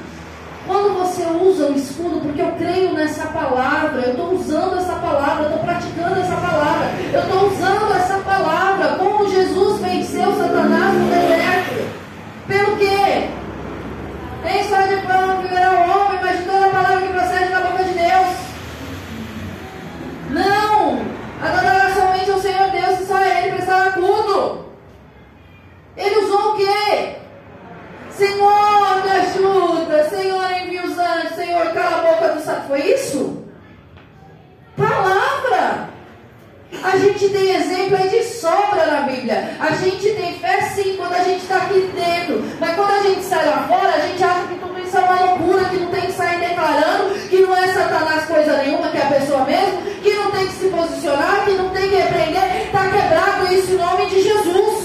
[1.73, 6.19] um escudo porque eu creio nessa palavra, eu estou usando essa palavra, eu estou praticando
[6.19, 11.89] essa palavra, eu estou usando essa palavra, como Jesus venceu Satanás no deserto.
[12.47, 13.29] Pelo quê?
[14.43, 17.59] Tem história de pão que era o homem, mas toda a palavra que procede da
[17.61, 18.37] boca de Deus.
[20.31, 21.01] Não!
[21.41, 24.72] Adorar somente ao Senhor Deus e só a Ele prestar culto.
[25.95, 27.15] Ele usou o quê?
[28.11, 30.09] Senhor, me ajuda.
[30.09, 31.35] Senhor, envia os anjos.
[31.35, 32.67] Senhor, cala a boca do sapo.
[32.67, 33.43] Foi isso?
[34.77, 35.89] Palavra.
[36.83, 39.55] A gente tem exemplo aí de sobra na Bíblia.
[39.59, 42.43] A gente tem fé sim quando a gente está aqui dentro.
[42.59, 45.21] Mas quando a gente sai lá fora, a gente acha que tudo isso é uma
[45.21, 49.03] loucura, que não tem que sair declarando, que não é Satanás coisa nenhuma, que é
[49.03, 52.65] a pessoa mesmo, que não tem que se posicionar, que não tem que repreender.
[52.65, 54.82] Está quebrado isso em nome de Jesus.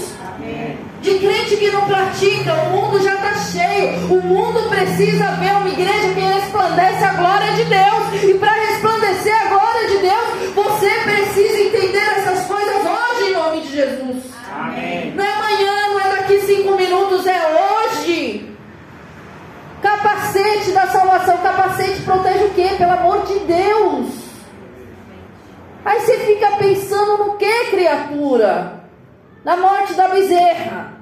[1.01, 4.13] De crente que não pratica, o mundo já está cheio.
[4.13, 8.23] O mundo precisa ver uma igreja que resplandece a glória de Deus.
[8.23, 13.61] E para resplandecer a glória de Deus, você precisa entender essas coisas hoje em nome
[13.61, 14.23] de Jesus.
[14.53, 15.13] Amém.
[15.15, 18.55] Não é amanhã, não é daqui cinco minutos, é hoje.
[19.81, 22.71] Capacete da salvação, capacete protege o quê?
[22.77, 24.07] Pelo amor de Deus.
[25.85, 28.78] Aí você fica pensando no que, criatura?
[29.49, 30.93] Na morte da bezerra.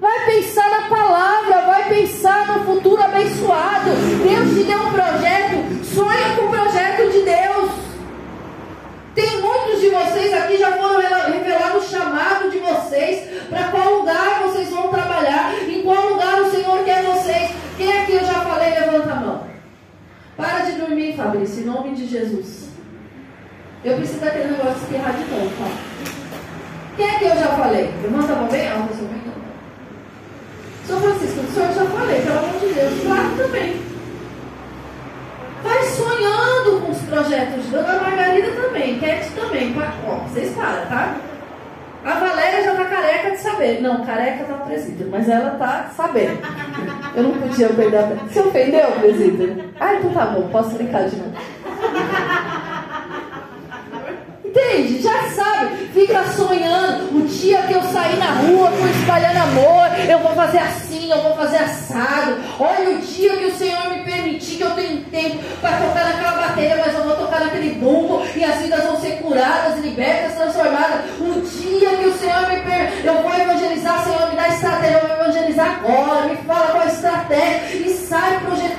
[0.00, 3.90] Vai pensar na palavra, vai pensar no futuro abençoado.
[4.24, 7.72] Deus te deu um projeto, sonha com o projeto de Deus.
[9.14, 14.44] Tem muitos de vocês aqui já foram revelado o chamado de vocês, para qual lugar
[14.44, 17.50] vocês vão trabalhar, em qual lugar o Senhor quer vocês.
[17.76, 19.46] Quem aqui eu já falei, levanta a mão.
[20.38, 22.62] Para de dormir, Fabrício, em nome de Jesus.
[23.84, 26.12] Eu preciso daquele negócio de espirrar de novo, tá?
[26.96, 27.90] Quem é que eu já falei?
[28.02, 29.22] Levanta a bem alta, bem
[30.86, 33.02] São Francisco, o senhor já falei, pelo amor de Deus.
[33.02, 33.82] Claro também.
[35.64, 37.66] Vai sonhando com os projetos.
[37.66, 39.74] Dona Margarida também, Cat também.
[40.06, 41.16] Ó, vocês param, tá?
[42.04, 43.80] A Valéria já tá careca de saber.
[43.80, 46.38] Não, careca tá presídio, mas ela tá sabendo.
[47.16, 48.02] Eu não podia perder a...
[48.02, 49.64] Você ofendeu, presídio?
[49.80, 51.32] Ah, então tá bom, posso brincar de novo.
[54.52, 55.00] Entende?
[55.00, 57.16] Já sabe, fica sonhando.
[57.16, 61.22] O dia que eu sair na rua, tô espalhando amor, eu vou fazer assim, eu
[61.22, 62.36] vou fazer assado.
[62.60, 66.48] Olha o dia que o Senhor me permitir, que eu tenho tempo para tocar naquela
[66.48, 71.00] bateria, mas eu vou tocar naquele bumbo e as vidas vão ser curadas, libertas, transformadas.
[71.18, 75.08] O dia que o Senhor me permitir, eu vou evangelizar, Senhor, me dá estratégia, eu
[75.08, 78.71] vou evangelizar agora, me fala qual a estratégia e sai projetando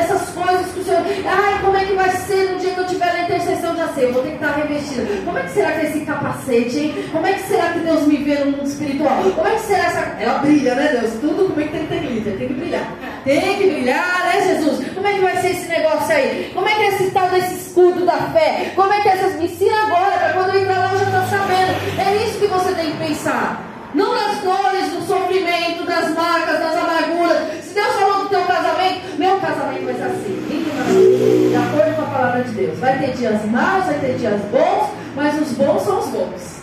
[0.00, 1.02] essas, coisas que o Senhor.
[1.26, 3.76] Ai, como é que vai ser no dia que eu estiver na intercessão?
[3.76, 5.06] Já sei, eu vou ter que estar revestida.
[5.24, 7.04] Como é que será que é esse capacete, hein?
[7.12, 9.22] Como é que será que Deus me vê no mundo espiritual?
[9.34, 10.00] Como é que será essa.
[10.20, 11.12] Ela brilha, né, Deus?
[11.20, 12.38] Tudo como é que tem que ter glitter?
[12.38, 12.92] Tem que brilhar.
[13.24, 14.88] Tem que brilhar, né, Jesus?
[14.94, 16.50] Como é que vai ser esse negócio aí?
[16.54, 18.72] Como é que é esse tal desse escudo da fé?
[18.74, 19.36] Como é que é essas.
[19.36, 22.00] Me ensina agora, para quando eu entrar lá eu já estou sabendo.
[22.00, 23.70] É isso que você tem que pensar.
[23.94, 27.64] Não nas dores, no sofrimento, das marcas, das amarguras.
[27.64, 28.09] Se Deus falou
[28.40, 32.78] teu casamento, meu casamento vai ser assim, de acordo com a palavra de Deus.
[32.78, 36.62] Vai ter dias maus, vai ter dias bons, mas os bons são os bons.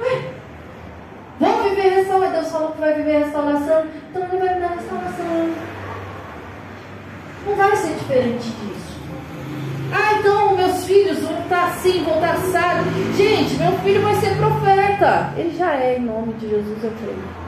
[0.00, 0.22] Ué,
[1.38, 2.32] vamos viver restauração.
[2.32, 5.50] Deus falou que vai viver restauração, então ele vai me dar restauração.
[7.46, 8.92] Não vai ser diferente disso.
[9.92, 12.84] Ah, então meus filhos vão estar assim, vão estar assado.
[13.14, 15.32] Gente, meu filho vai ser profeta.
[15.36, 17.41] Ele já é, em nome de Jesus, eu creio.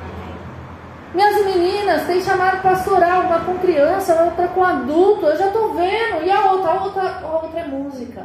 [1.14, 5.26] Minhas meninas têm chamado pastoral, uma com criança, outra com adulto.
[5.26, 6.24] Eu já estou vendo.
[6.24, 6.70] E a outra?
[6.72, 8.22] A outra, a outra é música.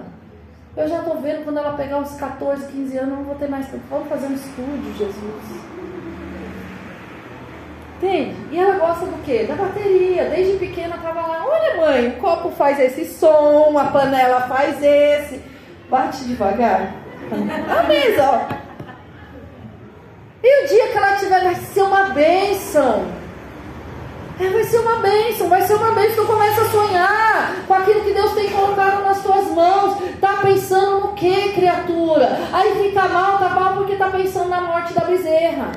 [0.75, 3.67] Eu já estou vendo quando ela pegar uns 14, 15 anos, não vou ter mais
[3.67, 3.83] tempo.
[3.91, 5.69] Vamos fazer um estúdio, Jesus.
[7.97, 8.35] Entende?
[8.51, 9.45] E ela gosta do quê?
[9.47, 10.29] Da bateria.
[10.29, 11.45] Desde pequena estava lá.
[11.45, 15.39] Olha, mãe, o copo faz esse som, a panela faz esse.
[15.89, 16.93] Bate devagar.
[17.29, 18.68] A mesa, ó.
[20.41, 23.05] E o dia que ela tiver, vai ser uma bênção.
[24.39, 26.15] É, vai ser uma bênção, vai ser uma bênção.
[26.15, 29.97] Tu começa a sonhar com aquilo que Deus tem colocado nas tuas mãos.
[30.21, 32.39] Tá pensando no que, criatura?
[32.53, 35.71] Aí fica mal, tá mal porque tá pensando na morte da bezerra.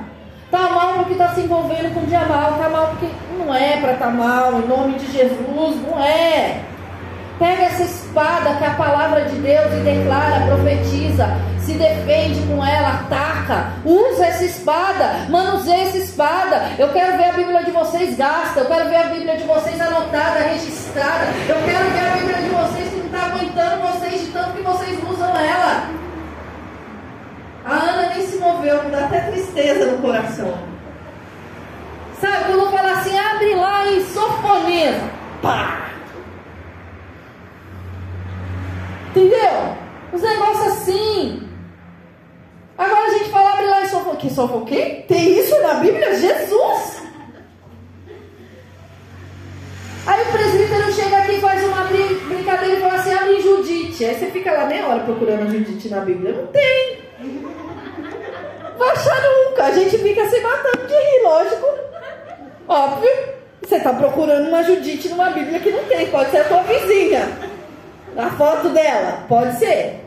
[0.49, 2.53] Tá mal porque tá se envolvendo com o dia mal.
[2.53, 6.72] Tá mal porque não é para tá mal, em nome de Jesus, não é.
[7.43, 11.27] Pega essa espada que é a palavra de Deus e declara, profetiza,
[11.59, 16.71] se defende com ela, ataca, usa essa espada, manuseia essa espada.
[16.79, 19.81] Eu quero ver a Bíblia de vocês gasta, eu quero ver a Bíblia de vocês
[19.81, 21.25] anotada, registrada.
[21.49, 24.63] Eu quero ver a Bíblia de vocês que não está aguentando vocês de tanto que
[24.63, 25.91] vocês usam ela.
[27.65, 30.57] A Ana nem se moveu, me dá até tristeza no coração.
[32.21, 33.83] Sabe, quando fala assim, abre lá
[35.43, 35.83] Pá!
[39.15, 39.77] Entendeu?
[40.11, 41.49] Os negócios assim.
[42.79, 43.67] Agora a gente fala, abre
[44.43, 45.05] sofoquei?
[45.07, 46.15] Tem isso na Bíblia?
[46.19, 47.03] Jesus!
[50.05, 54.05] Aí o presbítero chega aqui faz uma brincadeira e fala assim, abre Judite.
[54.05, 56.33] Aí você fica lá meia hora procurando Judite na Bíblia.
[56.33, 56.99] Não tem.
[58.77, 59.65] Vai achar nunca.
[59.65, 61.67] A gente fica se matando de rir, lógico.
[62.67, 63.11] Óbvio.
[63.63, 66.09] Você está procurando uma Judite numa Bíblia que não tem.
[66.09, 67.29] Pode ser a tua vizinha.
[68.17, 69.25] A foto dela.
[69.29, 70.01] Pode ser.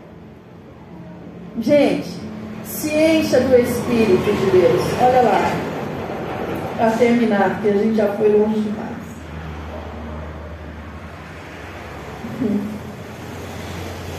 [1.58, 2.10] Gente,
[2.86, 4.82] se encha do Espírito de Deus.
[5.02, 5.42] Olha lá.
[6.78, 8.96] Para terminar, porque a gente já foi longe demais.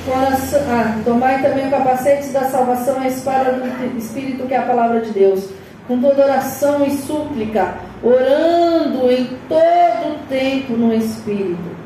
[0.05, 4.63] Coração, ah, tomai também o capacete da salvação a espada do Espírito, que é a
[4.63, 5.49] palavra de Deus,
[5.87, 11.77] com toda oração e súplica, orando em todo o tempo no Espírito.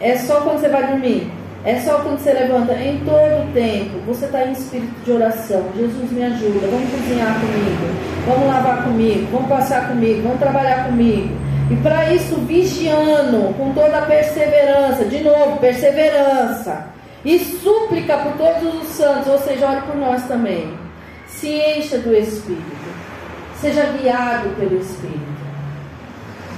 [0.00, 1.30] É só quando você vai dormir,
[1.66, 5.64] é só quando você levanta, em todo o tempo, você está em espírito de oração.
[5.76, 7.86] Jesus me ajuda, vamos cozinhar comigo,
[8.24, 11.28] vamos lavar comigo, vamos passar comigo, vamos trabalhar comigo.
[11.68, 16.86] E para isso, vigiando com toda a perseverança, de novo, perseverança
[17.24, 20.72] e súplica por todos os santos, ou seja, ore por nós também.
[21.26, 22.62] Se encha do Espírito,
[23.60, 25.35] seja guiado pelo Espírito.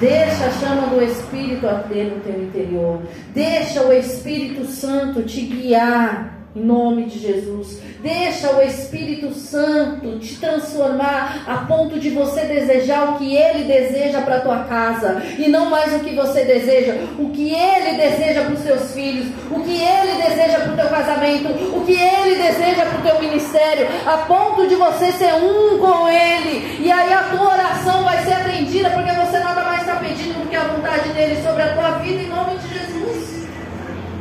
[0.01, 3.03] Deixa a chama do Espírito arder no teu interior.
[3.35, 6.38] Deixa o Espírito Santo te guiar.
[6.59, 7.79] Em nome de Jesus.
[8.01, 14.21] Deixa o Espírito Santo te transformar a ponto de você desejar o que ele deseja
[14.23, 18.55] para tua casa e não mais o que você deseja, o que ele deseja para
[18.55, 22.87] os seus filhos, o que ele deseja para o teu casamento, o que ele deseja
[22.87, 26.83] para o teu ministério, a ponto de você ser um com ele.
[26.85, 30.49] E aí a tua oração vai ser atendida porque você nada mais está pedindo do
[30.49, 33.47] que a vontade dele sobre a tua vida em nome de Jesus.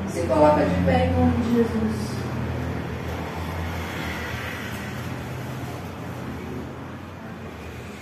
[0.09, 2.16] Se coloca de pé em nome de Jesus.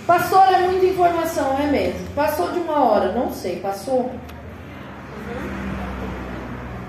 [0.06, 2.08] Pastor, é muita informação, é mesmo.
[2.14, 4.12] Passou de uma hora, não sei, passou.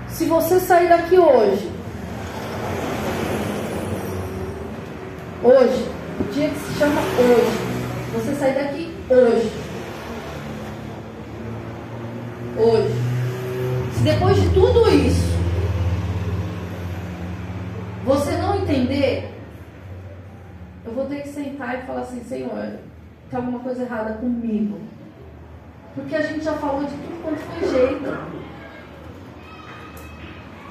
[0.08, 1.68] Se você sair daqui hoje,
[5.42, 5.90] hoje,
[6.20, 9.52] o dia que se chama hoje, você sair daqui hoje,
[12.56, 12.94] hoje,
[13.94, 15.36] se depois de tudo isso,
[18.04, 19.34] você não entender,
[20.86, 22.78] eu vou ter que sentar e falar assim, Senhor,
[23.30, 24.80] tem alguma coisa errada comigo.
[25.94, 28.38] Porque a gente já falou de tudo quanto foi jeito.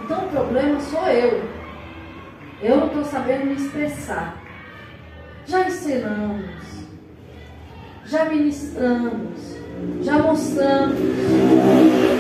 [0.04, 1.44] Então o problema sou eu.
[2.62, 4.38] Eu não estou sabendo me expressar.
[5.46, 6.88] Já ensinamos,
[8.06, 9.57] já ministramos,
[10.02, 10.98] já mostramos.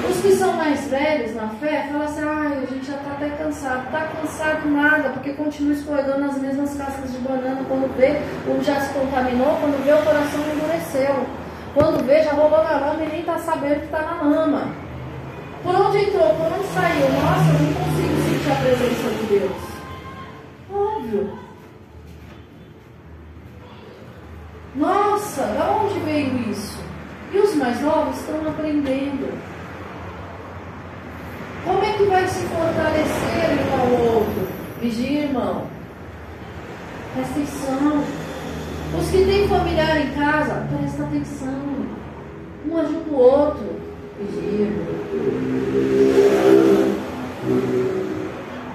[0.09, 3.29] Os que são mais velhos na fé falam assim: ah, a gente já está até
[3.29, 3.85] cansado.
[3.85, 7.61] Está cansado nada, porque continua escorregando as mesmas cascas de banana.
[7.67, 11.25] Quando vê, ou já se contaminou, quando vê, o coração endureceu.
[11.73, 14.67] Quando vê, já rolou na lama e nem está sabendo que está na lama.
[15.63, 17.09] Por onde entrou, por onde saiu?
[17.11, 19.77] Nossa, eu não consigo sentir a presença de Deus.
[20.71, 21.39] Óbvio.
[24.75, 26.76] Nossa, da onde veio isso?
[27.57, 29.35] Mais novos estão aprendendo.
[31.65, 34.47] Como é que vai se fortalecer um ao outro?
[34.79, 35.65] Vigia, irmão.
[37.13, 38.03] Presta atenção.
[38.97, 41.88] Os que têm familiar em casa, presta atenção.
[42.69, 43.67] Um ajuda o outro.
[44.19, 44.71] Vigia.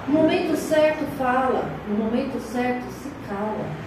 [0.07, 3.82] No momento certo fala, no momento certo se cala.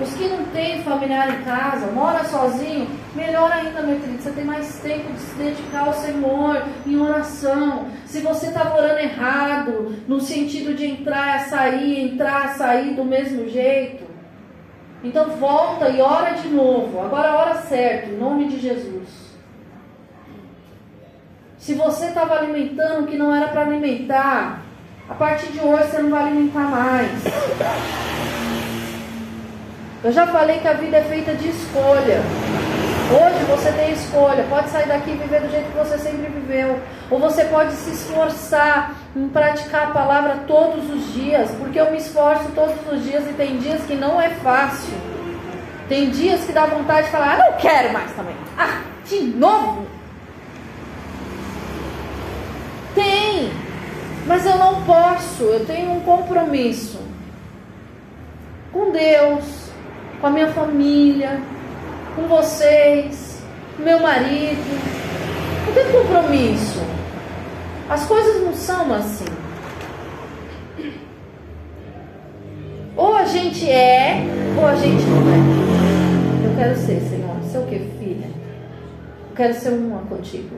[0.00, 4.44] Os que não têm familiar em casa, mora sozinho, melhor ainda, meu querido, você tem
[4.44, 7.86] mais tempo de se dedicar ao Senhor em oração.
[8.04, 14.04] Se você estava orando errado, no sentido de entrar, sair, entrar, sair do mesmo jeito,
[15.04, 17.00] então volta e ora de novo.
[17.00, 19.08] Agora ora certo, em nome de Jesus.
[21.56, 24.60] Se você estava alimentando o que não era para alimentar,
[25.08, 27.10] a partir de hoje você não vai alimentar mais.
[30.04, 32.20] Eu já falei que a vida é feita de escolha.
[33.10, 36.78] Hoje você tem escolha, pode sair daqui e viver do jeito que você sempre viveu,
[37.10, 41.96] ou você pode se esforçar em praticar a palavra todos os dias, porque eu me
[41.96, 44.92] esforço todos os dias e tem dias que não é fácil.
[45.88, 48.36] Tem dias que dá vontade de falar, ah, não quero mais também.
[48.58, 49.86] Ah, de novo?
[52.94, 53.50] Tem,
[54.26, 57.00] mas eu não posso, eu tenho um compromisso
[58.70, 59.63] com Deus,
[60.24, 61.38] com a minha família,
[62.16, 63.42] com vocês,
[63.76, 64.56] com meu marido.
[65.68, 66.80] Eu tem compromisso.
[67.90, 69.26] As coisas não são assim.
[72.96, 74.24] Ou a gente é,
[74.56, 76.48] ou a gente não é.
[76.48, 77.36] Eu quero ser, Senhor.
[77.42, 78.28] Ser o que, filha?
[79.28, 80.56] Eu quero ser uma contigo.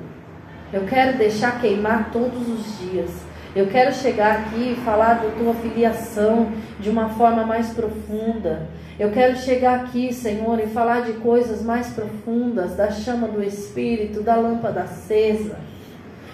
[0.72, 3.10] Eu quero deixar queimar todos os dias.
[3.56, 8.68] Eu quero chegar aqui e falar da tua filiação de uma forma mais profunda.
[8.98, 14.23] Eu quero chegar aqui, Senhor, e falar de coisas mais profundas, da chama do Espírito,
[14.23, 15.59] da lâmpada acesa.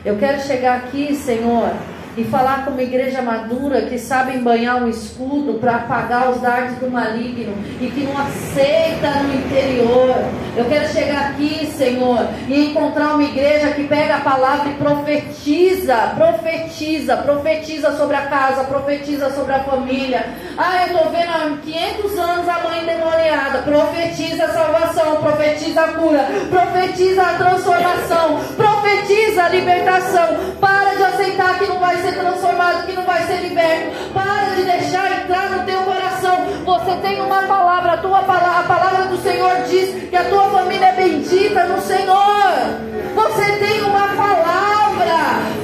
[0.04, 1.72] Eu quero chegar aqui, Senhor,
[2.16, 6.76] e falar com uma igreja madura que sabe banhar um escudo para apagar os dardos
[6.76, 10.14] do maligno e que não aceita no interior.
[10.54, 15.96] Eu quero chegar aqui, Senhor, e encontrar uma igreja que pega a palavra e profetiza,
[16.14, 20.26] profetiza, profetiza sobre a casa, profetiza sobre a família.
[20.58, 23.58] Ah, eu estou vendo há 500 anos a mãe endemoniada.
[23.62, 30.28] Profetiza a salvação, profetiza a cura, profetiza a transformação, profetiza a libertação.
[30.60, 34.12] Para de aceitar que não vai ser transformado, que não vai ser liberto.
[34.12, 36.44] Para de deixar entrar no teu coração.
[36.64, 40.50] Você tem uma palavra, a tua palavra, a palavra do Senhor diz que a tua
[40.50, 42.92] família é bendita no Senhor.
[43.14, 44.72] Você tem uma palavra.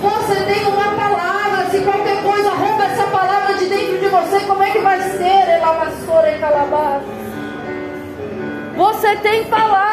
[0.00, 1.70] Você tem uma palavra.
[1.70, 5.56] Se qualquer coisa rouba essa palavra de dentro de você, como é que vai ser?
[5.56, 7.02] Elamassora e calabás.
[8.76, 9.87] Você tem palavra.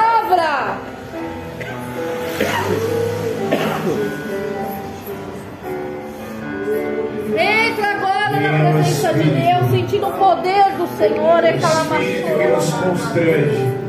[8.35, 11.43] Agora na presença de Deus, sentindo o poder do Senhor.
[11.43, 13.85] O Espírito que nos constrange.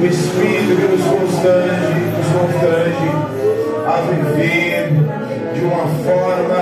[0.00, 3.08] O Espírito que nos constrange, nos constrange
[3.86, 4.92] a viver
[5.54, 6.60] de uma forma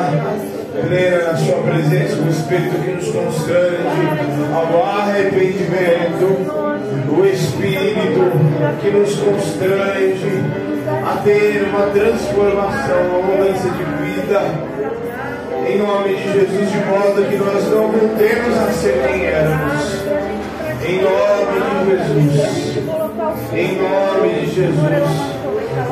[0.88, 2.16] plena na Sua presença.
[2.16, 3.82] O Espírito que nos constrange
[4.54, 6.28] ao arrependimento.
[7.10, 8.32] O Espírito
[8.80, 10.42] que nos constrange
[11.04, 14.40] a ter uma transformação, uma mudança de vida
[15.68, 19.84] em nome de Jesus, de modo que nós não voltemos a ser quem éramos.
[20.82, 22.78] Em nome de Jesus.
[23.52, 25.38] Em nome de Jesus.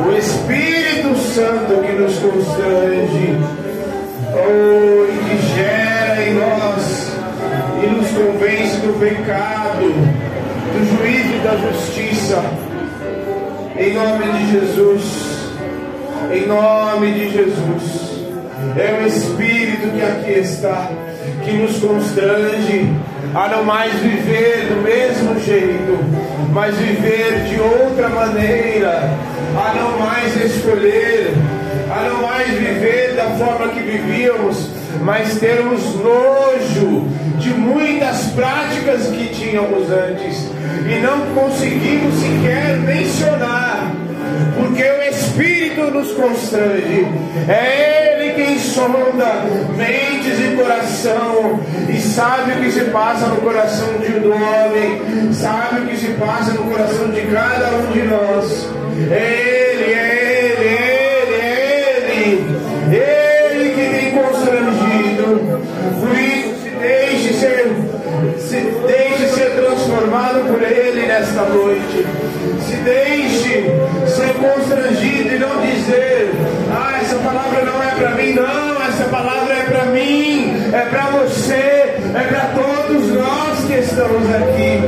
[0.07, 3.39] O Espírito Santo que nos constrange.
[4.33, 7.13] Oh, e que gera em nós
[7.83, 9.85] e nos convence do pecado,
[10.73, 12.43] do juízo e da justiça.
[13.79, 15.03] Em nome de Jesus.
[16.33, 18.06] Em nome de Jesus.
[18.79, 20.91] É o Espírito que aqui está,
[21.43, 22.93] que nos constrange
[23.35, 25.99] a não mais viver do mesmo jeito,
[26.53, 29.11] mas viver de outra maneira,
[29.57, 31.33] a não mais escolher,
[31.91, 34.69] a não mais viver da forma que vivíamos,
[35.03, 37.09] mas termos nojo
[37.39, 40.51] de muitas práticas que tínhamos antes.
[40.87, 43.91] E não conseguimos sequer mencionar,
[44.59, 47.07] porque o Espírito nos constrange,
[47.49, 48.16] é Ele
[48.59, 49.45] sonda
[49.77, 55.81] mentes e coração e sabe o que se passa no coração de um homem, sabe
[55.81, 58.69] o que se passa no coração de cada um de nós.
[58.97, 61.37] Ele, Ele, Ele,
[62.15, 63.26] Ele, Ele
[70.47, 72.07] por Ele nesta noite.
[72.67, 73.71] Se deixe
[74.07, 76.33] ser constrangido e não dizer,
[76.71, 81.07] ah, essa palavra não é para mim, não, essa palavra é para mim, é para
[81.19, 84.81] você, é para todos nós que estamos aqui.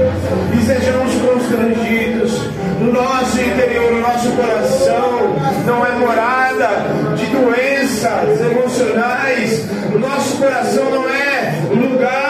[0.54, 2.48] E sejamos constrangidos
[2.80, 5.36] no nosso interior, no nosso coração,
[5.66, 6.68] não é morada
[7.16, 9.64] de doenças emocionais,
[9.94, 12.27] o nosso coração não é lugar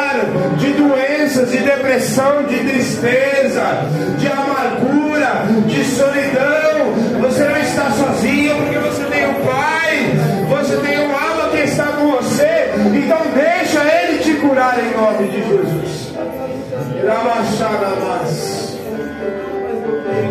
[0.56, 3.86] de doenças, de depressão, de tristeza,
[4.18, 6.92] de amargura, de solidão.
[7.20, 10.12] Você não está sozinho porque você tem o Pai,
[10.48, 12.70] você tem o alma que está com você.
[12.94, 16.14] Então deixa Ele te curar em nome de Jesus.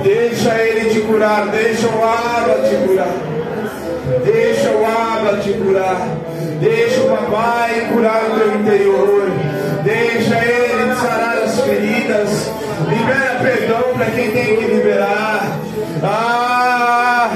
[0.03, 3.37] Deixa Ele te curar, deixa o Abba te curar.
[4.23, 6.07] Deixa o Abba te curar.
[6.59, 9.46] Deixa o papai curar o teu interior.
[9.83, 12.51] Deixa ele sarar as feridas.
[12.89, 15.59] Libera perdão para quem tem que liberar.
[16.03, 17.29] Ah,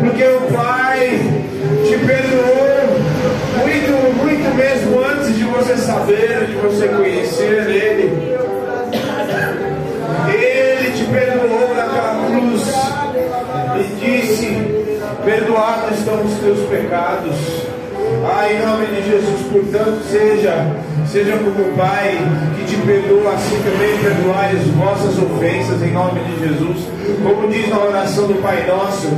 [0.00, 1.18] porque o Pai
[1.86, 2.72] te perdoou
[3.58, 8.32] muito, muito mesmo antes de você saber, de você conhecer Ele.
[10.32, 12.62] Ele te perdoou naquela cruz
[13.78, 14.82] e disse:
[15.24, 17.36] Perdoados estão os teus pecados.
[18.24, 22.18] Ah, em nome de Jesus, portanto, seja, seja como Pai
[22.56, 26.88] que te perdoa, assim também perdoai as vossas ofensas, em nome de Jesus.
[27.22, 29.08] Como diz na oração do Pai Nosso,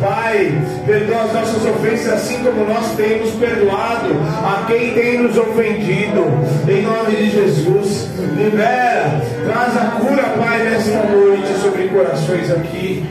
[0.00, 0.52] Pai,
[0.84, 6.24] perdoa as nossas ofensas assim como nós temos perdoado a quem tem nos ofendido.
[6.68, 13.06] Em nome de Jesus, libera, traz a cura, Pai, nesta noite sobre corações aqui.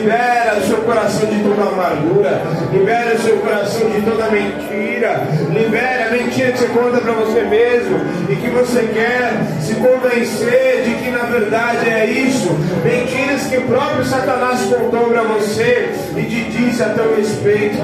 [0.00, 2.40] Libera o seu coração de toda amargura,
[2.72, 7.42] libera o seu coração de toda mentira, libera a mentira que você conta para você
[7.42, 7.98] mesmo
[8.30, 12.48] e que você quer se convencer de que na verdade é isso.
[12.82, 17.76] Mentiras que o próprio Satanás contou para você e te disse a teu respeito.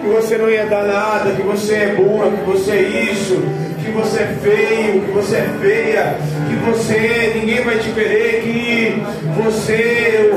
[0.00, 3.42] Que você não ia dar nada, que você é burra, que você é isso,
[3.82, 6.16] que você é feio, que você é feia,
[6.48, 9.02] que você, ninguém vai te querer, que
[9.42, 10.30] você.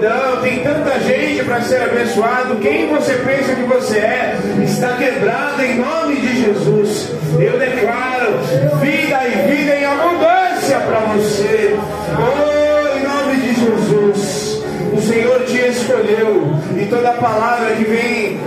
[0.00, 2.56] Não, tem tanta gente para ser abençoado.
[2.56, 7.12] Quem você pensa que você é, está quebrado em nome de Jesus.
[7.38, 8.38] Eu declaro
[8.80, 11.76] vida e vida em abundância para você.
[12.18, 14.62] Oh, em nome de Jesus.
[14.92, 18.40] O Senhor te escolheu e toda palavra que vem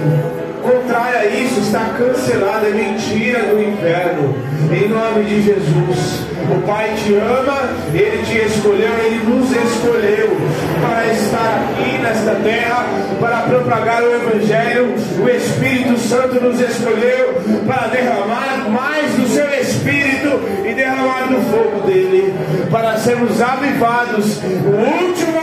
[0.65, 4.35] contrária a isso está cancelada, é mentira do inferno.
[4.71, 6.25] Em nome de Jesus.
[6.51, 10.37] O Pai te ama, Ele te escolheu, Ele nos escolheu
[10.81, 12.85] para estar aqui nesta terra,
[13.19, 14.93] para propagar o Evangelho.
[15.23, 21.87] O Espírito Santo nos escolheu para derramar mais do seu Espírito e derramar do fogo
[21.87, 22.33] dele,
[22.71, 24.37] para sermos avivados.
[24.43, 25.41] O último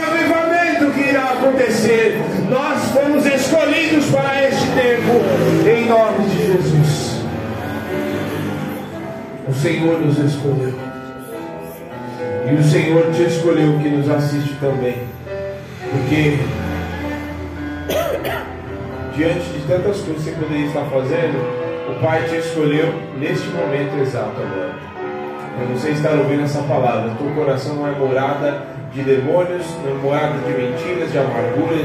[1.13, 2.19] irá acontecer.
[2.49, 5.21] Nós fomos escolhidos para este tempo,
[5.69, 7.23] em nome de Jesus.
[9.47, 10.73] O Senhor nos escolheu.
[12.49, 14.97] E o Senhor te escolheu que nos assiste também.
[15.91, 16.39] Porque
[19.15, 21.37] diante de tantas coisas que você poderia estar fazendo,
[21.89, 24.75] o Pai te escolheu neste momento exato agora.
[25.55, 30.37] Para você estar ouvindo essa palavra, teu coração não é morada de demônios, é morada
[30.39, 31.77] de mentiras, de amargura,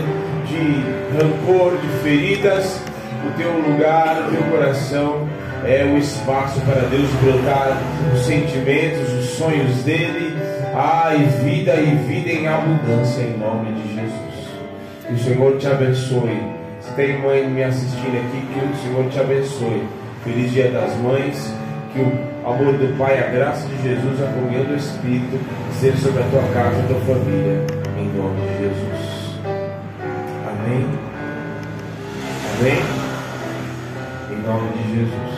[0.46, 2.80] de rancor, de feridas.
[3.26, 5.26] O teu lugar, o teu coração
[5.64, 7.78] é o espaço para Deus brotar
[8.14, 10.36] os sentimentos, os sonhos dele.
[10.74, 14.28] Ai, vida e vida em abundância em nome de Jesus.
[15.06, 16.42] Que o Senhor te abençoe.
[16.80, 19.82] Se tem mãe me assistindo aqui, que o Senhor te abençoe.
[20.22, 21.52] Feliz Dia das Mães
[21.92, 25.38] que o amor do Pai, a graça de Jesus, a comunhão do Espírito
[25.80, 27.66] seja sobre a tua casa e a tua família.
[27.96, 29.38] Em nome de Jesus.
[30.46, 30.86] Amém.
[32.58, 32.78] Amém.
[34.30, 35.37] Em nome de Jesus.